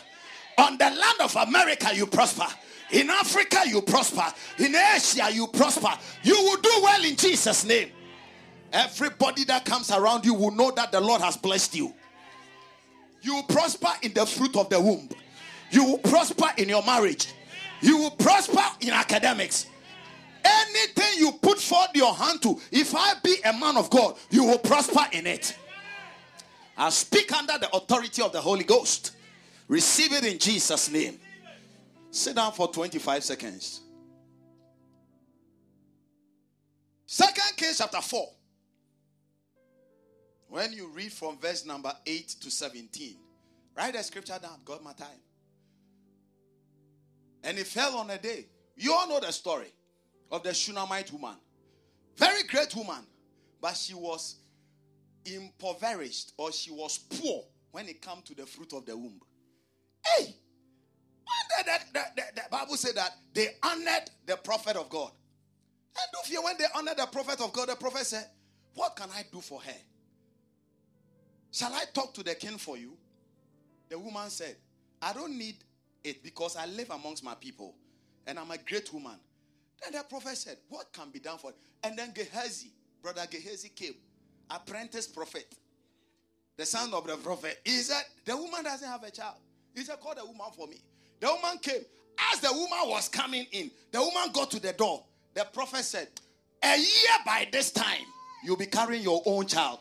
On 0.58 0.78
the 0.78 0.84
land 0.84 1.20
of 1.22 1.34
America, 1.34 1.88
you 1.92 2.06
prosper. 2.06 2.46
In 2.92 3.10
Africa, 3.10 3.62
you 3.66 3.82
prosper. 3.82 4.32
In 4.60 4.76
Asia, 4.76 5.28
you 5.32 5.48
prosper. 5.48 5.90
You 6.22 6.34
will 6.34 6.60
do 6.60 6.70
well 6.84 7.02
in 7.02 7.16
Jesus' 7.16 7.64
name. 7.64 7.90
Everybody 8.72 9.44
that 9.44 9.64
comes 9.64 9.90
around 9.90 10.24
you 10.24 10.34
will 10.34 10.50
know 10.50 10.70
that 10.72 10.92
the 10.92 11.00
Lord 11.00 11.20
has 11.22 11.36
blessed 11.36 11.74
you. 11.74 11.94
You 13.22 13.34
will 13.34 13.42
prosper 13.44 13.88
in 14.02 14.12
the 14.12 14.26
fruit 14.26 14.56
of 14.56 14.68
the 14.68 14.80
womb. 14.80 15.08
You 15.70 15.84
will 15.84 15.98
prosper 15.98 16.46
in 16.58 16.68
your 16.68 16.82
marriage. 16.84 17.32
You 17.80 17.98
will 17.98 18.10
prosper 18.10 18.62
in 18.80 18.90
academics. 18.90 19.66
Anything 20.44 21.18
you 21.18 21.32
put 21.32 21.58
forth 21.58 21.88
your 21.94 22.14
hand 22.14 22.40
to, 22.42 22.60
if 22.70 22.94
I 22.94 23.14
be 23.22 23.36
a 23.44 23.52
man 23.52 23.76
of 23.76 23.90
God, 23.90 24.16
you 24.30 24.44
will 24.44 24.58
prosper 24.58 25.06
in 25.12 25.26
it. 25.26 25.56
I 26.76 26.90
speak 26.90 27.32
under 27.32 27.58
the 27.58 27.74
authority 27.74 28.22
of 28.22 28.32
the 28.32 28.40
Holy 28.40 28.64
Ghost. 28.64 29.12
Receive 29.66 30.12
it 30.12 30.24
in 30.24 30.38
Jesus' 30.38 30.90
name. 30.90 31.18
Sit 32.10 32.36
down 32.36 32.52
for 32.52 32.68
25 32.68 33.24
seconds. 33.24 33.80
Second 37.06 37.56
Kings 37.56 37.78
chapter 37.78 38.00
4. 38.00 38.28
When 40.56 40.72
you 40.72 40.88
read 40.88 41.12
from 41.12 41.36
verse 41.36 41.66
number 41.66 41.92
8 42.06 42.28
to 42.40 42.50
17, 42.50 43.16
write 43.76 43.92
the 43.92 44.02
scripture 44.02 44.38
down. 44.40 44.58
Got 44.64 44.82
my 44.82 44.94
time. 44.94 45.20
And 47.44 47.58
it 47.58 47.66
fell 47.66 47.94
on 47.98 48.08
a 48.08 48.16
day. 48.16 48.46
You 48.74 48.94
all 48.94 49.06
know 49.06 49.20
the 49.20 49.32
story 49.32 49.70
of 50.32 50.42
the 50.42 50.54
Shunammite 50.54 51.12
woman. 51.12 51.34
Very 52.16 52.42
great 52.44 52.74
woman, 52.74 53.06
but 53.60 53.76
she 53.76 53.92
was 53.92 54.36
impoverished 55.26 56.32
or 56.38 56.50
she 56.52 56.70
was 56.70 56.96
poor 56.96 57.44
when 57.72 57.86
it 57.86 58.00
come 58.00 58.22
to 58.24 58.34
the 58.34 58.46
fruit 58.46 58.72
of 58.72 58.86
the 58.86 58.96
womb. 58.96 59.20
Hey, 60.06 60.34
the, 61.66 62.42
Bible 62.50 62.78
said 62.78 62.94
that 62.94 63.10
they 63.34 63.48
honored 63.62 64.08
the 64.24 64.38
prophet 64.38 64.76
of 64.76 64.88
God. 64.88 65.10
And 65.98 66.24
if 66.24 66.30
you 66.32 66.42
when 66.42 66.56
they 66.56 66.64
honored 66.74 66.96
the 66.96 67.06
prophet 67.12 67.42
of 67.42 67.52
God, 67.52 67.68
the 67.68 67.76
prophet 67.76 68.06
said, 68.06 68.30
What 68.72 68.96
can 68.96 69.10
I 69.14 69.22
do 69.30 69.42
for 69.42 69.60
her? 69.60 69.80
Shall 71.56 71.72
I 71.72 71.84
talk 71.94 72.12
to 72.12 72.22
the 72.22 72.34
king 72.34 72.58
for 72.58 72.76
you? 72.76 72.92
The 73.88 73.98
woman 73.98 74.28
said, 74.28 74.56
I 75.00 75.14
don't 75.14 75.38
need 75.38 75.56
it 76.04 76.22
because 76.22 76.54
I 76.54 76.66
live 76.66 76.90
amongst 76.90 77.24
my 77.24 77.34
people 77.34 77.74
and 78.26 78.38
I'm 78.38 78.50
a 78.50 78.58
great 78.58 78.92
woman. 78.92 79.18
Then 79.82 79.98
the 79.98 80.06
prophet 80.06 80.36
said, 80.36 80.58
What 80.68 80.92
can 80.92 81.08
be 81.08 81.18
done 81.18 81.38
for 81.38 81.52
it? 81.52 81.56
And 81.82 81.98
then 81.98 82.12
Gehazi, 82.12 82.72
brother 83.02 83.22
Gehazi 83.30 83.70
came, 83.70 83.94
apprentice 84.50 85.06
prophet, 85.06 85.46
the 86.58 86.66
son 86.66 86.92
of 86.92 87.06
the 87.06 87.16
prophet. 87.16 87.58
He 87.64 87.78
said, 87.78 88.02
The 88.26 88.36
woman 88.36 88.62
doesn't 88.62 88.86
have 88.86 89.02
a 89.04 89.10
child. 89.10 89.36
He 89.74 89.82
said, 89.82 89.98
Call 89.98 90.14
the 90.14 90.26
woman 90.26 90.48
for 90.54 90.66
me. 90.66 90.82
The 91.20 91.28
woman 91.28 91.56
came. 91.62 91.80
As 92.34 92.40
the 92.40 92.52
woman 92.52 92.90
was 92.90 93.08
coming 93.08 93.46
in, 93.52 93.70
the 93.92 94.00
woman 94.00 94.30
got 94.34 94.50
to 94.50 94.60
the 94.60 94.74
door. 94.74 95.04
The 95.32 95.46
prophet 95.50 95.84
said, 95.84 96.08
A 96.62 96.76
year 96.76 97.16
by 97.24 97.48
this 97.50 97.70
time, 97.70 98.04
you'll 98.44 98.58
be 98.58 98.66
carrying 98.66 99.02
your 99.02 99.22
own 99.24 99.46
child. 99.46 99.78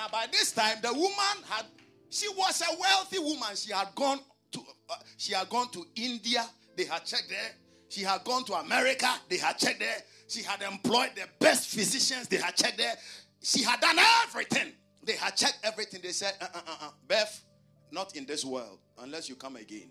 Now, 0.00 0.08
by 0.10 0.26
this 0.32 0.52
time, 0.52 0.78
the 0.80 0.94
woman 0.94 1.44
had, 1.46 1.66
she 2.08 2.26
was 2.30 2.62
a 2.62 2.80
wealthy 2.80 3.18
woman. 3.18 3.54
She 3.54 3.70
had 3.70 3.88
gone 3.94 4.18
to, 4.52 4.60
uh, 4.88 4.94
she 5.18 5.34
had 5.34 5.50
gone 5.50 5.68
to 5.72 5.84
India. 5.94 6.42
They 6.74 6.86
had 6.86 7.04
checked 7.04 7.28
there. 7.28 7.50
She 7.90 8.00
had 8.00 8.24
gone 8.24 8.44
to 8.44 8.54
America. 8.54 9.10
They 9.28 9.36
had 9.36 9.58
checked 9.58 9.80
there. 9.80 9.98
She 10.26 10.42
had 10.42 10.62
employed 10.62 11.10
the 11.16 11.24
best 11.38 11.68
physicians. 11.68 12.28
They 12.28 12.38
had 12.38 12.56
checked 12.56 12.78
there. 12.78 12.94
She 13.42 13.62
had 13.62 13.78
done 13.80 13.98
everything. 14.24 14.72
They 15.04 15.16
had 15.16 15.36
checked 15.36 15.58
everything. 15.64 16.00
They 16.02 16.12
said, 16.12 16.32
uh, 16.40 16.46
uh, 16.54 16.60
uh, 16.66 16.86
uh, 16.86 16.90
Beth, 17.06 17.44
not 17.92 18.16
in 18.16 18.24
this 18.24 18.42
world 18.42 18.78
unless 19.02 19.28
you 19.28 19.34
come 19.34 19.56
again. 19.56 19.90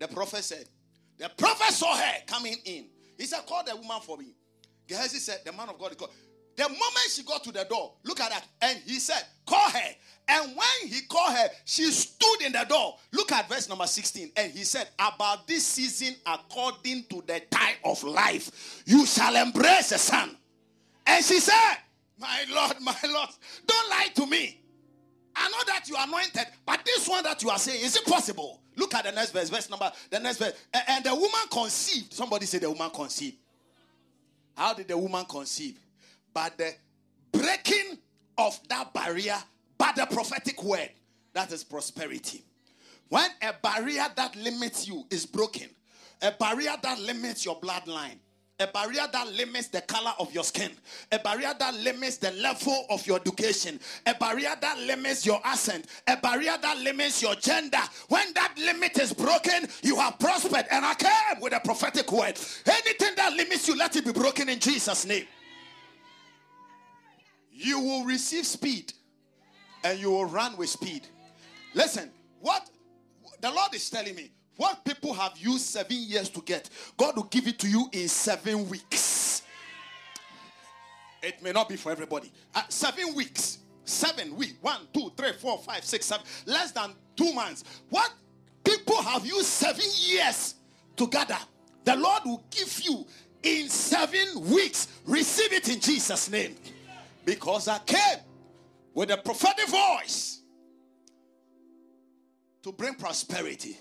The 0.00 0.08
prophet 0.08 0.44
said, 0.44 0.68
the 1.16 1.30
prophet 1.30 1.72
saw 1.72 1.96
her 1.96 2.14
coming 2.26 2.56
in. 2.66 2.88
He 3.16 3.24
said, 3.24 3.40
Call 3.46 3.64
the 3.64 3.76
woman 3.76 4.00
for 4.02 4.18
me. 4.18 4.34
Gehazi 4.86 5.18
said, 5.18 5.40
The 5.46 5.52
man 5.52 5.68
of 5.68 5.78
God 5.78 5.92
is 5.92 5.96
called. 5.96 6.12
The 6.60 6.68
moment 6.68 7.08
she 7.08 7.22
got 7.22 7.42
to 7.44 7.52
the 7.52 7.64
door, 7.64 7.94
look 8.04 8.20
at 8.20 8.28
that. 8.28 8.44
And 8.60 8.78
he 8.84 8.98
said, 8.98 9.22
Call 9.46 9.70
her. 9.70 9.88
And 10.28 10.54
when 10.54 10.92
he 10.92 11.00
called 11.08 11.32
her, 11.34 11.48
she 11.64 11.84
stood 11.90 12.42
in 12.44 12.52
the 12.52 12.66
door. 12.68 12.96
Look 13.12 13.32
at 13.32 13.48
verse 13.48 13.66
number 13.66 13.86
16. 13.86 14.30
And 14.36 14.52
he 14.52 14.64
said, 14.64 14.86
About 14.98 15.48
this 15.48 15.64
season, 15.64 16.16
according 16.26 17.04
to 17.04 17.24
the 17.26 17.40
time 17.50 17.76
of 17.82 18.04
life, 18.04 18.82
you 18.84 19.06
shall 19.06 19.34
embrace 19.36 19.90
a 19.92 19.98
son. 19.98 20.36
And 21.06 21.24
she 21.24 21.40
said, 21.40 21.76
My 22.18 22.44
Lord, 22.54 22.74
my 22.82 22.94
Lord, 23.08 23.30
don't 23.66 23.88
lie 23.88 24.08
to 24.16 24.26
me. 24.26 24.60
I 25.34 25.48
know 25.48 25.64
that 25.66 25.88
you 25.88 25.96
are 25.96 26.06
anointed, 26.06 26.44
but 26.66 26.84
this 26.84 27.08
one 27.08 27.24
that 27.24 27.42
you 27.42 27.48
are 27.48 27.58
saying, 27.58 27.82
is 27.82 27.96
it 27.96 28.04
possible? 28.04 28.60
Look 28.76 28.94
at 28.94 29.04
the 29.04 29.12
next 29.12 29.30
verse, 29.30 29.48
verse 29.48 29.70
number, 29.70 29.90
the 30.10 30.20
next 30.20 30.36
verse. 30.36 30.52
A- 30.74 30.90
And 30.90 31.04
the 31.06 31.14
woman 31.14 31.40
conceived. 31.50 32.12
Somebody 32.12 32.44
say 32.44 32.58
the 32.58 32.70
woman 32.70 32.90
conceived. 32.90 33.38
How 34.54 34.74
did 34.74 34.88
the 34.88 34.98
woman 34.98 35.24
conceive? 35.24 35.78
By 36.40 36.50
the 36.56 36.72
breaking 37.32 37.98
of 38.38 38.58
that 38.70 38.94
barrier 38.94 39.36
by 39.76 39.92
the 39.94 40.06
prophetic 40.06 40.64
word. 40.64 40.88
That 41.34 41.52
is 41.52 41.62
prosperity. 41.62 42.42
When 43.10 43.28
a 43.42 43.52
barrier 43.62 44.06
that 44.16 44.34
limits 44.36 44.88
you 44.88 45.04
is 45.10 45.26
broken, 45.26 45.68
a 46.22 46.32
barrier 46.32 46.72
that 46.82 46.98
limits 46.98 47.44
your 47.44 47.60
bloodline, 47.60 48.16
a 48.58 48.66
barrier 48.68 49.06
that 49.12 49.30
limits 49.34 49.68
the 49.68 49.82
color 49.82 50.12
of 50.18 50.32
your 50.32 50.44
skin, 50.44 50.70
a 51.12 51.18
barrier 51.18 51.52
that 51.58 51.74
limits 51.74 52.16
the 52.16 52.30
level 52.30 52.86
of 52.88 53.06
your 53.06 53.20
education, 53.20 53.78
a 54.06 54.14
barrier 54.14 54.56
that 54.62 54.78
limits 54.78 55.26
your 55.26 55.42
accent, 55.44 55.88
a 56.08 56.16
barrier 56.16 56.56
that 56.62 56.78
limits 56.78 57.20
your 57.20 57.34
gender. 57.34 57.82
When 58.08 58.32
that 58.32 58.54
limit 58.56 58.98
is 58.98 59.12
broken, 59.12 59.68
you 59.82 59.96
have 59.96 60.18
prospered. 60.18 60.64
And 60.70 60.86
I 60.86 60.94
came 60.94 61.42
with 61.42 61.52
a 61.52 61.60
prophetic 61.60 62.10
word. 62.10 62.40
Anything 62.64 63.14
that 63.16 63.34
limits 63.34 63.68
you, 63.68 63.76
let 63.76 63.94
it 63.94 64.06
be 64.06 64.12
broken 64.12 64.48
in 64.48 64.58
Jesus' 64.58 65.04
name. 65.04 65.26
You 67.62 67.78
will 67.78 68.04
receive 68.04 68.46
speed 68.46 68.94
and 69.84 69.98
you 69.98 70.10
will 70.10 70.24
run 70.24 70.56
with 70.56 70.70
speed. 70.70 71.06
Listen, 71.74 72.10
what 72.40 72.70
the 73.42 73.50
Lord 73.50 73.74
is 73.74 73.90
telling 73.90 74.14
me, 74.14 74.30
what 74.56 74.82
people 74.82 75.12
have 75.12 75.36
used 75.36 75.66
seven 75.66 75.98
years 75.98 76.30
to 76.30 76.40
get, 76.40 76.70
God 76.96 77.16
will 77.16 77.24
give 77.24 77.46
it 77.46 77.58
to 77.58 77.68
you 77.68 77.90
in 77.92 78.08
seven 78.08 78.66
weeks. 78.70 79.42
It 81.22 81.42
may 81.42 81.52
not 81.52 81.68
be 81.68 81.76
for 81.76 81.92
everybody. 81.92 82.32
Uh, 82.54 82.62
seven 82.70 83.14
weeks. 83.14 83.58
Seven 83.84 84.36
weeks. 84.36 84.54
One, 84.62 84.80
two, 84.94 85.12
three, 85.14 85.32
four, 85.34 85.58
five, 85.58 85.84
six, 85.84 86.06
seven. 86.06 86.24
Less 86.46 86.72
than 86.72 86.92
two 87.14 87.34
months. 87.34 87.64
What 87.90 88.10
people 88.64 89.02
have 89.02 89.26
used 89.26 89.44
seven 89.44 89.84
years 89.96 90.54
to 90.96 91.06
gather, 91.08 91.38
the 91.84 91.96
Lord 91.96 92.22
will 92.24 92.42
give 92.50 92.80
you 92.80 93.06
in 93.42 93.68
seven 93.68 94.50
weeks. 94.50 94.88
Receive 95.04 95.52
it 95.52 95.68
in 95.68 95.78
Jesus' 95.78 96.30
name. 96.30 96.56
Because 97.24 97.68
I 97.68 97.78
came 97.80 98.18
with 98.94 99.10
a 99.10 99.16
prophetic 99.16 99.68
voice 99.68 100.40
to 102.62 102.72
bring 102.72 102.94
prosperity. 102.94 103.76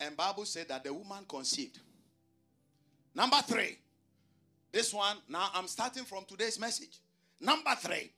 And 0.00 0.16
Bible 0.16 0.44
said 0.44 0.68
that 0.68 0.84
the 0.84 0.92
woman 0.92 1.24
conceived. 1.28 1.78
Number 3.14 3.38
three. 3.46 3.78
This 4.70 4.92
one, 4.92 5.16
now 5.28 5.48
I'm 5.54 5.66
starting 5.66 6.04
from 6.04 6.24
today's 6.24 6.60
message. 6.60 7.00
Number 7.40 7.74
three. 7.76 8.12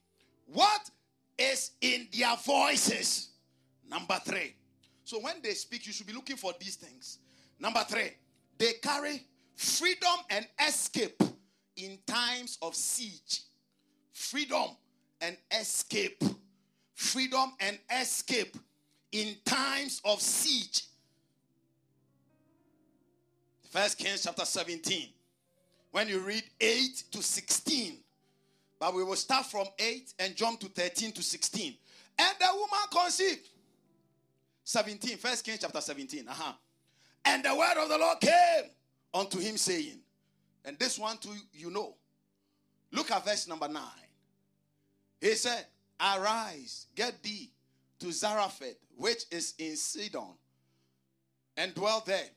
What 0.46 0.90
is 1.38 1.70
in 1.80 2.08
their 2.12 2.36
voices? 2.36 3.30
Number 3.88 4.18
three. 4.24 4.54
So 5.04 5.20
when 5.20 5.36
they 5.42 5.52
speak, 5.52 5.86
you 5.86 5.92
should 5.92 6.06
be 6.06 6.12
looking 6.12 6.36
for 6.36 6.52
these 6.60 6.76
things. 6.76 7.18
Number 7.58 7.84
three, 7.88 8.10
they 8.58 8.74
carry 8.82 9.22
freedom 9.54 10.18
and 10.28 10.46
escape 10.66 11.22
in 11.84 11.98
times 12.06 12.58
of 12.62 12.74
siege. 12.74 13.42
Freedom 14.12 14.68
and 15.20 15.36
escape. 15.58 16.22
Freedom 16.94 17.52
and 17.60 17.78
escape 18.00 18.56
in 19.12 19.34
times 19.44 20.00
of 20.04 20.20
siege. 20.20 20.84
First 23.70 23.98
Kings 23.98 24.24
chapter 24.24 24.44
17. 24.44 25.08
When 25.92 26.08
you 26.08 26.20
read 26.20 26.44
8 26.60 27.04
to 27.12 27.22
16. 27.22 27.96
But 28.78 28.94
we 28.94 29.04
will 29.04 29.16
start 29.16 29.46
from 29.46 29.66
8 29.78 30.14
and 30.18 30.34
jump 30.34 30.60
to 30.60 30.66
13 30.68 31.12
to 31.12 31.22
16. 31.22 31.74
And 32.18 32.34
the 32.38 32.46
woman 32.52 32.68
conceived. 32.90 33.48
17. 34.64 35.18
First 35.18 35.44
Kings 35.44 35.60
chapter 35.60 35.80
17. 35.80 36.26
Uh-huh. 36.28 36.52
And 37.24 37.44
the 37.44 37.54
word 37.54 37.82
of 37.82 37.88
the 37.88 37.98
Lord 37.98 38.20
came 38.20 38.70
unto 39.12 39.38
him, 39.38 39.56
saying, 39.56 40.00
and 40.64 40.78
this 40.78 40.98
one 40.98 41.18
too, 41.18 41.34
you 41.52 41.70
know. 41.70 41.94
Look 42.92 43.10
at 43.10 43.24
verse 43.24 43.46
number 43.46 43.68
9. 43.68 43.82
He 45.20 45.34
said, 45.34 45.66
Arise, 46.00 46.86
get 46.94 47.22
thee 47.22 47.50
to 48.00 48.12
Zarephath, 48.12 48.76
which 48.96 49.24
is 49.30 49.54
in 49.58 49.76
Sidon, 49.76 50.34
and 51.56 51.74
dwell 51.74 52.02
there. 52.06 52.28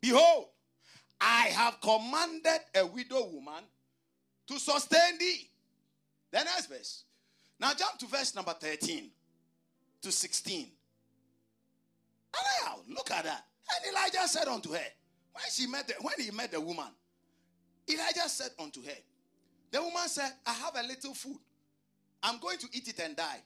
Behold, 0.00 0.46
I 1.20 1.48
have 1.48 1.80
commanded 1.80 2.60
a 2.74 2.86
widow 2.86 3.26
woman 3.26 3.64
to 4.48 4.58
sustain 4.58 5.18
thee. 5.18 5.50
The 6.30 6.38
next 6.38 6.66
verse. 6.66 7.04
Now 7.58 7.72
jump 7.74 7.98
to 7.98 8.06
verse 8.06 8.34
number 8.34 8.54
13 8.58 9.10
to 10.02 10.10
16. 10.10 10.68
Anyhow, 12.34 12.76
look 12.88 13.10
at 13.10 13.24
that. 13.24 13.44
And 13.76 13.92
Elijah 13.94 14.26
said 14.26 14.48
unto 14.48 14.72
her, 14.72 14.78
when 15.32 15.44
she 15.50 15.66
met 15.66 15.86
the, 15.86 15.94
when 16.00 16.14
he 16.18 16.30
met 16.30 16.52
the 16.52 16.60
woman, 16.60 16.86
Elijah 17.90 18.28
said 18.28 18.50
unto 18.58 18.82
her, 18.82 18.96
The 19.70 19.82
woman 19.82 20.06
said, 20.08 20.30
I 20.46 20.52
have 20.52 20.76
a 20.76 20.86
little 20.86 21.14
food. 21.14 21.38
I'm 22.22 22.38
going 22.38 22.58
to 22.58 22.68
eat 22.72 22.88
it 22.88 23.00
and 23.00 23.16
die. 23.16 23.40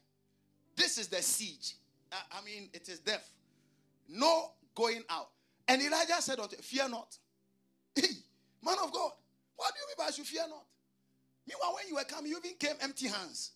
This 0.77 0.99
is 0.99 1.09
the 1.09 1.23
siege. 1.23 1.75
I, 2.13 2.45
mean, 2.45 2.69
it 2.73 2.89
is 2.89 2.99
death. 3.01 3.29
No 4.09 4.51
going 4.75 5.03
out. 5.09 5.29
And 5.67 5.81
Elijah 5.83 6.21
said 6.21 6.39
unto 6.39 6.57
her, 6.57 6.63
Fear 6.63 6.89
not. 6.91 7.17
Hey, 7.97 8.09
man 8.65 8.77
of 8.83 8.93
God, 8.93 9.13
what 9.57 9.73
do 9.73 9.81
you 9.81 9.87
mean 9.87 10.07
by 10.07 10.11
should 10.13 10.27
fear 10.27 10.43
not? 10.49 10.65
Meanwhile, 11.47 11.77
when 11.77 11.89
you 11.89 11.95
were 11.95 12.05
coming, 12.05 12.31
you 12.31 12.39
even 12.39 12.57
came 12.59 12.75
empty 12.81 13.07
hands. 13.07 13.53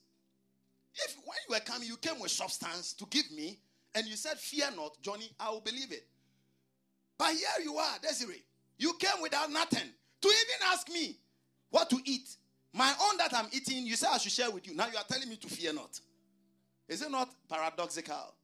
If 0.95 1.17
when 1.25 1.37
you 1.49 1.55
were 1.55 1.61
coming, 1.61 1.89
you 1.89 1.97
came 1.97 2.21
with 2.21 2.31
substance 2.31 2.93
to 2.95 3.07
give 3.07 3.31
me, 3.33 3.59
and 3.95 4.07
you 4.07 4.17
said, 4.17 4.39
Fear 4.39 4.73
not, 4.77 5.01
Johnny, 5.03 5.31
I 5.41 5.51
will 5.51 5.61
believe 5.61 5.91
it. 5.91 6.07
But 7.19 7.33
here 7.33 7.65
you 7.65 7.77
are, 7.77 7.99
Desiree. 8.01 8.45
You 8.79 8.93
came 8.95 9.21
without 9.21 9.51
nothing 9.51 9.91
to 10.21 10.29
even 10.29 10.67
ask 10.73 10.89
me 10.91 11.17
what 11.71 11.91
to 11.91 11.99
eat. 12.05 12.29
My 12.73 12.93
own 13.03 13.17
that 13.19 13.33
I'm 13.35 13.47
eating, 13.53 13.87
you 13.87 13.97
say 13.97 14.07
I 14.11 14.19
should 14.19 14.33
share 14.33 14.51
with 14.51 14.67
you. 14.67 14.75
Now 14.75 14.87
you 14.87 14.97
are 14.97 15.05
telling 15.05 15.29
me 15.29 15.37
to 15.37 15.49
fear 15.49 15.73
not. 15.73 15.99
Is 16.89 17.03
it 17.03 17.11
not 17.11 17.31
paradoxical? 17.49 18.35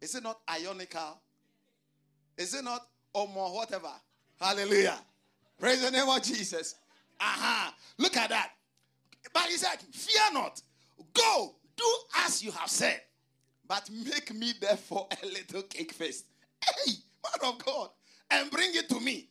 Is 0.00 0.14
it 0.14 0.22
not 0.22 0.40
ionical? 0.48 1.18
Is 2.36 2.54
it 2.54 2.64
not 2.64 2.86
or 3.12 3.28
more 3.28 3.54
whatever? 3.54 3.90
Hallelujah. 4.40 4.98
Praise 5.58 5.82
the 5.82 5.90
name 5.90 6.08
of 6.08 6.22
Jesus. 6.22 6.74
Aha. 7.20 7.68
Uh-huh. 7.68 7.72
Look 7.98 8.16
at 8.16 8.30
that. 8.30 8.50
But 9.32 9.44
he 9.44 9.56
said, 9.56 9.78
Fear 9.92 10.32
not. 10.32 10.60
Go, 11.12 11.54
do 11.76 11.84
as 12.24 12.42
you 12.42 12.50
have 12.52 12.68
said. 12.68 13.00
But 13.66 13.88
make 13.90 14.34
me 14.34 14.52
therefore 14.60 15.08
a 15.22 15.26
little 15.26 15.62
cake 15.62 15.92
first. 15.92 16.26
Hey, 16.62 16.92
man 17.22 17.52
of 17.52 17.64
God. 17.64 17.88
And 18.30 18.50
bring 18.50 18.70
it 18.74 18.88
to 18.90 19.00
me. 19.00 19.28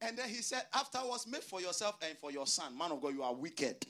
And 0.00 0.16
then 0.16 0.28
he 0.28 0.36
said, 0.36 0.62
Afterwards, 0.72 1.26
make 1.26 1.42
for 1.42 1.60
yourself 1.60 1.96
and 2.06 2.16
for 2.18 2.30
your 2.30 2.46
son. 2.46 2.76
Man 2.76 2.92
of 2.92 3.02
God, 3.02 3.14
you 3.14 3.22
are 3.22 3.34
wicked. 3.34 3.84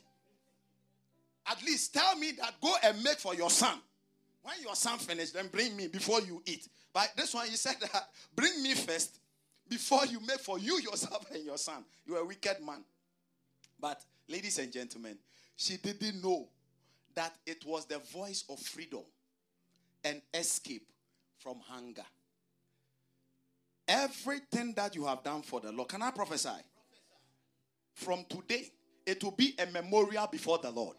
At 1.47 1.63
least 1.63 1.93
tell 1.93 2.15
me 2.17 2.31
that 2.39 2.55
go 2.61 2.75
and 2.83 3.01
make 3.03 3.17
for 3.17 3.33
your 3.33 3.49
son. 3.49 3.79
When 4.43 4.55
your 4.61 4.75
son 4.75 4.97
finished, 4.97 5.33
then 5.33 5.47
bring 5.47 5.75
me 5.75 5.87
before 5.87 6.21
you 6.21 6.41
eat. 6.45 6.67
But 6.93 7.11
this 7.15 7.33
one, 7.33 7.47
he 7.47 7.55
said 7.55 7.75
that 7.93 8.09
bring 8.35 8.61
me 8.61 8.73
first 8.73 9.19
before 9.69 10.05
you 10.05 10.19
make 10.19 10.39
for 10.39 10.59
you 10.59 10.79
yourself 10.81 11.25
and 11.33 11.43
your 11.45 11.57
son. 11.57 11.83
You 12.05 12.15
are 12.15 12.21
a 12.21 12.25
wicked 12.25 12.57
man. 12.65 12.83
But, 13.79 14.03
ladies 14.27 14.59
and 14.59 14.71
gentlemen, 14.71 15.17
she 15.55 15.77
didn't 15.77 16.21
know 16.23 16.47
that 17.15 17.35
it 17.45 17.65
was 17.65 17.85
the 17.85 17.99
voice 17.99 18.43
of 18.49 18.59
freedom 18.59 19.03
and 20.03 20.21
escape 20.33 20.87
from 21.37 21.57
hunger. 21.67 22.05
Everything 23.91 24.73
that 24.75 24.95
you 24.95 25.05
have 25.05 25.21
done 25.21 25.41
for 25.41 25.59
the 25.59 25.69
Lord, 25.69 25.89
can 25.89 26.01
I 26.01 26.11
prophesy? 26.11 26.49
From 27.93 28.23
today, 28.29 28.71
it 29.05 29.21
will 29.21 29.31
be 29.31 29.53
a 29.59 29.65
memorial 29.65 30.27
before 30.31 30.59
the 30.59 30.71
Lord. 30.71 30.95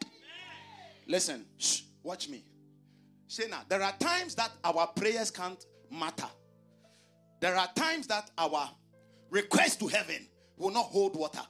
Listen, 1.06 1.46
shh, 1.56 1.84
watch 2.02 2.28
me. 2.28 2.44
Say 3.28 3.44
now, 3.48 3.62
there 3.66 3.80
are 3.80 3.94
times 3.98 4.34
that 4.34 4.50
our 4.62 4.88
prayers 4.88 5.30
can't 5.30 5.64
matter. 5.90 6.28
There 7.40 7.56
are 7.56 7.68
times 7.74 8.06
that 8.08 8.30
our 8.36 8.68
request 9.30 9.80
to 9.80 9.86
heaven 9.86 10.28
will 10.58 10.70
not 10.70 10.84
hold 10.84 11.16
water. 11.16 11.40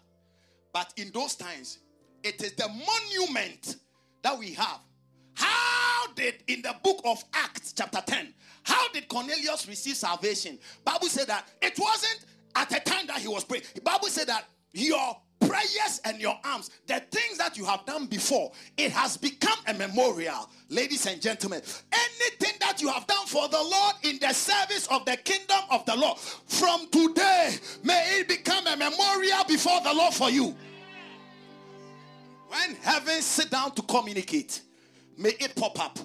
But 0.72 0.92
in 0.96 1.10
those 1.10 1.34
times, 1.34 1.80
it 2.22 2.40
is 2.40 2.52
the 2.52 2.68
monument 2.68 3.76
that 4.22 4.38
we 4.38 4.52
have. 4.52 4.78
How 5.34 6.06
did 6.14 6.34
in 6.46 6.62
the 6.62 6.74
book 6.82 7.00
of 7.04 7.22
Acts, 7.34 7.72
chapter 7.72 8.02
10, 8.04 8.34
how 8.64 8.88
did 8.92 9.08
Cornelius 9.08 9.66
receive 9.66 9.96
salvation? 9.96 10.58
Bible 10.84 11.08
said 11.08 11.26
that 11.28 11.48
it 11.60 11.78
wasn't 11.78 12.26
at 12.54 12.68
the 12.68 12.80
time 12.80 13.06
that 13.06 13.18
he 13.18 13.28
was 13.28 13.44
praying. 13.44 13.64
Bible 13.82 14.08
said 14.08 14.28
that 14.28 14.44
your 14.72 15.16
prayers 15.40 16.00
and 16.04 16.20
your 16.20 16.38
alms, 16.44 16.70
the 16.86 17.00
things 17.10 17.38
that 17.38 17.56
you 17.58 17.64
have 17.64 17.84
done 17.84 18.06
before, 18.06 18.52
it 18.76 18.92
has 18.92 19.16
become 19.16 19.58
a 19.66 19.74
memorial. 19.74 20.48
Ladies 20.68 21.06
and 21.06 21.20
gentlemen, 21.20 21.60
anything 21.92 22.56
that 22.60 22.80
you 22.80 22.88
have 22.88 23.06
done 23.06 23.26
for 23.26 23.48
the 23.48 23.60
Lord 23.60 23.96
in 24.02 24.18
the 24.20 24.32
service 24.32 24.86
of 24.88 25.04
the 25.04 25.16
kingdom 25.16 25.60
of 25.70 25.84
the 25.84 25.96
Lord, 25.96 26.18
from 26.18 26.88
today, 26.90 27.56
may 27.82 28.20
it 28.20 28.28
become 28.28 28.66
a 28.66 28.76
memorial 28.76 29.44
before 29.48 29.80
the 29.82 29.92
Lord 29.92 30.14
for 30.14 30.30
you. 30.30 30.54
When 32.48 32.76
heaven 32.76 33.20
sit 33.22 33.50
down 33.50 33.74
to 33.74 33.82
communicate, 33.82 34.60
may 35.22 35.30
it 35.30 35.54
pop 35.54 35.78
up. 35.80 35.98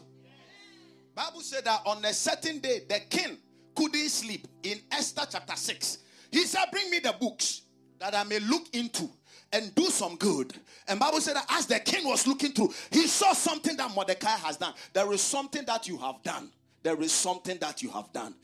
Bible 1.15 1.41
said 1.41 1.65
that 1.65 1.81
on 1.85 2.05
a 2.05 2.13
certain 2.13 2.59
day, 2.59 2.81
the 2.87 2.99
king 3.09 3.37
couldn't 3.75 4.09
sleep 4.09 4.47
in 4.63 4.79
Esther 4.91 5.23
chapter 5.29 5.55
6. 5.55 5.97
He 6.31 6.43
said, 6.43 6.65
Bring 6.71 6.91
me 6.91 6.99
the 6.99 7.15
books 7.19 7.63
that 7.99 8.15
I 8.15 8.23
may 8.23 8.39
look 8.39 8.67
into 8.73 9.09
and 9.51 9.73
do 9.75 9.85
some 9.85 10.15
good. 10.17 10.53
And 10.87 10.99
Bible 10.99 11.21
said 11.21 11.35
that 11.35 11.45
as 11.49 11.65
the 11.65 11.79
king 11.79 12.07
was 12.07 12.27
looking 12.27 12.51
through, 12.51 12.73
he 12.91 13.07
saw 13.07 13.33
something 13.33 13.75
that 13.77 13.93
Mordecai 13.95 14.29
has 14.29 14.57
done. 14.57 14.73
There 14.93 15.11
is 15.13 15.21
something 15.21 15.65
that 15.65 15.87
you 15.87 15.97
have 15.97 16.21
done. 16.23 16.51
There 16.83 17.01
is 17.01 17.11
something 17.11 17.57
that 17.59 17.81
you 17.81 17.89
have 17.89 18.11
done. 18.13 18.35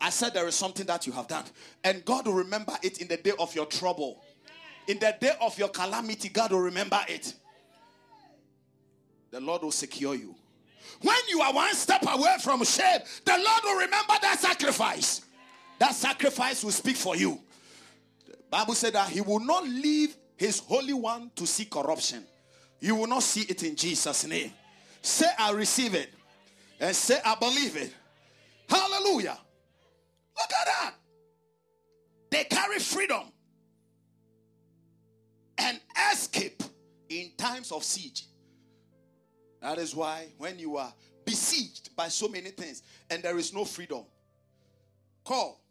I 0.00 0.10
said 0.10 0.34
there 0.34 0.48
is 0.48 0.54
something 0.54 0.86
that 0.86 1.06
you 1.06 1.12
have 1.12 1.28
done. 1.28 1.44
And 1.84 2.04
God 2.04 2.26
will 2.26 2.34
remember 2.34 2.72
it 2.82 3.00
in 3.00 3.08
the 3.08 3.16
day 3.16 3.32
of 3.38 3.54
your 3.54 3.66
trouble. 3.66 4.22
In 4.88 4.98
the 4.98 5.14
day 5.20 5.32
of 5.40 5.58
your 5.58 5.68
calamity, 5.68 6.28
God 6.28 6.52
will 6.52 6.60
remember 6.60 7.00
it. 7.08 7.34
The 9.32 9.40
Lord 9.40 9.62
will 9.62 9.72
secure 9.72 10.14
you. 10.14 10.36
When 11.00 11.16
you 11.30 11.40
are 11.40 11.52
one 11.54 11.74
step 11.74 12.02
away 12.06 12.36
from 12.42 12.62
shame, 12.64 13.00
the 13.24 13.32
Lord 13.32 13.60
will 13.64 13.76
remember 13.76 14.12
that 14.20 14.38
sacrifice. 14.38 15.22
That 15.78 15.94
sacrifice 15.94 16.62
will 16.62 16.70
speak 16.70 16.96
for 16.96 17.16
you. 17.16 17.40
The 18.26 18.36
Bible 18.50 18.74
said 18.74 18.92
that 18.92 19.08
He 19.08 19.22
will 19.22 19.40
not 19.40 19.66
leave 19.66 20.14
His 20.36 20.58
Holy 20.60 20.92
One 20.92 21.30
to 21.36 21.46
see 21.46 21.64
corruption. 21.64 22.24
You 22.78 22.94
will 22.94 23.06
not 23.06 23.22
see 23.22 23.40
it 23.42 23.62
in 23.62 23.74
Jesus' 23.74 24.26
name. 24.26 24.52
Say, 25.00 25.26
I 25.38 25.52
receive 25.52 25.94
it. 25.94 26.10
And 26.78 26.94
say, 26.94 27.18
I 27.24 27.34
believe 27.36 27.76
it. 27.76 27.92
Hallelujah. 28.68 29.38
Look 30.36 30.50
at 30.60 30.66
that. 30.66 30.94
They 32.30 32.44
carry 32.44 32.78
freedom 32.78 33.22
and 35.58 35.80
escape 36.12 36.62
in 37.08 37.30
times 37.36 37.72
of 37.72 37.82
siege. 37.82 38.26
That 39.62 39.78
is 39.78 39.94
why 39.94 40.26
when 40.38 40.58
you 40.58 40.76
are 40.76 40.92
besieged 41.24 41.94
by 41.94 42.08
so 42.08 42.26
many 42.28 42.50
things 42.50 42.82
and 43.08 43.22
there 43.22 43.38
is 43.38 43.54
no 43.54 43.64
freedom, 43.64 44.04
call. 45.24 45.62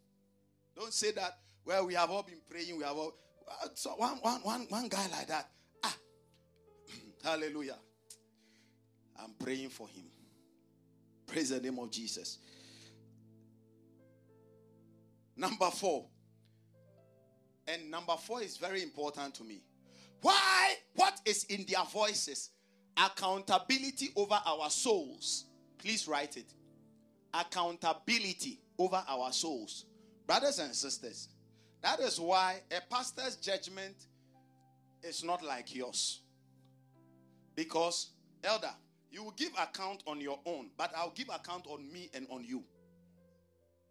Don't 0.76 0.94
say 0.94 1.12
that, 1.12 1.38
well, 1.66 1.86
we 1.86 1.94
have 1.94 2.10
all 2.10 2.24
been 2.24 2.40
praying, 2.50 2.78
we 2.78 2.84
have 2.84 2.96
all. 2.96 3.14
So 3.76 3.92
one, 3.92 4.18
one, 4.22 4.40
one, 4.42 4.66
one 4.70 4.88
guy 4.88 5.06
like 5.12 5.28
that, 5.28 5.50
ah, 5.84 5.96
hallelujah. 7.24 7.76
I'm 9.22 9.34
praying 9.38 9.70
for 9.70 9.88
him. 9.90 10.06
Praise 11.28 11.50
the 11.50 11.60
name 11.60 11.78
of 11.78 11.92
Jesus. 11.92 12.40
Number 15.36 15.70
four. 15.70 16.06
And 17.68 17.92
number 17.92 18.16
four 18.18 18.42
is 18.42 18.58
very 18.58 18.82
important 18.82 19.36
to 19.36 19.44
me. 19.44 19.62
Why? 20.22 20.76
What 20.96 21.20
is 21.26 21.44
in 21.46 21.66
their 21.68 21.84
voices? 21.86 22.51
Accountability 22.98 24.10
over 24.16 24.40
our 24.46 24.70
souls. 24.70 25.46
Please 25.78 26.08
write 26.08 26.38
it. 26.38 26.54
Accountability 27.34 28.60
over 28.78 29.04
our 29.08 29.32
souls. 29.32 29.86
Brothers 30.28 30.60
and 30.60 30.74
sisters, 30.74 31.30
that 31.82 32.00
is 32.00 32.20
why 32.20 32.62
a 32.72 32.82
pastor's 32.94 33.36
judgment 33.38 33.96
is 35.04 35.24
not 35.24 35.44
like 35.44 35.74
yours. 35.74 36.22
Because, 37.56 38.12
elder, 38.44 38.72
you 39.10 39.24
will 39.24 39.32
give 39.32 39.52
account 39.60 40.04
on 40.08 40.22
your 40.22 40.40
own, 40.46 40.70
but 40.78 40.92
I'll 40.96 41.12
give 41.12 41.30
account 41.30 41.68
on 41.68 41.92
me 41.92 42.10
and 42.14 42.28
on 42.30 42.44
you. 42.44 42.64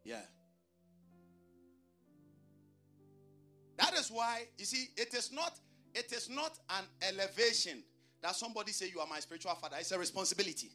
Yeah. 0.04 0.22
That 3.76 3.94
is 3.94 4.10
why, 4.10 4.44
you 4.58 4.64
see, 4.64 4.88
it 4.96 5.14
is 5.14 5.32
not 5.32 5.58
it 5.94 6.12
is 6.12 6.30
not 6.30 6.58
an 6.70 6.84
elevation 7.02 7.82
that 8.22 8.36
somebody 8.36 8.72
say 8.72 8.90
you 8.92 9.00
are 9.00 9.06
my 9.06 9.20
spiritual 9.20 9.54
father. 9.54 9.76
It's 9.78 9.92
a 9.92 9.98
responsibility. 9.98 10.70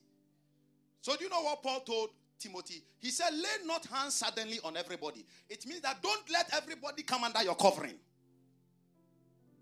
So 1.02 1.16
do 1.16 1.26
you 1.26 1.30
know 1.30 1.42
what 1.42 1.62
Paul 1.62 1.82
told 1.82 2.10
Timothy? 2.40 2.84
He 3.00 3.10
said, 3.12 3.30
lay 3.34 3.66
not 3.66 3.86
hands 3.86 4.16
suddenly 4.16 4.60
on 4.64 4.76
everybody. 4.76 5.26
It 5.50 5.66
means 5.68 5.82
that 5.82 6.02
don't 6.02 6.30
let 6.32 6.50
everybody 6.56 7.04
come 7.04 7.24
under 7.24 7.44
your 7.44 7.56
covering. 7.56 7.96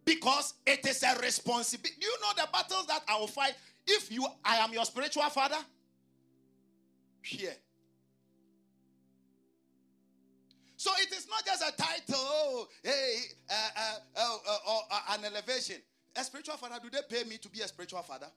Because 0.06 0.54
it 0.66 0.86
is 0.88 1.04
a 1.04 1.20
responsibility. 1.20 2.00
Do 2.00 2.08
you 2.08 2.18
know 2.22 2.44
the 2.44 2.50
battles 2.52 2.88
that 2.88 3.04
I 3.08 3.18
will 3.20 3.28
fight 3.28 3.56
if 3.88 4.12
you 4.12 4.26
I 4.44 4.58
am 4.58 4.74
your 4.74 4.86
spiritual 4.86 5.24
father? 5.24 5.58
Here. 7.22 7.56
So 10.84 10.92
it 11.00 11.14
is 11.14 11.28
not 11.30 11.46
just 11.46 11.64
a 11.64 11.72
title, 11.82 12.16
oh, 12.18 12.68
hey, 12.84 13.16
uh, 13.50 13.54
uh, 13.78 13.98
uh, 14.18 14.38
uh, 14.68 14.80
uh 14.92 15.00
an 15.18 15.24
elevation. 15.24 15.78
A 16.16 16.24
spiritual 16.24 16.58
father, 16.58 16.76
do 16.82 16.90
they 16.90 17.02
pay 17.10 17.28
me 17.28 17.38
to 17.38 17.50
be 17.50 17.62
a 17.62 17.68
spiritual 17.68 18.02
father? 18.04 18.28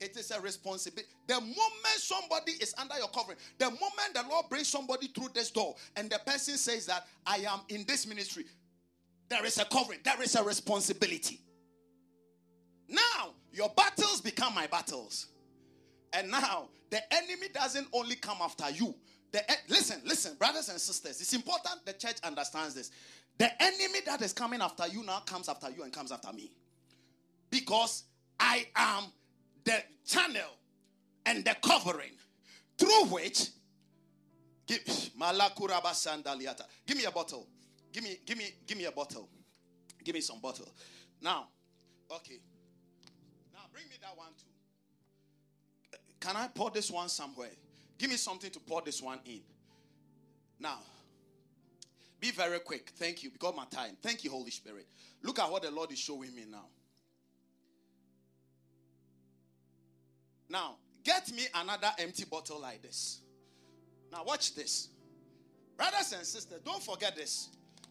It 0.00 0.16
is 0.16 0.30
a 0.30 0.40
responsibility. 0.40 1.08
The 1.26 1.40
moment 1.40 1.98
somebody 1.98 2.52
is 2.52 2.74
under 2.76 2.96
your 2.98 3.08
covering, 3.08 3.38
the 3.58 3.66
moment 3.66 4.12
the 4.12 4.24
Lord 4.28 4.46
brings 4.50 4.68
somebody 4.68 5.06
through 5.08 5.28
this 5.32 5.50
door, 5.50 5.76
and 5.96 6.10
the 6.10 6.20
person 6.26 6.56
says 6.56 6.86
that 6.86 7.06
I 7.26 7.38
am 7.48 7.60
in 7.68 7.84
this 7.86 8.06
ministry, 8.06 8.44
there 9.28 9.44
is 9.46 9.58
a 9.58 9.64
covering, 9.64 10.00
there 10.04 10.20
is 10.20 10.34
a 10.34 10.42
responsibility. 10.42 11.40
Now, 12.88 13.32
your 13.52 13.70
battles 13.70 14.20
become 14.20 14.54
my 14.54 14.66
battles. 14.66 15.28
And 16.12 16.30
now, 16.30 16.68
the 16.90 17.00
enemy 17.14 17.48
doesn't 17.54 17.88
only 17.92 18.16
come 18.16 18.38
after 18.42 18.68
you, 18.70 18.94
the, 19.34 19.42
listen, 19.68 20.00
listen, 20.04 20.36
brothers 20.36 20.68
and 20.68 20.80
sisters, 20.80 21.20
it's 21.20 21.32
important 21.32 21.84
the 21.84 21.92
church 21.94 22.18
understands 22.22 22.72
this. 22.72 22.92
The 23.38 23.62
enemy 23.62 24.00
that 24.06 24.22
is 24.22 24.32
coming 24.32 24.60
after 24.60 24.86
you 24.86 25.02
now 25.02 25.20
comes 25.20 25.48
after 25.48 25.70
you 25.70 25.82
and 25.82 25.92
comes 25.92 26.12
after 26.12 26.32
me. 26.32 26.52
Because 27.50 28.04
I 28.38 28.66
am 28.76 29.04
the 29.64 29.82
channel 30.06 30.58
and 31.26 31.44
the 31.44 31.56
covering 31.62 32.12
through 32.78 33.06
which 33.06 33.48
give 34.66 34.80
give 36.86 36.96
me 36.96 37.04
a 37.04 37.10
bottle. 37.10 37.48
Give 37.92 38.02
me, 38.02 38.16
give 38.26 38.36
me, 38.36 38.50
give 38.66 38.76
me 38.76 38.84
a 38.86 38.92
bottle. 38.92 39.28
Give 40.02 40.14
me 40.14 40.20
some 40.20 40.40
bottle. 40.40 40.68
Now, 41.22 41.48
okay. 42.10 42.40
Now 43.52 43.60
bring 43.72 43.84
me 43.88 43.94
that 44.02 44.16
one 44.16 44.28
too. 44.36 45.98
Can 46.20 46.36
I 46.36 46.48
pour 46.48 46.70
this 46.70 46.90
one 46.90 47.08
somewhere? 47.08 47.50
Give 47.98 48.10
me 48.10 48.16
something 48.16 48.50
to 48.50 48.60
pour 48.60 48.82
this 48.82 49.00
one 49.00 49.20
in. 49.24 49.40
Now, 50.58 50.78
be 52.24 52.30
very 52.30 52.58
quick. 52.58 52.90
Thank 52.96 53.22
you. 53.22 53.30
Because 53.30 53.54
my 53.54 53.66
time. 53.66 53.98
Thank 54.00 54.24
you, 54.24 54.30
Holy 54.30 54.50
Spirit. 54.50 54.86
Look 55.22 55.38
at 55.38 55.50
what 55.50 55.62
the 55.62 55.70
Lord 55.70 55.92
is 55.92 55.98
showing 55.98 56.34
me 56.34 56.44
now. 56.50 56.64
Now, 60.48 60.76
get 61.04 61.30
me 61.32 61.42
another 61.54 61.90
empty 61.98 62.24
bottle 62.24 62.62
like 62.62 62.80
this. 62.80 63.20
Now, 64.10 64.24
watch 64.24 64.54
this. 64.54 64.88
Brothers 65.76 66.14
and 66.16 66.24
sisters, 66.24 66.60
don't 66.64 66.82
forget 66.82 67.14
this. 67.14 67.50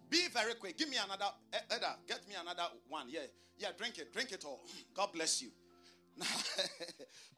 Be 0.09 0.27
very 0.33 0.55
quick. 0.55 0.79
Give 0.79 0.89
me 0.89 0.97
another. 1.03 1.25
Eh, 1.53 1.75
Eda, 1.77 1.97
get 2.07 2.27
me 2.27 2.33
another 2.41 2.63
one. 2.89 3.05
Yeah. 3.09 3.19
Yeah, 3.59 3.67
drink 3.77 3.99
it. 3.99 4.11
Drink 4.11 4.31
it 4.31 4.45
all. 4.45 4.61
God 4.95 5.09
bless 5.13 5.43
you. 5.43 5.49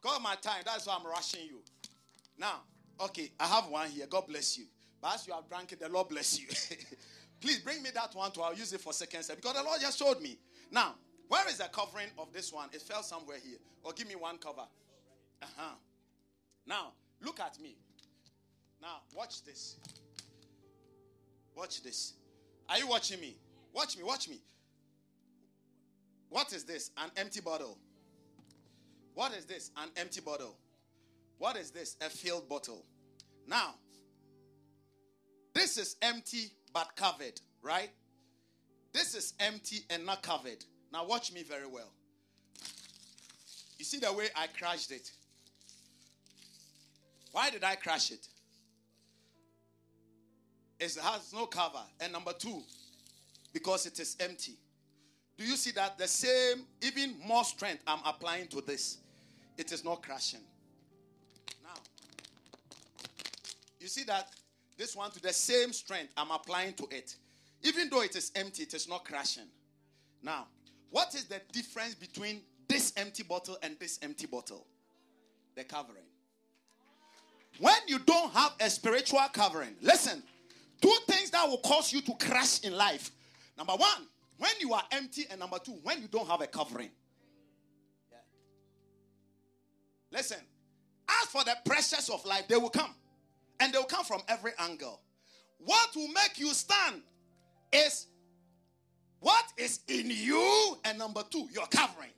Now, 0.02 0.18
my 0.22 0.34
time. 0.36 0.62
That's 0.64 0.86
why 0.86 0.96
I'm 0.98 1.06
rushing 1.06 1.44
you. 1.46 1.60
Now, 2.38 2.62
okay, 3.00 3.32
I 3.38 3.46
have 3.48 3.68
one 3.68 3.90
here. 3.90 4.06
God 4.08 4.26
bless 4.26 4.56
you. 4.56 4.64
But 5.00 5.14
as 5.14 5.26
you 5.26 5.34
have 5.34 5.48
drank 5.48 5.72
it, 5.72 5.80
the 5.80 5.88
Lord 5.88 6.08
bless 6.08 6.38
you. 6.40 6.46
Please 7.40 7.58
bring 7.60 7.82
me 7.82 7.90
that 7.94 8.14
one 8.14 8.30
too. 8.30 8.42
I'll 8.42 8.54
use 8.54 8.72
it 8.72 8.80
for 8.80 8.92
second 8.92 9.22
step 9.22 9.36
because 9.36 9.54
the 9.54 9.62
Lord 9.62 9.80
just 9.80 9.98
showed 9.98 10.20
me. 10.20 10.38
Now, 10.70 10.94
where 11.28 11.46
is 11.48 11.58
the 11.58 11.64
covering 11.64 12.08
of 12.18 12.32
this 12.32 12.52
one? 12.52 12.68
It 12.72 12.82
fell 12.82 13.02
somewhere 13.02 13.36
here. 13.44 13.58
Or 13.82 13.92
give 13.92 14.08
me 14.08 14.16
one 14.16 14.38
cover. 14.38 14.66
Uh 15.42 15.46
huh. 15.56 15.74
Now, 16.66 16.92
look 17.22 17.40
at 17.40 17.60
me. 17.60 17.76
Now, 18.80 19.00
watch 19.14 19.44
this. 19.44 19.76
Watch 21.56 21.82
this. 21.82 22.14
Are 22.68 22.78
you 22.78 22.88
watching 22.88 23.20
me? 23.20 23.36
Watch 23.72 23.96
me, 23.96 24.02
watch 24.02 24.28
me. 24.28 24.40
What 26.28 26.52
is 26.52 26.64
this? 26.64 26.90
An 26.96 27.10
empty 27.16 27.40
bottle. 27.40 27.78
What 29.14 29.32
is 29.32 29.44
this? 29.44 29.70
An 29.76 29.88
empty 29.96 30.20
bottle. 30.20 30.56
What 31.38 31.56
is 31.56 31.70
this? 31.70 31.96
A 32.00 32.10
filled 32.10 32.48
bottle. 32.48 32.84
Now, 33.46 33.74
this 35.56 35.78
is 35.78 35.96
empty 36.02 36.50
but 36.74 36.94
covered, 36.96 37.40
right? 37.62 37.88
This 38.92 39.14
is 39.14 39.32
empty 39.40 39.84
and 39.88 40.04
not 40.04 40.22
covered. 40.22 40.62
Now, 40.92 41.06
watch 41.06 41.32
me 41.32 41.42
very 41.42 41.66
well. 41.66 41.90
You 43.78 43.84
see 43.84 43.98
the 43.98 44.12
way 44.12 44.28
I 44.36 44.46
crashed 44.58 44.92
it? 44.92 45.10
Why 47.32 47.50
did 47.50 47.64
I 47.64 47.74
crash 47.74 48.10
it? 48.10 48.28
It 50.78 50.94
has 51.02 51.32
no 51.32 51.46
cover. 51.46 51.82
And 52.00 52.12
number 52.12 52.32
two, 52.32 52.62
because 53.52 53.86
it 53.86 53.98
is 53.98 54.16
empty. 54.20 54.58
Do 55.38 55.44
you 55.44 55.56
see 55.56 55.70
that 55.72 55.96
the 55.96 56.08
same, 56.08 56.64
even 56.82 57.14
more 57.26 57.44
strength 57.44 57.82
I'm 57.86 58.00
applying 58.04 58.48
to 58.48 58.60
this? 58.60 58.98
It 59.56 59.72
is 59.72 59.84
not 59.84 60.02
crashing. 60.02 60.40
Now, 61.62 61.80
you 63.80 63.88
see 63.88 64.04
that 64.04 64.28
this 64.76 64.94
one 64.94 65.10
to 65.12 65.20
the 65.20 65.32
same 65.32 65.72
strength 65.72 66.12
I'm 66.16 66.30
applying 66.30 66.74
to 66.74 66.86
it. 66.90 67.16
Even 67.62 67.88
though 67.88 68.02
it 68.02 68.14
is 68.14 68.30
empty, 68.34 68.64
it 68.64 68.74
is 68.74 68.88
not 68.88 69.04
crashing. 69.04 69.48
Now, 70.22 70.46
what 70.90 71.14
is 71.14 71.24
the 71.24 71.40
difference 71.52 71.94
between 71.94 72.42
this 72.68 72.92
empty 72.96 73.22
bottle 73.22 73.56
and 73.62 73.76
this 73.78 73.98
empty 74.02 74.26
bottle? 74.26 74.66
The 75.54 75.64
covering. 75.64 76.04
when 77.58 77.76
you 77.86 77.98
don't 78.00 78.30
have 78.32 78.52
a 78.60 78.68
spiritual 78.68 79.20
covering, 79.32 79.74
listen, 79.80 80.22
two 80.82 80.94
things 81.06 81.30
that 81.30 81.48
will 81.48 81.58
cause 81.58 81.92
you 81.92 82.02
to 82.02 82.12
crash 82.14 82.60
in 82.60 82.76
life. 82.76 83.10
Number 83.56 83.72
one, 83.72 84.06
when 84.36 84.50
you 84.60 84.74
are 84.74 84.82
empty, 84.92 85.24
and 85.30 85.40
number 85.40 85.58
two, 85.58 85.78
when 85.82 86.02
you 86.02 86.08
don't 86.08 86.28
have 86.28 86.42
a 86.42 86.46
covering. 86.46 86.90
Listen, 90.12 90.38
as 91.08 91.28
for 91.28 91.42
the 91.44 91.56
pressures 91.64 92.08
of 92.10 92.24
life, 92.24 92.46
they 92.48 92.56
will 92.56 92.70
come. 92.70 92.94
And 93.60 93.72
they 93.72 93.78
will 93.78 93.84
come 93.84 94.04
from 94.04 94.22
every 94.28 94.52
angle. 94.58 95.00
What 95.58 95.94
will 95.96 96.08
make 96.08 96.38
you 96.38 96.52
stand 96.52 97.02
is 97.72 98.06
what 99.20 99.44
is 99.56 99.80
in 99.88 100.10
you, 100.10 100.76
and 100.84 100.98
number 100.98 101.22
two, 101.30 101.48
your 101.52 101.66
covering. 101.66 102.10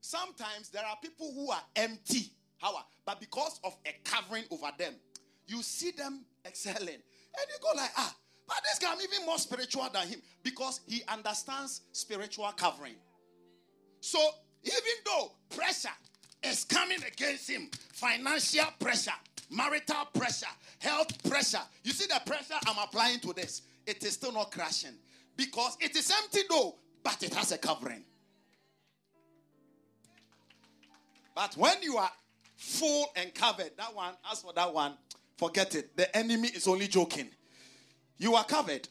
Sometimes 0.00 0.68
there 0.68 0.84
are 0.84 0.96
people 1.02 1.32
who 1.34 1.50
are 1.50 1.62
empty, 1.76 2.30
how? 2.58 2.74
But 3.06 3.20
because 3.20 3.58
of 3.64 3.74
a 3.86 3.94
covering 4.04 4.44
over 4.50 4.70
them, 4.78 4.94
you 5.46 5.62
see 5.62 5.90
them 5.92 6.24
excelling, 6.46 6.78
and 6.88 7.46
you 7.48 7.56
go 7.60 7.70
like, 7.74 7.90
ah, 7.96 8.14
but 8.46 8.58
this 8.64 8.78
guy 8.78 8.92
I'm 8.92 9.00
even 9.00 9.24
more 9.26 9.38
spiritual 9.38 9.88
than 9.92 10.06
him 10.06 10.20
because 10.42 10.80
he 10.86 11.02
understands 11.08 11.80
spiritual 11.92 12.52
covering. 12.56 12.96
So 14.00 14.18
even 14.62 14.82
though 15.06 15.32
pressure 15.56 15.88
is 16.42 16.64
coming 16.64 16.98
against 17.06 17.48
him, 17.48 17.70
financial 17.92 18.66
pressure, 18.78 19.12
marital 19.50 20.06
pressure, 20.12 20.46
health 20.78 21.22
pressure, 21.28 21.62
you 21.82 21.92
see 21.92 22.06
the 22.06 22.20
pressure 22.26 22.54
I'm 22.66 22.82
applying 22.82 23.20
to 23.20 23.32
this, 23.32 23.62
it 23.86 24.02
is 24.04 24.14
still 24.14 24.32
not 24.32 24.50
crashing 24.50 24.94
because 25.36 25.76
it 25.80 25.96
is 25.96 26.10
empty 26.22 26.40
though, 26.48 26.76
but 27.02 27.22
it 27.22 27.34
has 27.34 27.52
a 27.52 27.58
covering. 27.58 28.04
But 31.34 31.56
when 31.56 31.82
you 31.82 31.96
are 31.96 32.10
full 32.56 33.06
and 33.16 33.34
covered, 33.34 33.72
that 33.76 33.94
one, 33.94 34.14
as 34.30 34.40
for 34.40 34.52
that 34.52 34.72
one, 34.72 34.96
forget 35.36 35.74
it. 35.74 35.96
The 35.96 36.14
enemy 36.16 36.48
is 36.48 36.68
only 36.68 36.86
joking. 36.86 37.28
You 38.18 38.36
are 38.36 38.44
covered. 38.44 38.88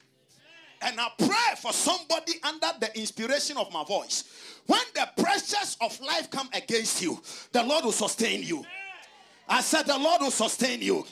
And 0.82 1.00
I 1.00 1.08
pray 1.18 1.56
for 1.62 1.72
somebody 1.72 2.34
under 2.44 2.68
the 2.82 3.00
inspiration 3.00 3.56
of 3.56 3.72
my 3.72 3.86
voice. 3.86 4.26
When 4.66 4.82
the 4.94 5.08
pressures 5.22 5.78
of 5.80 5.98
life 6.02 6.30
come 6.30 6.50
against 6.54 7.02
you, 7.02 7.22
the 7.54 7.64
Lord 7.64 7.86
will 7.86 7.94
sustain 7.94 8.44
you. 8.44 8.66
I 9.48 9.62
said, 9.62 9.86
The 9.86 9.98
Lord 9.98 10.22
will 10.22 10.32
sustain 10.32 10.82
you. 10.82 11.06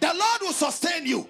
The 0.00 0.08
Lord 0.08 0.40
will 0.42 0.52
sustain 0.52 1.06
you. 1.06 1.28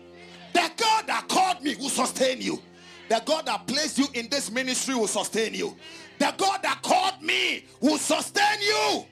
The 0.53 0.71
God 0.77 1.07
that 1.07 1.29
called 1.29 1.63
me 1.63 1.75
will 1.77 1.89
sustain 1.89 2.41
you. 2.41 2.63
The 3.09 3.23
God 3.25 3.47
that 3.47 3.67
placed 3.67 3.99
you 3.99 4.07
in 4.15 4.29
this 4.29 4.51
ministry 4.51 4.95
will 4.95 5.09
sustain 5.09 5.55
you. 5.55 5.77
The 6.19 6.33
God 6.37 6.63
that 6.63 6.81
called 6.83 7.23
me 7.23 7.67
will 7.81 7.99
sustain 7.99 8.61
you. 8.61 9.05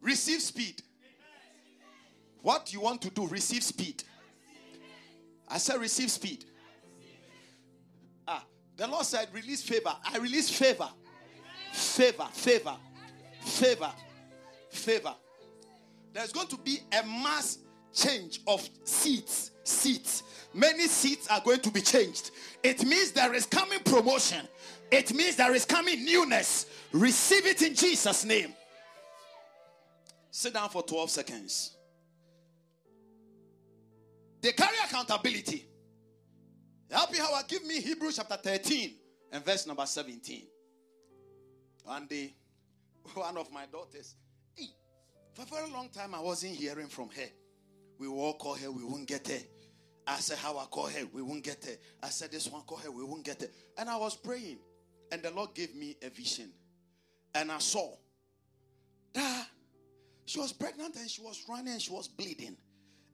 Receive 0.00 0.42
speed. 0.42 0.82
What 2.42 2.72
you 2.72 2.80
want 2.80 3.00
to 3.02 3.10
do, 3.10 3.26
receive 3.28 3.62
speed. 3.62 4.02
I 5.48 5.58
said, 5.58 5.80
receive 5.80 6.10
speed. 6.10 6.44
Ah, 8.26 8.44
the 8.76 8.88
Lord 8.88 9.06
said, 9.06 9.28
release 9.32 9.62
favor. 9.62 9.94
I 10.04 10.18
release 10.18 10.50
favor. 10.50 10.88
Favor, 11.72 12.28
favor, 12.32 12.76
favor, 13.40 13.92
favor. 14.72 15.14
There's 16.12 16.32
going 16.32 16.48
to 16.48 16.56
be 16.58 16.80
a 16.92 17.06
mass 17.06 17.58
change 17.92 18.40
of 18.46 18.68
seats. 18.84 19.52
Seats. 19.64 20.24
Many 20.54 20.86
seats 20.86 21.28
are 21.28 21.40
going 21.40 21.60
to 21.60 21.70
be 21.70 21.80
changed. 21.80 22.30
It 22.62 22.84
means 22.84 23.12
there 23.12 23.32
is 23.32 23.46
coming 23.46 23.80
promotion. 23.80 24.46
It 24.90 25.14
means 25.14 25.36
there 25.36 25.54
is 25.54 25.64
coming 25.64 26.04
newness. 26.04 26.66
Receive 26.92 27.46
it 27.46 27.62
in 27.62 27.74
Jesus' 27.74 28.24
name. 28.24 28.54
Sit 30.30 30.54
down 30.54 30.68
for 30.68 30.82
12 30.82 31.10
seconds. 31.10 31.76
They 34.40 34.52
carry 34.52 34.76
accountability. 34.84 35.66
Help 36.90 37.10
me, 37.12 37.18
Hawa 37.18 37.44
give 37.48 37.64
me 37.64 37.80
Hebrews 37.80 38.16
chapter 38.16 38.36
13 38.36 38.94
and 39.32 39.44
verse 39.44 39.66
number 39.66 39.86
17. 39.86 40.42
One 41.84 42.06
day, 42.06 42.34
one 43.14 43.38
of 43.38 43.50
my 43.50 43.64
daughters, 43.66 44.16
for 45.34 45.42
a 45.42 45.46
very 45.46 45.70
long 45.70 45.88
time, 45.88 46.14
I 46.14 46.20
wasn't 46.20 46.54
hearing 46.54 46.88
from 46.88 47.08
her. 47.10 47.28
We 47.98 48.08
will 48.08 48.20
all 48.20 48.34
call 48.34 48.54
her, 48.54 48.70
we 48.70 48.84
won't 48.84 49.06
get 49.06 49.28
her. 49.28 49.38
I 50.06 50.16
said, 50.16 50.38
Hawa 50.38 50.66
call 50.70 50.88
her, 50.88 51.06
we 51.12 51.22
won't 51.22 51.44
get 51.44 51.64
her. 51.64 51.76
I 52.02 52.08
said, 52.08 52.32
This 52.32 52.48
one 52.48 52.62
call 52.62 52.78
her, 52.78 52.90
we 52.90 53.04
won't 53.04 53.24
get 53.24 53.40
her. 53.40 53.48
And 53.78 53.88
I 53.88 53.96
was 53.96 54.16
praying, 54.16 54.58
and 55.12 55.22
the 55.22 55.30
Lord 55.30 55.54
gave 55.54 55.74
me 55.74 55.96
a 56.02 56.10
vision. 56.10 56.50
And 57.34 57.50
I 57.50 57.58
saw 57.58 57.94
that 59.14 59.46
she 60.24 60.38
was 60.38 60.52
pregnant 60.52 60.96
and 60.96 61.08
she 61.08 61.22
was 61.22 61.44
running 61.48 61.72
and 61.72 61.82
she 61.82 61.92
was 61.92 62.08
bleeding. 62.08 62.56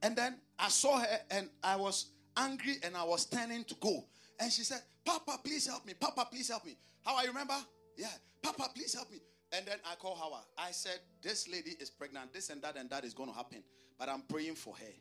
And 0.02 0.16
then 0.16 0.38
I 0.58 0.68
saw 0.68 0.98
her 0.98 1.18
and 1.30 1.48
I 1.62 1.76
was 1.76 2.12
angry 2.36 2.76
and 2.82 2.96
I 2.96 3.04
was 3.04 3.26
turning 3.26 3.64
to 3.64 3.74
go. 3.80 4.04
And 4.40 4.52
she 4.52 4.62
said, 4.62 4.80
Papa, 5.04 5.40
please 5.42 5.66
help 5.66 5.86
me. 5.86 5.94
Papa, 5.98 6.28
please 6.30 6.48
help 6.48 6.64
me. 6.64 6.76
How 7.04 7.16
I 7.16 7.24
remember? 7.24 7.54
Yeah, 7.96 8.08
Papa, 8.42 8.70
please 8.74 8.94
help 8.94 9.10
me. 9.10 9.18
And 9.52 9.66
then 9.66 9.78
I 9.90 9.94
called 9.94 10.18
Hawa. 10.18 10.42
I 10.58 10.70
said, 10.72 10.98
This 11.22 11.48
lady 11.48 11.74
is 11.80 11.90
pregnant. 11.90 12.32
This 12.32 12.50
and 12.50 12.60
that 12.62 12.76
and 12.76 12.90
that 12.90 13.04
is 13.04 13.14
going 13.14 13.30
to 13.30 13.34
happen. 13.34 13.62
But 13.98 14.08
I'm 14.08 14.22
praying 14.22 14.56
for 14.56 14.74
her. 14.76 14.92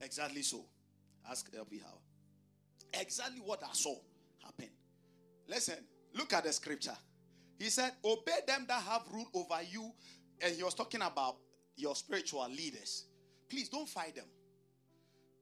Exactly 0.00 0.42
so. 0.42 0.64
Ask 1.30 1.50
LP 1.56 1.78
Hawa. 1.78 1.98
Exactly 3.00 3.40
what 3.44 3.62
I 3.62 3.72
saw 3.72 3.94
happen. 4.44 4.70
Listen, 5.48 5.76
look 6.14 6.32
at 6.32 6.44
the 6.44 6.52
scripture. 6.52 6.96
He 7.58 7.70
said, 7.70 7.92
Obey 8.04 8.40
them 8.46 8.64
that 8.68 8.82
have 8.82 9.02
rule 9.12 9.28
over 9.34 9.62
you. 9.70 9.92
And 10.40 10.54
he 10.54 10.64
was 10.64 10.74
talking 10.74 11.02
about 11.02 11.36
your 11.76 11.94
spiritual 11.94 12.48
leaders. 12.48 13.04
Please 13.48 13.68
don't 13.68 13.88
fight 13.88 14.16
them. 14.16 14.24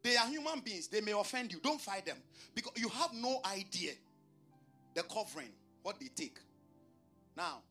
They 0.02 0.16
are 0.16 0.26
human 0.26 0.60
beings. 0.60 0.88
They 0.88 1.00
may 1.00 1.12
offend 1.12 1.52
you. 1.52 1.60
Don't 1.62 1.80
fight 1.80 2.06
them. 2.06 2.16
Because 2.54 2.72
you 2.76 2.88
have 2.88 3.12
no 3.14 3.40
idea 3.50 3.92
the 4.94 5.02
covering, 5.04 5.50
what 5.82 6.00
they 6.00 6.08
take. 6.08 6.38
Now, 7.40 7.62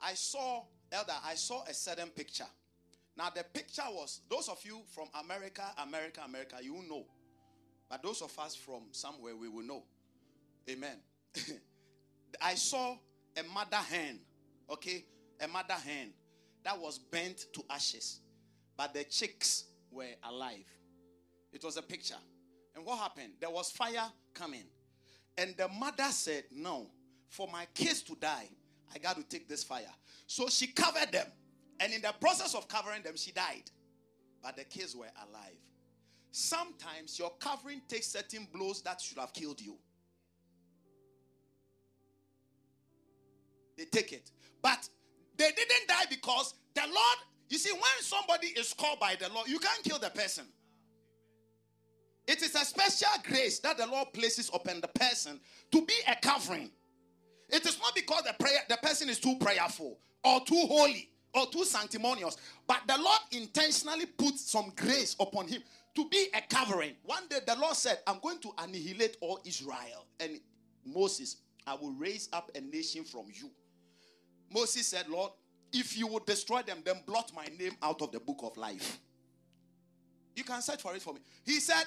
I 0.00 0.14
saw, 0.14 0.62
Elder, 0.90 1.12
I 1.22 1.34
saw 1.34 1.64
a 1.64 1.74
certain 1.74 2.08
picture. 2.08 2.46
Now, 3.14 3.28
the 3.28 3.44
picture 3.44 3.82
was, 3.90 4.22
those 4.30 4.48
of 4.48 4.58
you 4.64 4.80
from 4.94 5.08
America, 5.22 5.64
America, 5.76 6.22
America, 6.24 6.56
you 6.62 6.82
know. 6.88 7.04
But 7.90 8.02
those 8.02 8.22
of 8.22 8.32
us 8.38 8.56
from 8.56 8.84
somewhere, 8.90 9.36
we 9.36 9.48
will 9.48 9.64
know. 9.66 9.82
Amen. 10.70 10.96
I 12.40 12.54
saw 12.54 12.96
a 13.36 13.42
mother 13.52 13.76
hen, 13.76 14.20
okay? 14.70 15.04
A 15.42 15.46
mother 15.46 15.74
hen 15.74 16.14
that 16.64 16.80
was 16.80 16.98
burnt 16.98 17.44
to 17.52 17.62
ashes, 17.68 18.20
but 18.78 18.94
the 18.94 19.04
chicks 19.04 19.64
were 19.90 20.14
alive. 20.26 20.64
It 21.52 21.62
was 21.62 21.76
a 21.76 21.82
picture. 21.82 22.22
And 22.74 22.86
what 22.86 22.98
happened? 22.98 23.34
There 23.42 23.50
was 23.50 23.70
fire 23.70 24.10
coming. 24.32 24.64
And 25.36 25.54
the 25.58 25.68
mother 25.68 26.08
said, 26.08 26.44
No, 26.50 26.86
for 27.34 27.48
my 27.52 27.66
kids 27.74 28.02
to 28.02 28.14
die, 28.14 28.48
I 28.94 28.98
got 28.98 29.16
to 29.16 29.24
take 29.24 29.48
this 29.48 29.64
fire. 29.64 29.90
So 30.28 30.46
she 30.48 30.68
covered 30.68 31.10
them. 31.10 31.26
And 31.80 31.92
in 31.92 32.00
the 32.00 32.14
process 32.20 32.54
of 32.54 32.68
covering 32.68 33.02
them, 33.02 33.16
she 33.16 33.32
died. 33.32 33.64
But 34.40 34.56
the 34.56 34.62
kids 34.62 34.94
were 34.94 35.10
alive. 35.28 35.58
Sometimes 36.30 37.18
your 37.18 37.32
covering 37.40 37.82
takes 37.88 38.06
certain 38.06 38.46
blows 38.52 38.82
that 38.82 39.00
should 39.00 39.18
have 39.18 39.32
killed 39.32 39.60
you. 39.60 39.76
They 43.76 43.86
take 43.86 44.12
it. 44.12 44.30
But 44.62 44.88
they 45.36 45.50
didn't 45.50 45.88
die 45.88 46.04
because 46.08 46.54
the 46.74 46.82
Lord, 46.82 47.18
you 47.48 47.58
see, 47.58 47.72
when 47.72 47.82
somebody 48.00 48.48
is 48.48 48.72
called 48.72 49.00
by 49.00 49.16
the 49.18 49.28
Lord, 49.34 49.48
you 49.48 49.58
can't 49.58 49.82
kill 49.82 49.98
the 49.98 50.10
person. 50.10 50.44
It 52.28 52.42
is 52.42 52.54
a 52.54 52.64
special 52.64 53.08
grace 53.24 53.58
that 53.58 53.76
the 53.76 53.86
Lord 53.86 54.12
places 54.12 54.50
upon 54.54 54.80
the 54.80 54.88
person 54.88 55.40
to 55.72 55.84
be 55.84 55.94
a 56.06 56.14
covering. 56.14 56.70
It 57.48 57.66
is 57.66 57.78
not 57.78 57.94
because 57.94 58.22
the 58.22 58.34
prayer 58.38 58.60
the 58.68 58.76
person 58.76 59.08
is 59.08 59.18
too 59.18 59.36
prayerful 59.38 59.98
or 60.22 60.40
too 60.44 60.66
holy 60.66 61.10
or 61.34 61.46
too 61.46 61.64
sanctimonious, 61.64 62.36
but 62.66 62.80
the 62.86 62.96
Lord 62.96 63.20
intentionally 63.32 64.06
puts 64.06 64.50
some 64.50 64.72
grace 64.76 65.16
upon 65.18 65.48
him 65.48 65.62
to 65.94 66.08
be 66.08 66.28
a 66.34 66.40
covering. 66.54 66.92
One 67.04 67.26
day 67.28 67.38
the 67.46 67.56
Lord 67.56 67.74
said, 67.74 67.98
I'm 68.06 68.18
going 68.20 68.38
to 68.40 68.50
annihilate 68.58 69.16
all 69.20 69.40
Israel. 69.44 70.06
And 70.20 70.40
Moses, 70.84 71.36
I 71.66 71.74
will 71.74 71.92
raise 71.92 72.28
up 72.32 72.50
a 72.54 72.60
nation 72.60 73.04
from 73.04 73.26
you. 73.32 73.50
Moses 74.52 74.86
said, 74.86 75.08
Lord, 75.08 75.32
if 75.72 75.96
you 75.96 76.06
would 76.06 76.26
destroy 76.26 76.62
them, 76.62 76.78
then 76.84 76.96
blot 77.06 77.32
my 77.34 77.46
name 77.58 77.76
out 77.82 78.00
of 78.02 78.12
the 78.12 78.20
book 78.20 78.40
of 78.42 78.56
life. 78.56 78.98
You 80.36 80.44
can 80.44 80.62
search 80.62 80.82
for 80.82 80.94
it 80.94 81.02
for 81.02 81.14
me. 81.14 81.20
He 81.44 81.60
said, 81.60 81.84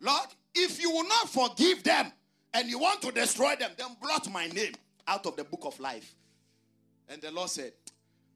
Lord, 0.00 0.28
if 0.54 0.80
you 0.80 0.90
will 0.90 1.08
not 1.08 1.28
forgive 1.28 1.82
them 1.82 2.12
and 2.54 2.68
you 2.68 2.78
want 2.78 3.02
to 3.02 3.12
destroy 3.12 3.56
them, 3.56 3.70
then 3.76 3.88
blot 4.00 4.30
my 4.30 4.46
name 4.46 4.72
out 5.08 5.26
of 5.26 5.36
the 5.36 5.44
book 5.44 5.62
of 5.64 5.78
life. 5.80 6.14
And 7.08 7.20
the 7.20 7.30
Lord 7.30 7.50
said, 7.50 7.72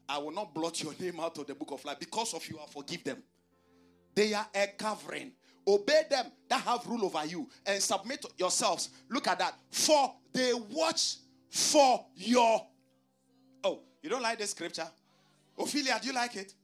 I 0.08 0.18
will 0.18 0.32
not 0.32 0.54
blot 0.54 0.82
your 0.82 0.94
name 1.00 1.20
out 1.20 1.38
of 1.38 1.46
the 1.46 1.54
book 1.54 1.70
of 1.72 1.84
life 1.84 1.98
because 2.00 2.34
of 2.34 2.46
you, 2.48 2.58
I 2.58 2.66
forgive 2.70 3.04
them. 3.04 3.22
They 4.14 4.34
are 4.34 4.46
a 4.54 4.66
covering. 4.76 5.32
Obey 5.66 6.02
them 6.10 6.26
that 6.48 6.60
have 6.62 6.84
rule 6.86 7.04
over 7.04 7.24
you 7.24 7.48
and 7.64 7.80
submit 7.80 8.24
yourselves. 8.36 8.90
Look 9.08 9.28
at 9.28 9.38
that. 9.38 9.54
For 9.70 10.12
they 10.32 10.52
watch 10.54 11.16
for 11.50 12.04
your 12.16 12.66
Oh, 13.64 13.80
You 14.02 14.10
don't 14.10 14.22
like 14.22 14.38
this 14.38 14.50
scripture? 14.50 14.88
Ophelia, 15.56 15.98
do 16.00 16.08
you 16.08 16.14
like 16.14 16.34
it? 16.36 16.54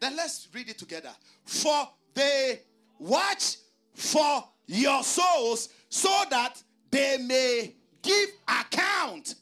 Then 0.00 0.16
let's 0.16 0.48
read 0.52 0.68
it 0.68 0.78
together. 0.78 1.10
For 1.44 1.88
they 2.14 2.62
watch 2.98 3.58
for 3.94 4.44
your 4.66 5.02
souls 5.02 5.68
so 5.88 6.24
that 6.30 6.60
they 6.90 7.18
may 7.18 7.74
give 8.02 8.30
account, 8.48 9.34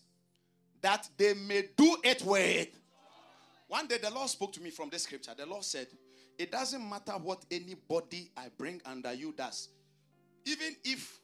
that 0.83 1.09
they 1.17 1.35
may 1.35 1.69
do 1.77 1.97
it 2.05 2.23
with. 2.23 2.69
One 3.69 3.87
day 3.87 3.99
the 3.99 4.11
Lord 4.11 4.29
spoke 4.31 4.53
to 4.55 4.63
me 4.63 4.71
from 4.71 4.89
the 4.89 4.99
scripture. 4.99 5.33
The 5.37 5.47
Lord 5.47 5.65
said, 5.65 5.89
It 6.39 6.51
doesn't 6.51 6.89
matter 6.89 7.13
what 7.13 7.45
anybody 7.51 8.31
I 8.37 8.49
bring 8.57 8.81
under 8.87 9.13
you 9.13 9.33
does. 9.37 9.69
Even 10.45 10.75
if 10.85 11.21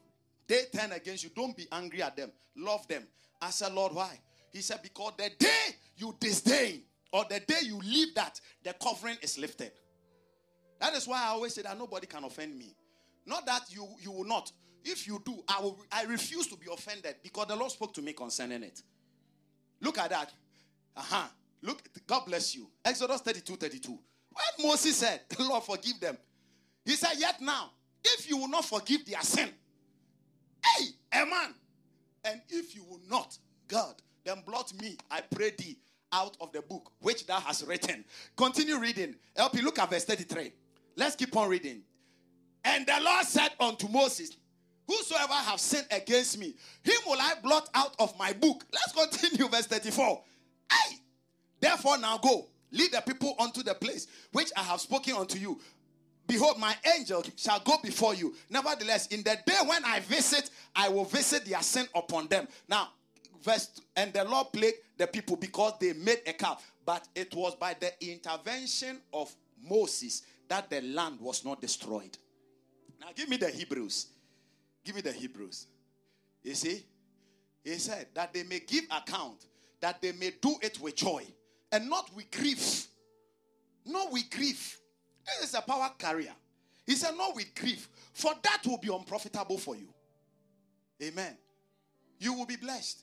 they 0.47 0.65
turn 0.75 0.93
against 0.93 1.25
you, 1.25 1.31
don't 1.35 1.57
be 1.57 1.67
angry 1.73 2.03
at 2.03 2.17
them. 2.17 2.31
Love 2.57 2.87
them. 2.87 3.07
I 3.41 3.51
said, 3.51 3.73
Lord, 3.73 3.95
why? 3.95 4.21
He 4.53 4.61
said, 4.61 4.81
Because 4.83 5.15
the 5.17 5.31
day 5.39 5.77
you 5.97 6.15
disdain 6.21 6.83
or 7.13 7.25
the 7.29 7.41
day 7.41 7.61
you 7.63 7.79
leave 7.79 8.15
that, 8.15 8.41
the 8.63 8.75
covering 8.75 9.17
is 9.23 9.39
lifted. 9.39 9.73
That 10.81 10.95
is 10.95 11.09
why 11.09 11.23
I 11.23 11.29
always 11.29 11.55
say 11.55 11.63
that 11.63 11.79
nobody 11.79 12.07
can 12.07 12.25
offend 12.25 12.59
me. 12.59 12.77
Not 13.25 13.47
that 13.47 13.63
you, 13.71 13.89
you 14.01 14.11
will 14.11 14.25
not. 14.25 14.53
If 14.85 15.07
you 15.07 15.23
do, 15.25 15.43
I 15.49 15.61
will 15.61 15.79
I 15.91 16.05
refuse 16.05 16.47
to 16.49 16.57
be 16.57 16.67
offended 16.71 17.17
because 17.23 17.47
the 17.47 17.57
Lord 17.57 17.71
spoke 17.71 17.95
to 17.95 18.03
me 18.03 18.13
concerning 18.13 18.63
it. 18.63 18.83
Look 19.81 19.99
at 19.99 20.11
that. 20.11 20.33
Uh-huh. 20.97 21.27
Look, 21.63 21.83
God 22.07 22.27
bless 22.27 22.55
you. 22.55 22.69
Exodus 22.85 23.21
32, 23.21 23.57
32. 23.57 23.91
When 23.91 24.69
Moses 24.69 24.97
said, 24.97 25.21
Lord, 25.39 25.63
forgive 25.65 26.01
them. 26.01 26.19
He 26.85 26.93
said, 26.93 27.13
Yet 27.17 27.41
now, 27.41 27.71
if 28.05 28.29
you 28.29 28.37
will 28.37 28.49
not 28.49 28.65
forgive 28.65 29.07
their 29.07 29.23
sin, 29.23 29.49
hey, 30.65 30.85
a 31.13 31.25
man, 31.25 31.55
and 32.25 32.41
if 32.51 32.75
you 32.75 32.85
will 32.85 33.01
not, 33.09 33.39
God, 33.69 33.95
then 34.25 34.43
blot 34.47 34.73
me, 34.81 34.97
I 35.11 35.21
pray 35.23 35.53
thee, 35.57 35.79
out 36.13 36.37
of 36.41 36.53
the 36.53 36.63
book 36.63 36.93
which 37.01 37.27
thou 37.27 37.41
hast 37.41 37.67
written. 37.67 38.05
Continue 38.37 38.79
reading. 38.79 39.17
Help 39.37 39.55
you 39.55 39.63
look 39.63 39.79
at 39.79 39.91
verse 39.91 40.05
33. 40.05 40.53
Let's 40.97 41.17
keep 41.17 41.37
on 41.37 41.49
reading. 41.49 41.83
And 42.65 42.87
the 42.87 42.99
Lord 43.03 43.27
said 43.27 43.51
unto 43.61 43.89
Moses, 43.89 44.37
Whosoever 44.87 45.33
have 45.33 45.61
sinned 45.61 45.87
against 45.91 46.39
me, 46.39 46.55
him 46.83 46.97
will 47.07 47.21
I 47.21 47.35
blot 47.43 47.69
out 47.75 47.95
of 47.99 48.17
my 48.19 48.33
book. 48.33 48.65
Let's 48.73 48.93
continue, 49.19 49.49
verse 49.49 49.67
34. 49.67 50.23
Hey, 50.71 50.97
therefore 51.61 51.99
now 51.99 52.19
go, 52.19 52.49
lead 52.71 52.93
the 52.93 53.01
people 53.01 53.35
unto 53.39 53.63
the 53.63 53.75
place 53.75 54.07
which 54.33 54.51
I 54.57 54.63
have 54.63 54.81
spoken 54.81 55.15
unto 55.15 55.39
you. 55.39 55.59
Behold, 56.27 56.59
my 56.59 56.75
angel 56.97 57.25
shall 57.37 57.61
go 57.61 57.77
before 57.83 58.15
you. 58.15 58.35
Nevertheless, 58.49 59.09
in 59.09 59.23
the 59.23 59.39
day 59.47 59.57
when 59.67 59.85
I 59.85 60.01
visit, 60.01 60.51
I 60.75 60.89
will 60.89 61.05
visit 61.05 61.45
their 61.45 61.63
sin 61.63 61.87
upon 61.95 62.29
them. 62.29 62.49
Now, 62.69 62.89
verse 63.43 63.81
and 63.97 64.13
the 64.13 64.25
Lord 64.25 64.49
plagued 64.53 64.79
the 64.97 65.07
people 65.07 65.37
because 65.37 65.75
they 65.81 65.93
made 65.93 66.21
a 66.27 66.33
calf. 66.33 66.73
But 66.87 67.07
it 67.15 67.35
was 67.35 67.55
by 67.55 67.77
the 67.79 67.93
intervention 68.07 69.01
of 69.13 69.35
Moses 69.69 70.23
that 70.49 70.71
the 70.71 70.81
land 70.81 71.21
was 71.21 71.45
not 71.45 71.61
destroyed. 71.61 72.17
Now, 73.01 73.09
give 73.15 73.29
me 73.29 73.37
the 73.37 73.51
Hebrews. 73.51 74.07
Give 74.85 74.95
me 74.95 75.01
the 75.01 75.13
Hebrews. 75.13 75.67
You 76.43 76.55
see, 76.55 76.85
he 77.65 77.75
said 77.79 78.09
that 78.15 78.35
they 78.35 78.43
may 78.43 78.61
give 78.61 78.85
account, 78.91 79.47
that 79.81 80.03
they 80.03 80.13
may 80.13 80.33
do 80.41 80.57
it 80.61 80.79
with 80.81 80.97
joy, 80.97 81.25
and 81.73 81.89
not 81.89 82.15
with 82.15 82.31
grief. 82.31 82.87
Not 83.87 84.13
with 84.13 84.31
grief. 84.31 84.79
This 85.27 85.49
is 85.49 85.55
a 85.55 85.63
power 85.63 85.91
carrier. 85.99 86.33
He 86.87 86.95
said, 86.95 87.17
Not 87.17 87.35
with 87.35 87.55
grief, 87.55 87.89
for 88.13 88.33
that 88.43 88.63
will 88.67 88.79
be 88.79 88.95
unprofitable 88.95 89.59
for 89.59 89.75
you. 89.75 89.89
Amen. 91.03 91.37
You 92.19 92.35
will 92.35 92.47
be 92.47 92.57
blessed. 92.57 93.03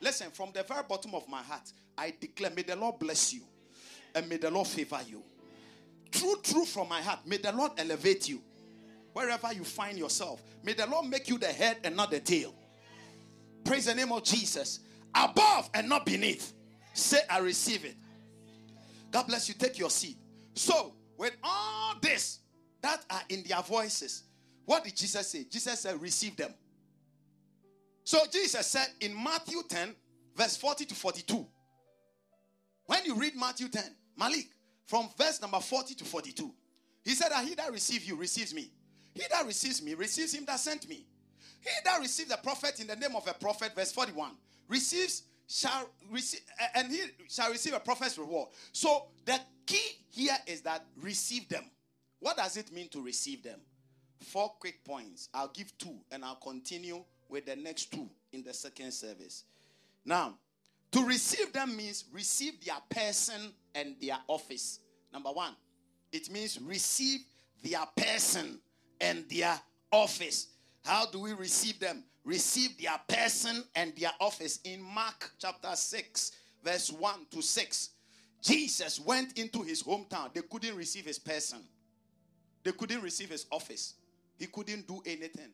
Listen, 0.00 0.30
from 0.30 0.50
the 0.52 0.62
very 0.62 0.82
bottom 0.88 1.14
of 1.14 1.28
my 1.28 1.42
heart, 1.42 1.72
I 1.96 2.12
declare, 2.18 2.50
may 2.50 2.62
the 2.62 2.76
Lord 2.76 2.98
bless 2.98 3.32
you 3.32 3.42
and 4.14 4.28
may 4.28 4.36
the 4.36 4.50
Lord 4.50 4.66
favor 4.66 5.00
you. 5.08 5.22
True, 6.10 6.36
true 6.42 6.64
from 6.64 6.88
my 6.88 7.00
heart, 7.00 7.20
may 7.26 7.38
the 7.38 7.52
Lord 7.52 7.72
elevate 7.78 8.28
you 8.28 8.42
wherever 9.12 9.52
you 9.52 9.64
find 9.64 9.98
yourself. 9.98 10.42
May 10.62 10.74
the 10.74 10.86
Lord 10.86 11.06
make 11.06 11.28
you 11.28 11.38
the 11.38 11.46
head 11.46 11.78
and 11.84 11.96
not 11.96 12.10
the 12.10 12.20
tail. 12.20 12.54
Praise 13.64 13.86
the 13.86 13.94
name 13.94 14.12
of 14.12 14.24
Jesus. 14.24 14.80
Above 15.14 15.68
and 15.74 15.88
not 15.88 16.06
beneath. 16.06 16.52
Say, 16.94 17.18
I 17.30 17.38
receive 17.38 17.84
it. 17.84 17.96
God 19.10 19.26
bless 19.26 19.48
you. 19.48 19.54
Take 19.54 19.78
your 19.78 19.90
seat. 19.90 20.16
So, 20.54 20.94
with 21.16 21.36
all 21.42 21.94
this 22.00 22.40
that 22.80 23.04
are 23.10 23.22
in 23.28 23.42
their 23.44 23.62
voices, 23.62 24.24
what 24.64 24.84
did 24.84 24.96
Jesus 24.96 25.28
say? 25.28 25.44
Jesus 25.44 25.80
said, 25.80 26.00
Receive 26.00 26.36
them. 26.36 26.52
So, 28.04 28.18
Jesus 28.30 28.66
said 28.66 28.86
in 29.00 29.14
Matthew 29.22 29.62
10, 29.68 29.94
verse 30.36 30.56
40 30.56 30.86
to 30.86 30.94
42. 30.94 31.46
When 32.86 33.04
you 33.04 33.14
read 33.14 33.36
Matthew 33.36 33.68
10, 33.68 33.82
Malik, 34.18 34.48
from 34.86 35.08
verse 35.16 35.40
number 35.40 35.60
40 35.60 35.94
to 35.94 36.04
42, 36.04 36.52
he 37.04 37.10
said 37.12 37.30
that 37.30 37.44
he 37.44 37.54
that 37.54 37.72
receives 37.72 38.06
you 38.06 38.16
receives 38.16 38.52
me. 38.54 38.70
He 39.14 39.24
that 39.30 39.46
receives 39.46 39.82
me 39.82 39.94
receives 39.94 40.34
him 40.34 40.44
that 40.46 40.58
sent 40.60 40.88
me. 40.88 41.06
He 41.60 41.70
that 41.84 42.00
receives 42.00 42.32
a 42.32 42.36
prophet 42.36 42.80
in 42.80 42.86
the 42.86 42.96
name 42.96 43.14
of 43.14 43.26
a 43.28 43.34
prophet, 43.34 43.74
verse 43.74 43.92
41, 43.92 44.32
receives 44.68 45.22
shall 45.46 45.88
receive 46.10 46.40
eh, 46.58 46.66
and 46.76 46.90
he 46.90 47.02
shall 47.28 47.50
receive 47.50 47.74
a 47.74 47.80
prophet's 47.80 48.18
reward. 48.18 48.48
So 48.72 49.06
the 49.24 49.38
key 49.66 49.98
here 50.10 50.36
is 50.46 50.62
that 50.62 50.84
receive 51.00 51.48
them. 51.48 51.64
What 52.20 52.36
does 52.36 52.56
it 52.56 52.72
mean 52.72 52.88
to 52.88 53.02
receive 53.02 53.42
them? 53.42 53.60
Four 54.20 54.50
quick 54.60 54.84
points. 54.84 55.28
I'll 55.34 55.48
give 55.48 55.76
two 55.78 55.96
and 56.10 56.24
I'll 56.24 56.36
continue 56.36 57.04
with 57.28 57.46
the 57.46 57.56
next 57.56 57.92
two 57.92 58.08
in 58.32 58.42
the 58.42 58.54
second 58.54 58.92
service. 58.92 59.44
Now, 60.04 60.34
to 60.92 61.04
receive 61.04 61.52
them 61.52 61.76
means 61.76 62.04
receive 62.12 62.64
their 62.64 62.76
person 62.90 63.52
and 63.74 63.96
their 64.00 64.18
office. 64.28 64.80
Number 65.12 65.30
one, 65.30 65.54
it 66.12 66.30
means 66.30 66.60
receive 66.60 67.20
their 67.62 67.84
person 67.96 68.58
and 69.02 69.28
their 69.28 69.60
office. 69.90 70.48
How 70.84 71.06
do 71.06 71.20
we 71.20 71.32
receive 71.34 71.78
them? 71.78 72.04
Receive 72.24 72.78
their 72.80 72.98
person 73.06 73.64
and 73.74 73.92
their 73.96 74.12
office. 74.20 74.60
In 74.64 74.80
Mark 74.80 75.32
chapter 75.38 75.74
6, 75.74 76.32
verse 76.64 76.90
1 76.90 77.26
to 77.32 77.42
6, 77.42 77.90
Jesus 78.40 79.00
went 79.00 79.36
into 79.38 79.62
his 79.62 79.82
hometown. 79.82 80.32
They 80.32 80.42
couldn't 80.42 80.76
receive 80.76 81.04
his 81.04 81.18
person, 81.18 81.58
they 82.62 82.72
couldn't 82.72 83.02
receive 83.02 83.30
his 83.30 83.46
office. 83.50 83.94
He 84.38 84.46
couldn't 84.46 84.88
do 84.88 85.00
anything. 85.06 85.50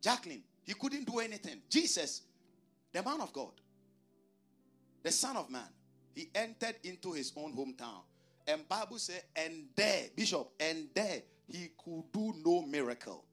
Jacqueline, 0.00 0.42
he 0.64 0.74
couldn't 0.74 1.04
do 1.04 1.20
anything. 1.20 1.60
Jesus, 1.68 2.22
the 2.92 3.02
man 3.04 3.20
of 3.20 3.32
God, 3.32 3.52
the 5.02 5.12
Son 5.12 5.36
of 5.36 5.48
Man, 5.48 5.68
he 6.14 6.28
entered 6.34 6.74
into 6.82 7.12
his 7.12 7.32
own 7.36 7.54
hometown. 7.54 8.00
And 8.48 8.68
Bible 8.68 8.98
said, 8.98 9.22
and 9.36 9.66
there, 9.76 10.06
Bishop, 10.16 10.50
and 10.58 10.88
there 10.92 11.22
he 11.46 11.70
could 11.82 12.10
do 12.12 12.34
no 12.44 12.49
miracle 12.90 13.24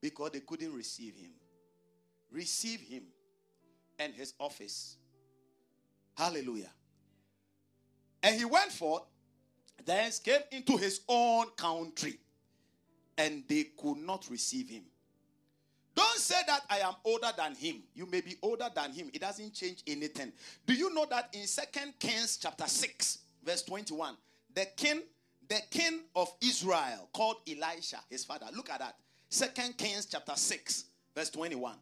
because 0.00 0.30
they 0.32 0.40
couldn't 0.40 0.74
receive 0.74 1.14
him. 1.16 1.30
Receive 2.30 2.80
him 2.80 3.02
and 3.98 4.14
his 4.14 4.34
office. 4.38 4.96
Hallelujah. 6.16 6.70
And 8.22 8.36
he 8.36 8.44
went 8.44 8.70
forth, 8.70 9.02
then 9.84 10.10
came 10.24 10.40
into 10.52 10.76
his 10.76 11.00
own 11.08 11.46
country, 11.56 12.18
and 13.18 13.42
they 13.48 13.64
could 13.76 13.98
not 13.98 14.28
receive 14.30 14.68
him. 14.68 14.82
Don't 15.94 16.18
say 16.18 16.40
that 16.46 16.62
I 16.70 16.78
am 16.78 16.94
older 17.04 17.30
than 17.36 17.54
him. 17.54 17.82
You 17.94 18.06
may 18.06 18.22
be 18.22 18.36
older 18.42 18.68
than 18.74 18.92
him. 18.92 19.10
It 19.12 19.20
doesn't 19.20 19.52
change 19.52 19.82
anything. 19.86 20.32
Do 20.66 20.72
you 20.72 20.94
know 20.94 21.06
that 21.10 21.28
in 21.34 21.46
Second 21.46 21.94
Kings 21.98 22.38
chapter 22.38 22.66
6, 22.66 23.18
verse 23.44 23.62
21, 23.62 24.16
the 24.54 24.66
king 24.76 25.02
the 25.52 25.60
king 25.68 26.00
of 26.16 26.32
Israel 26.40 27.10
called 27.12 27.36
Elisha, 27.46 27.98
his 28.08 28.24
father. 28.24 28.46
Look 28.56 28.70
at 28.70 28.78
that. 28.78 28.96
Second 29.28 29.76
Kings 29.76 30.06
chapter 30.06 30.32
6, 30.34 30.84
verse 31.14 31.28
21. 31.28 31.74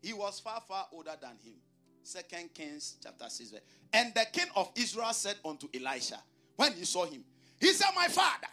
He 0.00 0.14
was 0.14 0.40
far, 0.40 0.62
far 0.66 0.86
older 0.90 1.12
than 1.20 1.32
him. 1.44 1.56
Second 2.02 2.54
Kings 2.54 2.96
chapter 3.02 3.28
6. 3.28 3.52
And 3.92 4.14
the 4.14 4.24
king 4.32 4.46
of 4.56 4.70
Israel 4.76 5.12
said 5.12 5.36
unto 5.44 5.68
Elisha, 5.74 6.22
when 6.56 6.72
he 6.72 6.86
saw 6.86 7.04
him, 7.04 7.22
he 7.60 7.70
said, 7.72 7.90
My 7.94 8.08
father. 8.08 8.46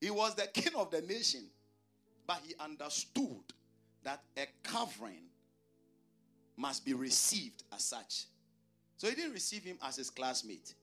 He 0.00 0.10
was 0.10 0.34
the 0.34 0.48
king 0.52 0.72
of 0.74 0.90
the 0.90 1.02
nation, 1.02 1.44
but 2.26 2.40
he 2.44 2.54
understood 2.58 3.44
that 4.02 4.20
a 4.36 4.46
covering 4.64 5.28
must 6.56 6.84
be 6.84 6.92
received 6.92 7.62
as 7.72 7.84
such. 7.84 8.24
So 8.96 9.08
he 9.08 9.14
didn't 9.14 9.32
receive 9.32 9.62
him 9.62 9.78
as 9.80 9.94
his 9.94 10.10
classmate. 10.10 10.74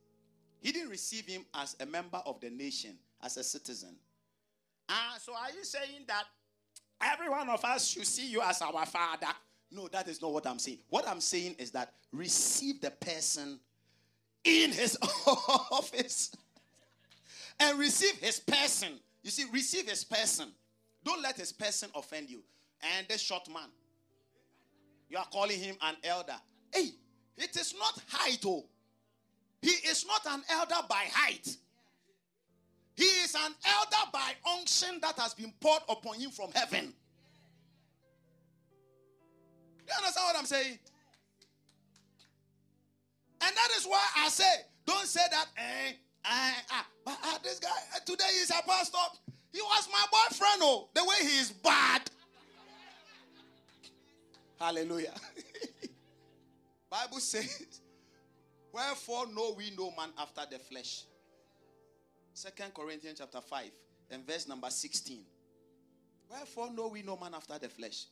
He 0.62 0.72
didn't 0.72 0.90
receive 0.90 1.26
him 1.26 1.46
as 1.54 1.76
a 1.80 1.86
member 1.86 2.22
of 2.26 2.40
the 2.40 2.50
nation, 2.50 2.96
as 3.24 3.38
a 3.38 3.44
citizen. 3.44 3.96
Uh, 4.90 5.18
so 5.20 5.34
are 5.34 5.52
you 5.56 5.64
saying 5.64 6.06
that 6.08 6.24
every 7.02 7.30
one 7.30 7.50
of 7.50 7.64
us 7.64 7.88
should 7.88 8.08
see 8.08 8.28
you 8.28 8.42
as 8.42 8.62
our 8.62 8.86
father? 8.86 9.28
No, 9.72 9.88
that 9.90 10.08
is 10.08 10.22
not 10.22 10.32
what 10.32 10.48
I'm 10.48 10.60
saying. 10.60 10.80
What 10.90 11.08
I'm 11.08 11.20
saying 11.20 11.56
is 11.60 11.72
that 11.72 11.94
receive 12.14 12.82
the 12.82 12.92
person 12.92 13.60
in 14.44 14.72
his 14.72 14.98
office 15.72 16.32
and 17.60 17.78
receive 17.78 18.16
his 18.20 18.40
person. 18.40 18.94
You 19.24 19.32
see, 19.32 19.44
receive 19.52 19.90
his 19.90 20.04
person. 20.04 20.50
Don't 21.04 21.22
let 21.22 21.36
his 21.36 21.52
person 21.52 21.90
offend 21.96 22.30
you. 22.30 22.42
And 22.96 23.08
this 23.08 23.22
short 23.22 23.48
man, 23.50 23.70
you 25.10 25.18
are 25.18 25.28
calling 25.32 25.60
him 25.60 25.76
an 25.82 25.96
elder. 26.04 26.36
Hey, 26.74 26.92
It 27.38 27.56
is 27.56 27.76
not 27.78 28.02
height, 28.08 28.44
oh. 28.46 28.66
He 29.68 29.86
is 29.90 30.06
not 30.06 30.26
an 30.34 30.44
elder 30.50 30.88
by 30.88 31.04
height. 31.12 31.58
He 32.96 33.04
is 33.04 33.36
an 33.36 33.54
elder 33.66 34.10
by 34.14 34.32
unction 34.58 35.00
that 35.02 35.20
has 35.20 35.34
been 35.34 35.52
poured 35.60 35.82
upon 35.90 36.18
him 36.22 36.30
from 36.30 36.52
heaven. 36.56 36.94
You 39.86 39.94
understand 39.98 40.26
what 40.26 40.38
I'm 40.38 40.46
saying? 40.46 40.80
And 43.42 43.56
that 43.58 43.70
is 43.78 43.86
why 43.86 44.02
I 44.16 44.30
say, 44.30 44.54
don't 44.86 45.06
say 45.06 45.26
that, 45.32 45.48
eh, 45.58 45.92
eh, 46.24 46.54
ah, 46.72 46.88
but 47.04 47.18
uh, 47.26 47.38
this 47.44 47.60
guy, 47.60 47.68
uh, 47.94 48.00
today 48.06 48.24
he's 48.40 48.50
a 48.50 48.66
pastor. 48.66 48.98
He 49.52 49.62
was 49.62 49.90
my 49.92 50.06
boyfriend, 50.10 50.62
oh, 50.62 50.88
the 50.94 51.04
way 51.04 51.30
he 51.30 51.40
is 51.40 51.52
bad. 51.52 52.10
Hallelujah. 54.62 55.14
Bible 56.90 57.20
says, 57.20 57.82
wherefore 58.78 59.26
know 59.34 59.56
we 59.58 59.72
no 59.76 59.92
man 59.98 60.10
after 60.20 60.42
the 60.50 60.60
flesh. 60.60 61.06
Second 62.34 62.74
Corinthians 62.76 63.18
chapter 63.20 63.42
5 63.42 63.72
and 64.12 64.26
verse 64.26 64.48
number 64.48 64.70
16. 64.70 65.20
Wherefore 66.30 66.72
know 66.72 66.88
we 66.88 67.02
no 67.02 67.18
man 67.18 67.34
after 67.34 67.58
the 67.58 67.70
flesh. 67.70 68.06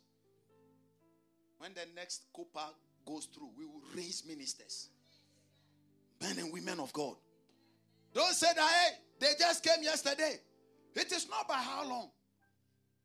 When 1.60 1.74
the 1.74 1.82
next 1.96 2.24
copper 2.36 2.74
goes 3.06 3.26
through, 3.26 3.50
we 3.58 3.66
will 3.66 3.82
raise 3.96 4.24
ministers, 4.28 4.90
men 6.20 6.38
and 6.40 6.52
women 6.52 6.80
of 6.80 6.92
God. 6.92 7.16
Don't 8.14 8.34
say 8.34 8.48
that, 8.56 8.68
hey, 8.68 8.96
they 9.20 9.34
just 9.38 9.64
came 9.64 9.84
yesterday. 9.84 10.40
It 10.96 11.12
is 11.12 11.30
not 11.30 11.48
by 11.48 11.56
how 11.56 11.88
long, 11.88 12.10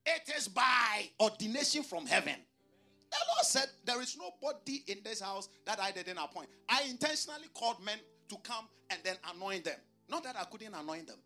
it 0.07 0.33
is 0.37 0.49
by 0.49 1.11
ordination 1.21 1.83
from 1.83 2.07
heaven. 2.07 2.37
The 3.11 3.17
Lord 3.35 3.45
said, 3.45 3.67
There 3.85 4.01
is 4.01 4.17
nobody 4.17 4.83
in 4.87 4.99
this 5.05 5.21
house 5.21 5.49
that 5.67 5.81
I 5.81 5.91
didn't 5.91 6.19
appoint. 6.19 6.49
I 6.69 6.83
intentionally 6.89 7.49
called 7.55 7.85
men 7.85 7.99
to 8.29 8.37
come 8.43 8.67
and 8.91 9.01
then 9.05 9.17
anoint 9.35 9.65
them. 9.65 9.79
Not 10.09 10.25
that 10.25 10.37
I 10.37 10.45
couldn't 10.45 10.75
anoint 10.75 11.09
them. 11.09 11.19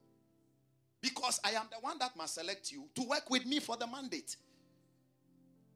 Because 1.01 1.39
I 1.45 1.51
am 1.51 1.67
the 1.71 1.79
one 1.81 1.99
that 1.99 2.17
must 2.17 2.35
select 2.35 2.73
you 2.73 2.89
to 2.95 3.03
work 3.03 3.29
with 3.29 3.45
me 3.45 3.61
for 3.61 3.77
the 3.77 3.87
mandate. 3.87 4.37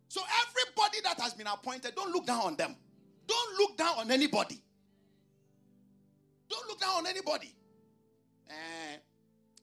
So 0.08 0.22
everybody 0.46 0.98
that 1.04 1.20
has 1.20 1.34
been 1.34 1.46
appointed, 1.46 1.94
don't 1.94 2.10
look 2.12 2.26
down 2.26 2.40
on 2.40 2.56
them. 2.56 2.74
Don't 3.26 3.58
look 3.58 3.76
down 3.76 3.98
on 3.98 4.10
anybody. 4.10 4.62
Don't 6.48 6.66
look 6.66 6.80
down 6.80 6.96
on 6.96 7.06
anybody. 7.06 7.54
Eh, 8.48 8.96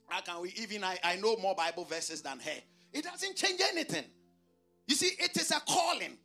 how 0.07 0.21
can 0.21 0.41
we 0.41 0.53
even 0.61 0.83
I, 0.83 0.99
I 1.03 1.15
know 1.15 1.35
more 1.37 1.55
Bible 1.55 1.83
verses 1.85 2.21
than 2.21 2.39
her? 2.39 2.61
It 2.93 3.03
doesn't 3.03 3.35
change 3.35 3.59
anything. 3.71 4.05
You 4.87 4.95
see, 4.95 5.11
it 5.17 5.35
is 5.35 5.49
a 5.49 5.59
calling. 5.61 6.17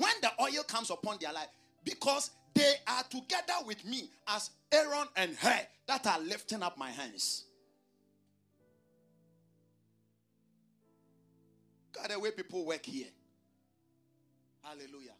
When 0.00 0.12
the 0.22 0.30
oil 0.40 0.62
comes 0.66 0.88
upon 0.88 1.18
their 1.20 1.30
life, 1.30 1.48
because 1.84 2.30
they 2.54 2.74
are 2.86 3.02
together 3.02 3.52
with 3.66 3.84
me 3.84 4.10
as 4.28 4.48
Aaron 4.72 5.06
and 5.14 5.36
Hur 5.36 5.60
that 5.88 6.06
are 6.06 6.18
lifting 6.20 6.62
up 6.62 6.78
my 6.78 6.90
hands. 6.90 7.44
God, 11.92 12.08
the 12.08 12.18
way 12.18 12.30
people 12.30 12.64
work 12.64 12.86
here. 12.86 13.08
Hallelujah. 14.62 15.12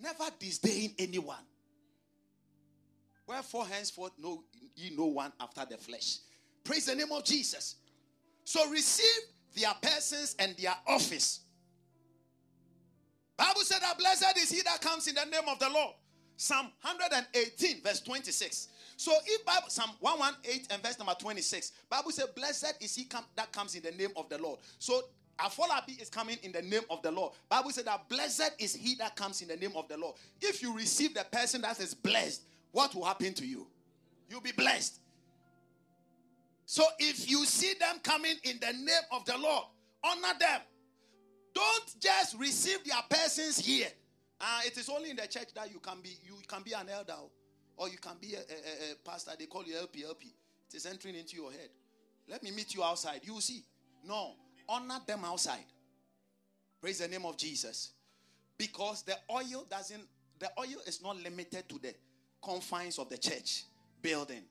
Never 0.00 0.30
disdain 0.38 0.94
anyone. 0.96 1.44
Wherefore 3.26 3.66
henceforth 3.66 4.12
know 4.16 4.44
ye 4.76 4.94
no 4.96 5.06
one 5.06 5.32
after 5.40 5.66
the 5.68 5.76
flesh. 5.76 6.18
Praise 6.62 6.86
the 6.86 6.94
name 6.94 7.10
of 7.10 7.24
Jesus. 7.24 7.74
So 8.44 8.70
receive 8.70 9.22
their 9.56 9.74
persons 9.82 10.36
and 10.38 10.54
their 10.56 10.74
office. 10.86 11.40
Bible 13.40 13.62
said 13.62 13.80
that 13.80 13.96
blessed 13.96 14.36
is 14.36 14.50
he 14.50 14.60
that 14.64 14.82
comes 14.82 15.08
in 15.08 15.14
the 15.14 15.24
name 15.24 15.48
of 15.50 15.58
the 15.58 15.70
Lord. 15.70 15.94
Psalm 16.36 16.66
118, 16.82 17.82
verse 17.82 18.00
26. 18.02 18.68
So 18.98 19.12
if 19.24 19.46
Bible, 19.46 19.70
Psalm 19.70 19.92
118 20.00 20.66
and 20.70 20.82
verse 20.82 20.98
number 20.98 21.14
26, 21.18 21.72
Bible 21.88 22.10
said, 22.10 22.26
Blessed 22.36 22.74
is 22.82 22.94
he 22.94 23.04
come, 23.04 23.24
that 23.36 23.50
comes 23.50 23.74
in 23.74 23.82
the 23.82 23.92
name 23.92 24.10
of 24.14 24.28
the 24.28 24.36
Lord. 24.36 24.60
So 24.78 25.04
Afolabi 25.38 26.02
is 26.02 26.10
coming 26.10 26.36
in 26.42 26.52
the 26.52 26.60
name 26.60 26.82
of 26.90 27.00
the 27.00 27.10
Lord. 27.10 27.32
Bible 27.48 27.70
said 27.70 27.86
that 27.86 28.06
blessed 28.10 28.52
is 28.58 28.74
he 28.74 28.94
that 28.96 29.16
comes 29.16 29.40
in 29.40 29.48
the 29.48 29.56
name 29.56 29.72
of 29.74 29.88
the 29.88 29.96
Lord. 29.96 30.16
If 30.42 30.62
you 30.62 30.76
receive 30.76 31.14
the 31.14 31.24
person 31.32 31.62
that 31.62 31.80
is 31.80 31.94
blessed, 31.94 32.42
what 32.72 32.94
will 32.94 33.06
happen 33.06 33.32
to 33.32 33.46
you? 33.46 33.66
You'll 34.28 34.42
be 34.42 34.52
blessed. 34.52 35.00
So 36.66 36.84
if 36.98 37.30
you 37.30 37.46
see 37.46 37.72
them 37.80 38.00
coming 38.02 38.36
in 38.44 38.58
the 38.60 38.74
name 38.74 39.06
of 39.12 39.24
the 39.24 39.38
Lord, 39.38 39.64
honor 40.04 40.38
them. 40.38 40.60
Don't 41.54 42.00
just 42.00 42.38
receive 42.38 42.84
their 42.84 43.02
persons 43.08 43.58
here. 43.58 43.88
Uh, 44.40 44.60
it 44.64 44.76
is 44.76 44.88
only 44.88 45.10
in 45.10 45.16
the 45.16 45.26
church 45.26 45.52
that 45.54 45.70
you 45.72 45.80
can 45.80 46.00
be 46.02 46.16
you 46.24 46.34
can 46.48 46.62
be 46.62 46.72
an 46.72 46.88
elder 46.88 47.16
or 47.76 47.88
you 47.88 47.98
can 47.98 48.14
be 48.20 48.34
a, 48.34 48.38
a, 48.38 48.92
a 48.92 48.94
pastor. 49.04 49.32
They 49.38 49.46
call 49.46 49.64
you 49.64 49.76
LP 49.76 50.04
LP. 50.04 50.32
It 50.68 50.76
is 50.76 50.86
entering 50.86 51.16
into 51.16 51.36
your 51.36 51.50
head. 51.50 51.68
Let 52.28 52.42
me 52.42 52.50
meet 52.50 52.74
you 52.74 52.82
outside. 52.82 53.20
You 53.24 53.40
see. 53.40 53.64
No, 54.04 54.34
honor 54.68 55.00
them 55.06 55.24
outside. 55.24 55.64
Praise 56.80 56.98
the 56.98 57.08
name 57.08 57.26
of 57.26 57.36
Jesus. 57.36 57.92
Because 58.56 59.02
the 59.02 59.16
oil 59.30 59.66
doesn't, 59.68 60.02
the 60.38 60.50
oil 60.58 60.80
is 60.86 61.02
not 61.02 61.16
limited 61.22 61.68
to 61.68 61.78
the 61.78 61.94
confines 62.42 62.98
of 62.98 63.08
the 63.10 63.18
church 63.18 63.64
building. 64.00 64.42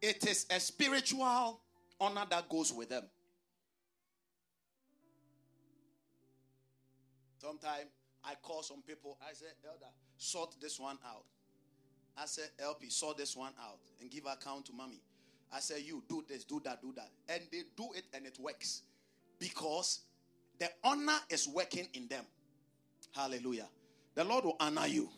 It 0.00 0.26
is 0.26 0.46
a 0.50 0.60
spiritual 0.60 1.60
honor 2.00 2.24
that 2.30 2.48
goes 2.48 2.72
with 2.72 2.90
them. 2.90 3.04
Sometimes 7.44 7.90
I 8.24 8.36
call 8.42 8.62
some 8.62 8.80
people, 8.80 9.18
I 9.20 9.34
say, 9.34 9.44
Elder, 9.66 9.92
sort 10.16 10.54
this 10.62 10.80
one 10.80 10.96
out. 11.04 11.24
I 12.16 12.24
said, 12.24 12.48
LP, 12.58 12.88
sort 12.88 13.18
this 13.18 13.36
one 13.36 13.52
out 13.60 13.80
and 14.00 14.10
give 14.10 14.24
account 14.24 14.64
to 14.66 14.72
mommy. 14.72 15.02
I 15.52 15.60
said, 15.60 15.82
you 15.84 16.02
do 16.08 16.24
this, 16.26 16.44
do 16.44 16.58
that, 16.64 16.80
do 16.80 16.94
that. 16.96 17.10
And 17.28 17.42
they 17.52 17.62
do 17.76 17.90
it 17.94 18.04
and 18.14 18.24
it 18.24 18.38
works. 18.40 18.82
Because 19.38 20.00
the 20.58 20.70
honor 20.82 21.18
is 21.28 21.46
working 21.46 21.86
in 21.92 22.08
them. 22.08 22.24
Hallelujah. 23.12 23.68
The 24.14 24.24
Lord 24.24 24.46
will 24.46 24.56
honor 24.58 24.86
you. 24.86 25.10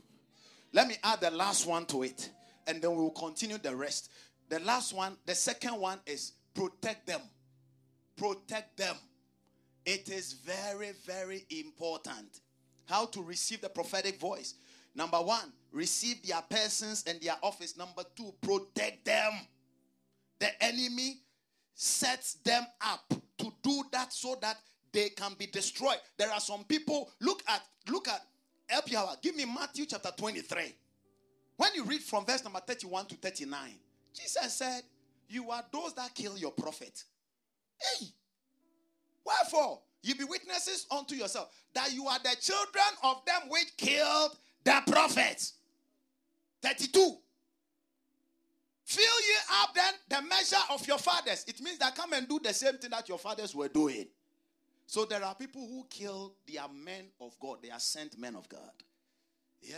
Let 0.73 0.89
me 0.89 0.97
add 1.05 1.21
the 1.21 1.31
last 1.31 1.65
one 1.65 1.87
to 1.87 2.03
it. 2.03 2.31
And 2.67 2.83
then 2.83 2.91
we 2.91 3.03
will 3.03 3.11
continue 3.11 3.59
the 3.59 3.77
rest. 3.77 4.11
The 4.49 4.59
last 4.61 4.93
one, 4.93 5.17
the 5.27 5.35
second 5.37 5.79
one 5.79 6.01
is 6.07 6.33
protect 6.55 7.07
them. 7.07 7.21
Protect 8.17 8.77
them. 8.79 8.97
It 9.87 10.11
is 10.11 10.33
very, 10.33 10.91
very 11.07 11.47
important 11.49 12.41
how 12.87 13.07
to 13.07 13.23
receive 13.23 13.61
the 13.61 13.69
prophetic 13.69 14.19
voice. 14.21 14.55
Number 14.95 15.19
one, 15.19 15.53
receive 15.73 16.27
their 16.27 16.43
persons 16.43 17.05
and 17.07 17.21
their 17.21 17.37
office. 17.43 17.77
Number 17.77 18.03
two, 18.17 18.33
protect 18.41 19.05
them. 19.05 19.33
The 20.41 20.63
enemy 20.63 21.21
sets 21.75 22.35
them 22.45 22.67
up 22.81 23.13
to 23.39 23.53
do 23.63 23.83
that 23.93 24.13
so 24.13 24.37
that 24.41 24.57
they 24.93 25.11
can 25.11 25.35
be 25.39 25.47
destroyed. 25.47 25.99
There 26.17 26.33
are 26.33 26.41
some 26.41 26.65
people, 26.65 27.11
look 27.21 27.43
at, 27.49 27.63
look 27.89 28.09
at, 28.09 28.23
help 28.67 28.91
you 28.91 28.99
out. 28.99 29.23
Give 29.23 29.37
me 29.37 29.45
Matthew 29.45 29.87
chapter 29.87 30.11
23. 30.17 30.75
When 31.59 31.75
you 31.75 31.85
read 31.85 32.03
from 32.03 32.25
verse 32.25 32.43
number 32.43 32.61
31 32.61 33.07
to 33.07 33.15
39, 33.17 33.59
Jesus 34.15 34.55
said, 34.55 34.83
You 35.29 35.51
are 35.51 35.65
those 35.73 35.95
that 35.95 36.15
kill 36.15 36.37
your 36.37 36.53
prophet. 36.53 37.05
Hey, 37.79 38.07
wherefore 39.27 39.81
you 40.03 40.15
be 40.15 40.25
witnesses 40.25 40.87
unto 40.91 41.15
yourself 41.15 41.51
that 41.75 41.93
you 41.93 42.07
are 42.07 42.19
the 42.21 42.37
children 42.41 42.85
of 43.03 43.23
them 43.27 43.49
which 43.49 43.77
killed 43.77 44.37
the 44.65 44.83
prophets. 44.87 45.55
32. 46.63 47.17
Fill 48.85 49.05
ye 49.05 49.35
up 49.63 49.75
then 49.75 49.95
the 50.09 50.29
measure 50.29 50.57
of 50.71 50.87
your 50.87 50.99
fathers. 50.99 51.45
It 51.49 51.61
means 51.61 51.79
that 51.79 51.97
come 51.97 52.13
and 52.13 52.29
do 52.29 52.39
the 52.43 52.55
same 52.55 52.79
thing 52.79 52.91
that 52.91 53.09
your 53.09 53.19
fathers 53.19 53.55
were 53.55 53.69
doing. 53.69 54.07
So 54.87 55.05
there 55.05 55.25
are 55.25 55.35
people 55.35 55.67
who 55.67 55.85
kill 55.91 56.35
their 56.47 56.69
men 56.69 57.07
of 57.21 57.37
God. 57.41 57.59
They 57.63 57.71
are 57.71 57.81
sent 57.81 58.17
men 58.19 58.37
of 58.37 58.49
God. 58.49 58.61
Yeah. 59.61 59.77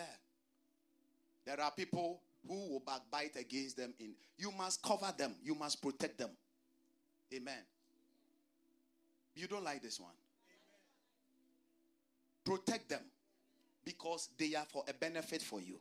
There 1.47 1.59
are 1.59 1.71
people 1.71 2.21
who 2.47 2.73
will 2.73 2.83
backbite 2.87 3.37
against 3.37 3.79
them 3.79 3.95
in 3.99 4.15
you 4.37 4.53
must 4.53 4.83
cover 4.83 5.13
them, 5.17 5.35
you 5.43 5.55
must 5.55 5.83
protect 5.83 6.19
them. 6.19 6.31
Amen. 7.35 7.63
You 9.39 9.47
don't 9.47 9.63
like 9.63 9.81
this 9.81 10.01
one. 10.01 10.11
Protect 12.45 12.89
them 12.89 13.03
because 13.85 14.31
they 14.37 14.55
are 14.57 14.65
for 14.69 14.83
a 14.89 14.93
benefit 14.93 15.43
for 15.43 15.61
you. 15.61 15.79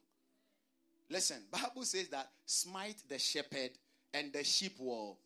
Listen, 1.09 1.37
Bible 1.51 1.83
says 1.83 2.07
that 2.09 2.29
smite 2.45 2.97
the 3.09 3.17
shepherd 3.17 3.71
and 4.13 4.31
the 4.31 4.43
sheep 4.43 4.73
will. 4.79 5.17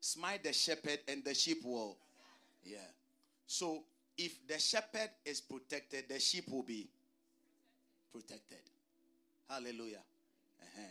Smite 0.00 0.44
the 0.44 0.52
shepherd 0.52 1.00
and 1.08 1.24
the 1.24 1.34
sheep 1.34 1.64
will. 1.64 1.96
Yeah. 2.62 2.78
So 3.48 3.82
if 4.16 4.46
the 4.46 4.60
shepherd 4.60 5.10
is 5.24 5.40
protected, 5.40 6.04
the 6.08 6.20
sheep 6.20 6.44
will 6.48 6.62
be 6.62 6.88
protected. 8.12 8.58
Hallelujah. 9.50 10.02
Uh-huh. 10.62 10.82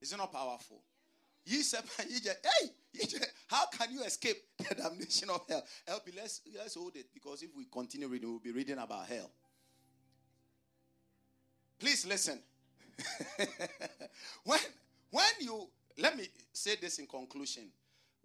Is 0.00 0.10
it 0.10 0.16
not 0.16 0.32
powerful? 0.32 0.80
Ye 1.50 1.64
shepherd, 1.64 2.06
ye 2.08 2.20
hey, 2.20 2.70
ye 2.92 3.06
how 3.48 3.66
can 3.66 3.92
you 3.92 4.04
escape 4.04 4.36
the 4.58 4.72
damnation 4.72 5.30
of 5.30 5.42
hell? 5.48 5.64
Help 5.84 6.06
me, 6.06 6.12
let's 6.16 6.42
let's 6.56 6.76
hold 6.76 6.94
it 6.94 7.06
because 7.12 7.42
if 7.42 7.50
we 7.56 7.64
continue 7.64 8.06
reading, 8.06 8.30
we'll 8.30 8.38
be 8.38 8.52
reading 8.52 8.78
about 8.78 9.08
hell. 9.08 9.32
Please 11.80 12.06
listen. 12.06 12.38
when 14.44 14.60
when 15.10 15.24
you 15.40 15.68
let 15.98 16.16
me 16.16 16.28
say 16.52 16.76
this 16.80 17.00
in 17.00 17.08
conclusion. 17.08 17.64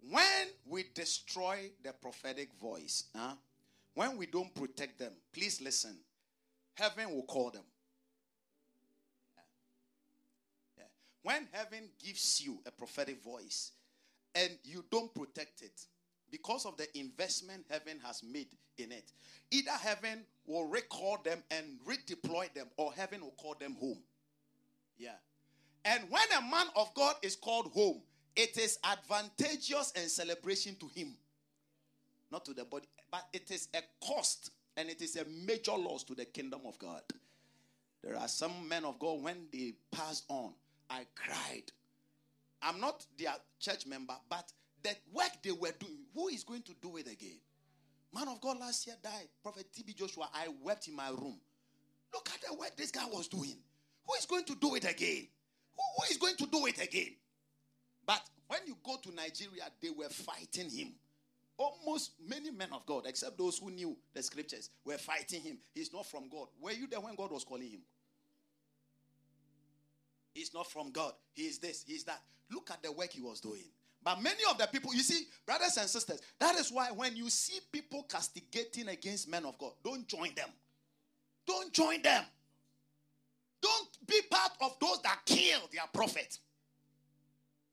When 0.08 0.46
we 0.64 0.84
destroy 0.94 1.70
the 1.82 1.92
prophetic 1.94 2.50
voice, 2.60 3.04
huh? 3.16 3.34
when 3.94 4.16
we 4.16 4.26
don't 4.26 4.54
protect 4.54 5.00
them, 5.00 5.12
please 5.32 5.60
listen. 5.60 5.96
Heaven 6.74 7.10
will 7.10 7.24
call 7.24 7.50
them. 7.50 7.64
When 11.26 11.48
heaven 11.50 11.88
gives 11.98 12.40
you 12.40 12.60
a 12.66 12.70
prophetic 12.70 13.20
voice 13.20 13.72
and 14.36 14.48
you 14.62 14.84
don't 14.92 15.12
protect 15.12 15.60
it, 15.60 15.72
because 16.30 16.64
of 16.64 16.76
the 16.76 16.86
investment 16.96 17.64
heaven 17.68 17.98
has 18.04 18.22
made 18.22 18.46
in 18.78 18.92
it, 18.92 19.10
either 19.50 19.72
heaven 19.72 20.24
will 20.46 20.66
recall 20.66 21.18
them 21.24 21.42
and 21.50 21.80
redeploy 21.84 22.54
them, 22.54 22.68
or 22.76 22.92
heaven 22.92 23.22
will 23.22 23.34
call 23.36 23.56
them 23.58 23.74
home. 23.74 23.98
Yeah. 24.98 25.16
And 25.84 26.04
when 26.10 26.22
a 26.38 26.42
man 26.42 26.68
of 26.76 26.94
God 26.94 27.16
is 27.22 27.34
called 27.34 27.72
home, 27.72 28.02
it 28.36 28.56
is 28.56 28.78
advantageous 28.84 29.94
and 29.96 30.08
celebration 30.08 30.76
to 30.76 30.86
him, 30.94 31.16
not 32.30 32.44
to 32.44 32.54
the 32.54 32.64
body, 32.64 32.86
but 33.10 33.24
it 33.32 33.50
is 33.50 33.66
a 33.74 33.80
cost 34.00 34.52
and 34.76 34.88
it 34.88 35.02
is 35.02 35.16
a 35.16 35.24
major 35.44 35.72
loss 35.72 36.04
to 36.04 36.14
the 36.14 36.26
kingdom 36.26 36.60
of 36.66 36.78
God. 36.78 37.02
There 38.04 38.16
are 38.16 38.28
some 38.28 38.68
men 38.68 38.84
of 38.84 39.00
God, 39.00 39.24
when 39.24 39.48
they 39.52 39.74
passed 39.90 40.24
on, 40.28 40.52
I 40.90 41.06
cried. 41.14 41.72
I'm 42.62 42.80
not 42.80 43.04
their 43.18 43.34
church 43.60 43.86
member, 43.86 44.14
but 44.28 44.52
the 44.82 44.90
work 45.12 45.30
they 45.42 45.52
were 45.52 45.72
doing, 45.78 45.98
who 46.14 46.28
is 46.28 46.44
going 46.44 46.62
to 46.62 46.72
do 46.80 46.96
it 46.96 47.06
again? 47.06 47.38
Man 48.14 48.28
of 48.28 48.40
God 48.40 48.58
last 48.58 48.86
year 48.86 48.96
died. 49.02 49.28
Prophet 49.42 49.66
TB 49.76 49.96
Joshua, 49.96 50.28
I 50.32 50.48
wept 50.62 50.88
in 50.88 50.96
my 50.96 51.08
room. 51.10 51.38
Look 52.14 52.30
at 52.32 52.40
the 52.48 52.54
work 52.54 52.76
this 52.76 52.90
guy 52.90 53.04
was 53.06 53.28
doing. 53.28 53.56
Who 54.06 54.14
is 54.14 54.26
going 54.26 54.44
to 54.44 54.54
do 54.54 54.74
it 54.74 54.84
again? 54.88 55.26
Who, 55.76 55.82
who 55.96 56.10
is 56.10 56.16
going 56.16 56.36
to 56.36 56.46
do 56.46 56.66
it 56.66 56.80
again? 56.82 57.14
But 58.06 58.22
when 58.46 58.60
you 58.66 58.76
go 58.84 58.96
to 59.02 59.14
Nigeria, 59.14 59.64
they 59.82 59.90
were 59.90 60.08
fighting 60.08 60.70
him. 60.70 60.92
Almost 61.58 62.12
many 62.26 62.50
men 62.50 62.68
of 62.72 62.86
God, 62.86 63.04
except 63.06 63.38
those 63.38 63.58
who 63.58 63.70
knew 63.70 63.96
the 64.14 64.22
scriptures, 64.22 64.70
were 64.84 64.98
fighting 64.98 65.40
him. 65.40 65.58
He's 65.74 65.92
not 65.92 66.06
from 66.06 66.28
God. 66.28 66.48
Were 66.60 66.72
you 66.72 66.86
there 66.86 67.00
when 67.00 67.16
God 67.16 67.32
was 67.32 67.44
calling 67.44 67.70
him? 67.70 67.80
He's 70.36 70.52
not 70.52 70.70
from 70.70 70.90
God. 70.90 71.14
He 71.32 71.44
is 71.44 71.58
this, 71.58 71.82
he 71.86 71.94
is 71.94 72.04
that. 72.04 72.20
Look 72.52 72.70
at 72.70 72.82
the 72.82 72.92
work 72.92 73.10
he 73.10 73.22
was 73.22 73.40
doing. 73.40 73.64
But 74.04 74.22
many 74.22 74.42
of 74.50 74.58
the 74.58 74.66
people, 74.66 74.94
you 74.94 75.00
see, 75.00 75.24
brothers 75.46 75.78
and 75.78 75.88
sisters, 75.88 76.20
that 76.38 76.54
is 76.56 76.70
why 76.70 76.90
when 76.90 77.16
you 77.16 77.30
see 77.30 77.58
people 77.72 78.02
castigating 78.02 78.88
against 78.88 79.30
men 79.30 79.46
of 79.46 79.56
God, 79.56 79.72
don't 79.82 80.06
join 80.06 80.34
them. 80.36 80.50
Don't 81.46 81.72
join 81.72 82.02
them. 82.02 82.22
Don't 83.62 83.88
be 84.06 84.20
part 84.30 84.52
of 84.60 84.76
those 84.78 85.00
that 85.02 85.20
kill 85.24 85.60
their 85.72 85.86
prophet. 85.94 86.38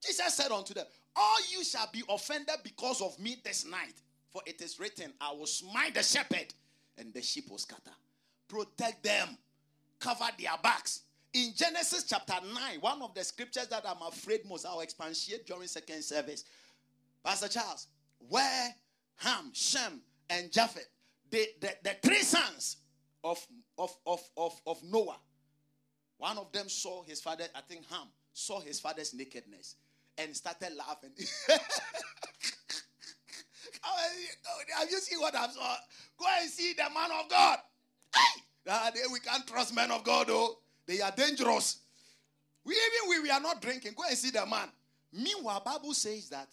Jesus 0.02 0.34
said 0.34 0.52
unto 0.52 0.74
them, 0.74 0.86
All 1.18 1.38
you 1.52 1.66
shall 1.66 1.90
be 1.92 2.02
offended 2.08 2.56
because 2.64 3.02
of 3.02 3.20
me 3.20 3.36
this 3.44 3.66
night. 3.66 4.02
For 4.30 4.42
it 4.46 4.62
is 4.62 4.80
written, 4.80 5.12
I 5.20 5.34
will 5.34 5.48
smite 5.48 5.96
the 5.96 6.02
shepherd, 6.02 6.54
and 6.98 7.14
the 7.14 7.22
sheep 7.22 7.50
will 7.52 7.58
scatter. 7.58 7.92
Protect 8.48 9.04
them, 9.04 9.38
cover 10.00 10.30
their 10.40 10.58
backs. 10.64 11.02
In 11.34 11.52
Genesis 11.56 12.04
chapter 12.04 12.36
9, 12.46 12.54
one 12.82 13.02
of 13.02 13.16
the 13.16 13.24
scriptures 13.24 13.68
that 13.68 13.84
I'm 13.88 14.02
afraid 14.08 14.42
most 14.48 14.66
I'll 14.68 14.82
expatiate 14.82 15.48
during 15.48 15.68
second 15.68 16.04
service. 16.04 16.44
Pastor 17.24 17.48
Charles, 17.48 17.88
where 18.30 18.76
Ham, 19.16 19.50
Shem, 19.54 20.02
and 20.30 20.52
Japheth, 20.52 20.90
the, 21.32 21.48
the, 21.60 21.76
the 21.84 21.96
three 22.04 22.22
sons 22.22 22.78
of, 23.24 23.46
of, 23.80 23.96
of, 24.06 24.22
of, 24.38 24.62
of 24.68 24.84
Noah, 24.84 25.18
one 26.18 26.38
of 26.38 26.52
them 26.52 26.70
saw 26.70 27.04
his 27.04 27.20
father, 27.20 27.46
I 27.56 27.62
think 27.62 27.90
Ham, 27.90 28.08
saw 28.34 28.60
his 28.60 28.80
father's 28.80 29.14
nakedness 29.14 29.76
and 30.18 30.36
started 30.36 30.74
laughing. 30.78 31.12
Have 34.78 34.90
you 34.90 35.00
seen 35.00 35.20
what 35.20 35.36
I've 35.36 35.52
saw? 35.52 35.76
Go 36.18 36.26
and 36.42 36.50
see 36.50 36.74
the 36.74 36.84
man 36.94 37.10
of 37.20 37.30
God. 37.30 37.60
Hey! 38.16 38.42
Ah, 38.70 38.92
we 39.12 39.20
can't 39.20 39.46
trust 39.48 39.76
men 39.76 39.92
of 39.92 40.04
God, 40.04 40.28
though. 40.28 40.58
They 40.86 41.02
are 41.02 41.12
dangerous. 41.12 41.78
We 42.66 42.74
even 42.74 43.10
we, 43.10 43.20
we 43.28 43.30
are 43.30 43.40
not 43.40 43.62
drinking. 43.62 43.94
Go 43.96 44.04
and 44.08 44.18
see 44.18 44.32
the 44.32 44.46
man. 44.46 44.70
Meanwhile, 45.12 45.62
Bible 45.66 45.94
says 45.94 46.30
that 46.30 46.48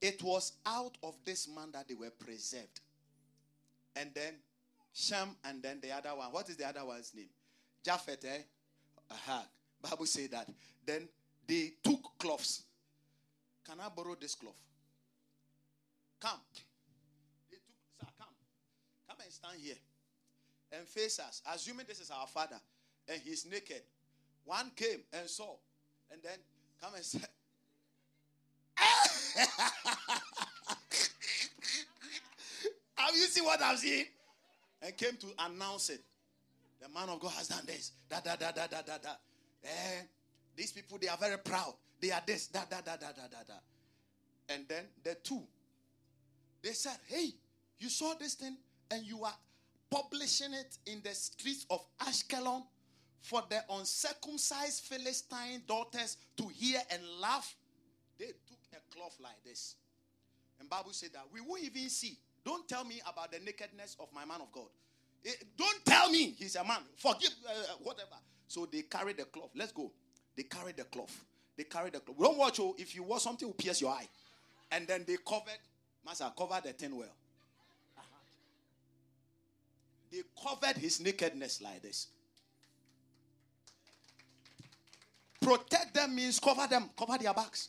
it 0.00 0.22
was 0.22 0.52
out 0.66 0.96
of 1.02 1.14
this 1.24 1.48
man 1.48 1.70
that 1.72 1.88
they 1.88 1.94
were 1.94 2.10
preserved. 2.10 2.80
And 3.96 4.10
then 4.14 4.34
Shem 4.92 5.36
and 5.44 5.62
then 5.62 5.78
the 5.80 5.92
other 5.92 6.10
one. 6.10 6.28
What 6.32 6.48
is 6.48 6.56
the 6.56 6.66
other 6.66 6.84
one's 6.84 7.12
name? 7.14 7.28
Japheth, 7.84 8.24
eh? 8.24 8.42
Aha. 9.10 9.46
Bible 9.80 10.06
say 10.06 10.26
that. 10.28 10.48
Then 10.84 11.08
they 11.46 11.72
took 11.82 12.00
cloths 12.18 12.64
can 13.64 13.78
I 13.80 13.88
borrow 13.88 14.16
this 14.20 14.34
cloth? 14.34 14.56
Come. 16.20 16.40
They 17.50 17.56
took, 17.56 17.74
sir, 18.00 18.06
come. 18.18 18.34
Come 19.08 19.16
and 19.22 19.32
stand 19.32 19.58
here 19.62 19.76
and 20.72 20.86
face 20.86 21.18
us, 21.18 21.42
assuming 21.52 21.86
this 21.86 22.00
is 22.00 22.10
our 22.10 22.26
father 22.26 22.60
and 23.08 23.20
he's 23.22 23.46
naked. 23.46 23.82
One 24.44 24.70
came 24.74 25.00
and 25.12 25.28
saw, 25.28 25.54
and 26.10 26.20
then 26.22 26.38
come 26.80 26.94
and 26.94 27.04
say, 27.04 27.18
Have 32.94 33.14
you 33.14 33.26
seen 33.26 33.44
what 33.44 33.62
I've 33.62 33.78
seen? 33.78 34.06
And 34.80 34.96
came 34.96 35.16
to 35.16 35.26
announce 35.38 35.90
it. 35.90 36.00
The 36.80 36.88
man 36.88 37.08
of 37.08 37.20
God 37.20 37.32
has 37.32 37.48
done 37.48 37.64
this. 37.66 37.92
Da 38.10 38.20
da 38.20 38.34
da 38.36 38.50
da 38.50 38.66
da 38.66 38.82
da 38.82 38.98
da. 38.98 39.10
Eh, 39.62 40.02
these 40.56 40.72
people 40.72 40.98
they 41.00 41.08
are 41.08 41.16
very 41.16 41.38
proud. 41.38 41.74
They 42.00 42.10
are 42.10 42.22
this, 42.26 42.48
da, 42.48 42.62
da, 42.68 42.80
da, 42.80 42.96
da, 42.96 43.12
da, 43.12 43.28
da, 43.30 43.38
da. 43.46 43.54
And 44.48 44.64
then 44.68 44.84
the 45.04 45.14
two, 45.22 45.42
they 46.60 46.72
said, 46.72 46.96
Hey, 47.06 47.30
you 47.78 47.88
saw 47.88 48.14
this 48.14 48.34
thing 48.34 48.56
and 48.90 49.04
you 49.04 49.22
are 49.24 49.34
publishing 49.88 50.52
it 50.52 50.78
in 50.86 51.00
the 51.04 51.14
streets 51.14 51.64
of 51.70 51.80
Ashkelon 52.00 52.62
for 53.22 53.42
the 53.48 53.62
uncircumcised 53.70 54.82
Philistine 54.84 55.62
daughters 55.66 56.16
to 56.36 56.48
hear 56.48 56.80
and 56.90 57.00
laugh. 57.20 57.54
They 58.18 58.26
took 58.26 58.58
a 58.72 58.94
cloth 58.94 59.16
like 59.22 59.42
this. 59.44 59.76
And 60.60 60.68
Bible 60.68 60.92
said 60.92 61.10
that 61.14 61.24
we 61.32 61.40
won't 61.40 61.62
even 61.62 61.88
see. 61.88 62.18
Don't 62.44 62.68
tell 62.68 62.84
me 62.84 63.00
about 63.08 63.30
the 63.30 63.38
nakedness 63.38 63.96
of 64.00 64.08
my 64.12 64.24
man 64.24 64.40
of 64.40 64.50
God. 64.52 64.66
It, 65.24 65.36
eh, 65.40 65.44
don't 65.56 65.84
tell 65.84 66.10
me 66.10 66.34
he's 66.36 66.56
a 66.56 66.64
man. 66.64 66.80
Forgive 66.96 67.30
uh, 67.48 67.74
whatever. 67.84 68.16
So 68.48 68.66
they 68.70 68.82
carried 68.82 69.16
the 69.16 69.24
cloth. 69.24 69.50
Let's 69.54 69.72
go. 69.72 69.92
They 70.36 70.42
carried 70.42 70.76
the 70.76 70.84
cloth. 70.84 71.24
They 71.56 71.64
carried 71.64 71.92
the 71.92 72.00
cloth. 72.00 72.18
Don't 72.18 72.36
watch, 72.36 72.58
oh, 72.58 72.74
if 72.76 72.94
you 72.96 73.04
watch 73.04 73.22
something 73.22 73.46
will 73.46 73.54
pierce 73.54 73.80
your 73.80 73.92
eye. 73.92 74.08
And 74.72 74.88
then 74.88 75.04
they 75.06 75.16
covered, 75.24 75.58
Master, 76.04 76.30
covered 76.36 76.64
the 76.64 76.72
tin 76.72 76.96
well. 76.96 77.06
Uh-huh. 77.96 78.04
They 80.10 80.22
covered 80.42 80.76
his 80.80 81.00
nakedness 81.00 81.62
like 81.62 81.82
this. 81.82 82.08
Protect 85.42 85.94
them 85.94 86.14
means 86.14 86.38
cover 86.38 86.66
them, 86.66 86.88
cover 86.96 87.18
their 87.18 87.34
backs. 87.34 87.68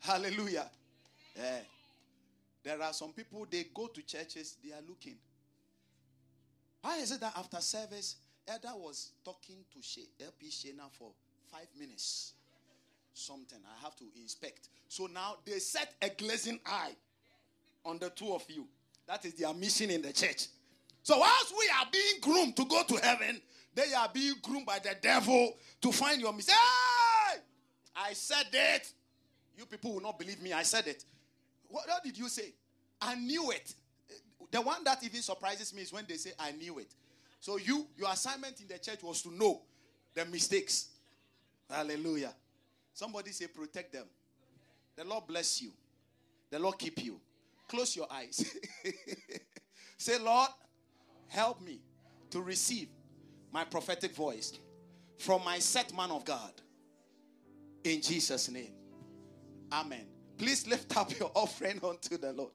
Hallelujah. 0.00 0.68
Yeah. 1.36 1.60
There 2.64 2.82
are 2.82 2.92
some 2.92 3.12
people, 3.12 3.46
they 3.50 3.64
go 3.72 3.86
to 3.86 4.02
churches, 4.02 4.56
they 4.62 4.72
are 4.72 4.82
looking. 4.86 5.16
Why 6.82 6.98
is 6.98 7.12
it 7.12 7.20
that 7.20 7.36
after 7.36 7.60
service, 7.60 8.16
Elder 8.46 8.76
was 8.76 9.12
talking 9.24 9.56
to 9.72 10.24
LP 10.24 10.46
Shena 10.48 10.90
for 10.92 11.10
five 11.50 11.68
minutes? 11.78 12.34
something. 13.18 13.58
I 13.66 13.84
have 13.84 13.96
to 13.96 14.04
inspect. 14.16 14.68
So 14.88 15.06
now 15.06 15.36
they 15.44 15.58
set 15.58 15.94
a 16.00 16.08
glazing 16.08 16.60
eye 16.64 16.92
on 17.84 17.98
the 17.98 18.10
two 18.10 18.32
of 18.32 18.44
you. 18.48 18.66
That 19.06 19.24
is 19.24 19.34
their 19.34 19.52
mission 19.54 19.90
in 19.90 20.02
the 20.02 20.12
church. 20.12 20.46
So 21.02 21.18
whilst 21.18 21.52
we 21.58 21.68
are 21.80 21.86
being 21.90 22.20
groomed 22.20 22.56
to 22.56 22.64
go 22.64 22.82
to 22.84 22.96
heaven, 22.96 23.40
they 23.78 23.94
are 23.94 24.10
being 24.12 24.34
groomed 24.42 24.66
by 24.66 24.80
the 24.80 24.96
devil 25.00 25.54
to 25.80 25.92
find 25.92 26.20
your 26.20 26.32
mistake. 26.32 26.56
Hey! 26.56 27.38
I 27.94 28.12
said 28.12 28.48
it. 28.52 28.92
You 29.56 29.66
people 29.66 29.94
will 29.94 30.00
not 30.00 30.18
believe 30.18 30.42
me. 30.42 30.52
I 30.52 30.64
said 30.64 30.88
it. 30.88 31.04
What, 31.68 31.86
what 31.86 32.02
did 32.02 32.18
you 32.18 32.28
say? 32.28 32.52
I 33.00 33.14
knew 33.14 33.52
it. 33.52 33.72
The 34.50 34.60
one 34.60 34.82
that 34.82 35.04
even 35.04 35.22
surprises 35.22 35.72
me 35.72 35.82
is 35.82 35.92
when 35.92 36.04
they 36.08 36.16
say, 36.16 36.32
I 36.40 36.50
knew 36.50 36.80
it. 36.80 36.92
So 37.38 37.56
you, 37.56 37.86
your 37.96 38.10
assignment 38.10 38.60
in 38.60 38.66
the 38.66 38.78
church 38.78 39.00
was 39.04 39.22
to 39.22 39.30
know 39.30 39.62
the 40.12 40.24
mistakes. 40.24 40.88
Hallelujah. 41.70 42.32
Somebody 42.92 43.30
say, 43.30 43.46
protect 43.46 43.92
them. 43.92 44.06
The 44.96 45.04
Lord 45.04 45.28
bless 45.28 45.62
you. 45.62 45.70
The 46.50 46.58
Lord 46.58 46.78
keep 46.78 47.04
you. 47.04 47.20
Close 47.68 47.94
your 47.94 48.12
eyes. 48.12 48.56
say, 49.98 50.18
Lord, 50.18 50.48
help 51.28 51.60
me 51.60 51.78
to 52.30 52.40
receive 52.40 52.88
my 53.52 53.64
prophetic 53.64 54.14
voice 54.14 54.58
from 55.18 55.44
my 55.44 55.58
set 55.58 55.94
man 55.94 56.10
of 56.10 56.24
God. 56.24 56.52
In 57.84 58.00
Jesus' 58.02 58.50
name. 58.50 58.72
Amen. 59.72 60.06
Please 60.36 60.66
lift 60.66 60.96
up 60.96 61.18
your 61.18 61.30
offering 61.34 61.80
unto 61.82 62.16
the 62.16 62.32
Lord. 62.32 62.52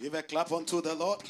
Give 0.00 0.14
a 0.14 0.22
clap 0.22 0.52
unto 0.52 0.80
the 0.80 0.94
Lord. 0.94 1.22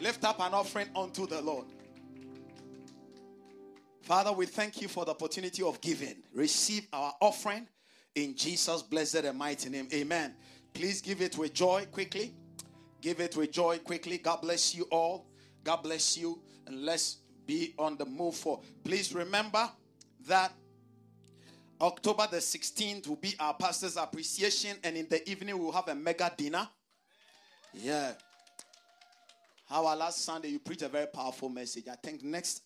Lift 0.00 0.24
up 0.24 0.40
an 0.40 0.54
offering 0.54 0.88
unto 0.96 1.26
the 1.26 1.40
Lord. 1.42 1.66
Father, 4.02 4.32
we 4.32 4.46
thank 4.46 4.80
you 4.80 4.88
for 4.88 5.04
the 5.04 5.10
opportunity 5.10 5.62
of 5.62 5.80
giving. 5.80 6.16
Receive 6.34 6.88
our 6.92 7.12
offering 7.20 7.68
in 8.14 8.34
Jesus' 8.34 8.82
blessed 8.82 9.16
and 9.16 9.38
mighty 9.38 9.68
name. 9.68 9.88
Amen. 9.92 10.34
Please 10.72 11.02
give 11.02 11.20
it 11.20 11.36
with 11.36 11.52
joy 11.52 11.86
quickly. 11.92 12.34
Give 13.00 13.20
it 13.20 13.36
with 13.36 13.52
joy 13.52 13.78
quickly. 13.78 14.18
God 14.18 14.42
bless 14.42 14.74
you 14.74 14.84
all. 14.90 15.26
God 15.64 15.76
bless 15.82 16.16
you. 16.16 16.40
And 16.66 16.84
let's 16.84 17.18
be 17.46 17.74
on 17.78 17.96
the 17.96 18.04
move 18.04 18.36
for. 18.36 18.60
Please 18.84 19.14
remember 19.14 19.68
that 20.26 20.52
October 21.80 22.28
the 22.30 22.36
16th 22.36 23.08
will 23.08 23.16
be 23.16 23.34
our 23.40 23.54
pastor's 23.54 23.96
appreciation, 23.96 24.76
and 24.84 24.96
in 24.96 25.08
the 25.08 25.28
evening 25.28 25.58
we'll 25.58 25.72
have 25.72 25.88
a 25.88 25.94
mega 25.94 26.30
dinner. 26.36 26.68
Yeah. 27.72 28.12
Our 29.70 29.96
last 29.96 30.24
Sunday 30.24 30.48
you 30.48 30.58
preached 30.58 30.82
a 30.82 30.88
very 30.88 31.06
powerful 31.06 31.48
message. 31.48 31.84
I 31.88 31.96
think 31.96 32.22
next 32.22 32.62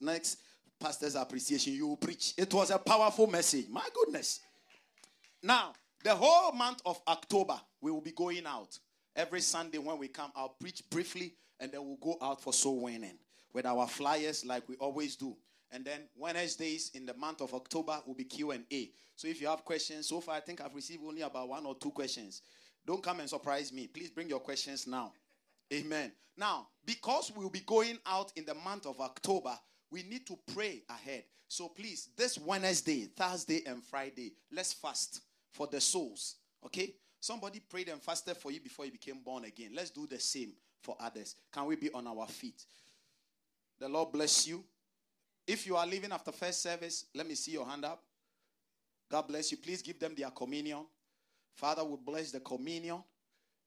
next 0.00 0.38
pastor's 0.78 1.14
appreciation 1.14 1.72
you 1.72 1.86
will 1.88 1.96
preach. 1.96 2.34
It 2.36 2.52
was 2.52 2.70
a 2.70 2.78
powerful 2.78 3.26
message. 3.26 3.66
My 3.70 3.86
goodness. 3.94 4.40
Now, 5.42 5.72
the 6.02 6.14
whole 6.14 6.52
month 6.52 6.82
of 6.84 7.00
October 7.08 7.58
we 7.80 7.90
will 7.90 8.00
be 8.00 8.12
going 8.12 8.46
out. 8.46 8.78
Every 9.16 9.40
Sunday 9.40 9.78
when 9.78 9.98
we 9.98 10.08
come, 10.08 10.32
I'll 10.34 10.56
preach 10.60 10.82
briefly 10.90 11.34
and 11.58 11.72
then 11.72 11.84
we'll 11.84 11.96
go 11.96 12.16
out 12.24 12.40
for 12.40 12.52
soul 12.52 12.80
winning 12.80 13.18
with 13.52 13.66
our 13.66 13.86
flyers 13.86 14.44
like 14.44 14.68
we 14.68 14.76
always 14.76 15.16
do. 15.16 15.36
And 15.72 15.84
then 15.84 16.00
Wednesdays 16.16 16.90
in 16.94 17.06
the 17.06 17.14
month 17.14 17.40
of 17.40 17.54
October 17.54 18.00
will 18.06 18.14
be 18.14 18.24
Q&A. 18.24 18.90
So 19.16 19.28
if 19.28 19.40
you 19.40 19.48
have 19.48 19.64
questions, 19.64 20.08
so 20.08 20.20
far 20.20 20.36
I 20.36 20.40
think 20.40 20.60
I've 20.60 20.74
received 20.74 21.02
only 21.06 21.22
about 21.22 21.48
one 21.48 21.66
or 21.66 21.74
two 21.74 21.90
questions. 21.90 22.42
Don't 22.86 23.02
come 23.02 23.20
and 23.20 23.28
surprise 23.28 23.72
me. 23.72 23.86
Please 23.86 24.10
bring 24.10 24.28
your 24.28 24.40
questions 24.40 24.86
now. 24.86 25.12
Amen. 25.72 26.10
Now, 26.36 26.68
because 26.84 27.30
we'll 27.36 27.50
be 27.50 27.60
going 27.60 27.98
out 28.06 28.32
in 28.34 28.44
the 28.44 28.54
month 28.54 28.86
of 28.86 29.00
October, 29.00 29.56
we 29.90 30.02
need 30.02 30.26
to 30.26 30.38
pray 30.52 30.82
ahead. 30.88 31.24
So 31.46 31.68
please, 31.68 32.08
this 32.16 32.38
Wednesday, 32.38 33.08
Thursday, 33.16 33.62
and 33.66 33.82
Friday, 33.82 34.32
let's 34.52 34.72
fast 34.72 35.20
for 35.52 35.66
the 35.66 35.80
souls. 35.80 36.36
Okay? 36.64 36.94
Somebody 37.20 37.60
prayed 37.60 37.88
and 37.88 38.00
fasted 38.00 38.36
for 38.38 38.50
you 38.50 38.60
before 38.60 38.86
you 38.86 38.92
became 38.92 39.20
born 39.22 39.44
again. 39.44 39.72
Let's 39.74 39.90
do 39.90 40.06
the 40.06 40.18
same 40.18 40.52
for 40.82 40.96
others. 40.98 41.36
Can 41.52 41.66
we 41.66 41.76
be 41.76 41.90
on 41.92 42.06
our 42.06 42.26
feet? 42.26 42.64
The 43.78 43.88
Lord 43.88 44.12
bless 44.12 44.46
you. 44.46 44.64
If 45.46 45.66
you 45.66 45.76
are 45.76 45.86
leaving 45.86 46.12
after 46.12 46.32
first 46.32 46.62
service, 46.62 47.06
let 47.14 47.26
me 47.26 47.34
see 47.34 47.52
your 47.52 47.66
hand 47.66 47.84
up. 47.84 48.02
God 49.10 49.28
bless 49.28 49.50
you. 49.50 49.58
Please 49.58 49.82
give 49.82 49.98
them 49.98 50.14
their 50.16 50.30
communion. 50.30 50.86
Father, 51.54 51.84
we 51.84 51.96
bless 51.96 52.30
the 52.30 52.40
communion 52.40 53.02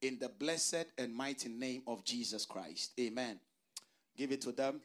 in 0.02 0.18
the 0.18 0.28
blessed 0.28 0.86
and 0.98 1.14
mighty 1.14 1.48
name 1.48 1.82
of 1.86 2.04
Jesus 2.04 2.44
Christ. 2.44 2.92
Amen. 2.98 3.38
Give 4.16 4.32
it 4.32 4.40
to 4.42 4.52
them. 4.52 4.80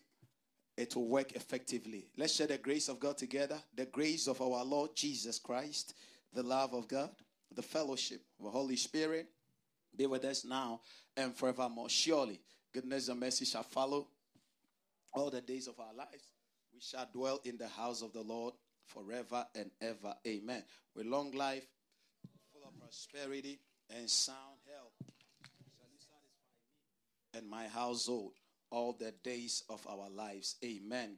It 0.77 0.95
will 0.95 1.07
work 1.07 1.33
effectively. 1.33 2.07
Let's 2.17 2.35
share 2.35 2.47
the 2.47 2.57
grace 2.57 2.87
of 2.87 2.99
God 2.99 3.17
together. 3.17 3.57
The 3.75 3.85
grace 3.85 4.27
of 4.27 4.41
our 4.41 4.63
Lord 4.63 4.95
Jesus 4.95 5.39
Christ, 5.39 5.93
the 6.33 6.43
love 6.43 6.73
of 6.73 6.87
God, 6.87 7.09
the 7.55 7.61
fellowship 7.61 8.21
of 8.39 8.45
the 8.45 8.51
Holy 8.51 8.76
Spirit 8.76 9.27
be 9.95 10.05
with 10.05 10.23
us 10.26 10.45
now 10.45 10.81
and 11.17 11.35
forevermore. 11.35 11.89
Surely, 11.89 12.39
goodness 12.73 13.07
and 13.09 13.19
mercy 13.19 13.45
shall 13.45 13.63
follow 13.63 14.07
all 15.13 15.30
the 15.30 15.41
days 15.41 15.67
of 15.67 15.80
our 15.80 15.93
lives. 15.93 16.31
We 16.73 16.80
shall 16.80 17.07
dwell 17.11 17.41
in 17.43 17.57
the 17.57 17.67
house 17.67 18.01
of 18.01 18.13
the 18.13 18.21
Lord 18.21 18.53
forever 18.85 19.45
and 19.55 19.71
ever. 19.81 20.15
Amen. 20.26 20.63
With 20.95 21.05
long 21.05 21.31
life, 21.31 21.65
full 22.53 22.67
of 22.67 22.80
prosperity, 22.80 23.59
and 23.89 24.09
sound 24.09 24.59
health, 24.71 24.93
shall 25.41 25.88
you 25.89 25.99
satisfy 25.99 26.17
me 27.34 27.39
and 27.39 27.49
my 27.49 27.67
household 27.67 28.34
all 28.71 28.93
the 28.93 29.11
days 29.23 29.63
of 29.69 29.85
our 29.88 30.09
lives. 30.09 30.55
Amen. 30.63 31.09
God 31.09 31.17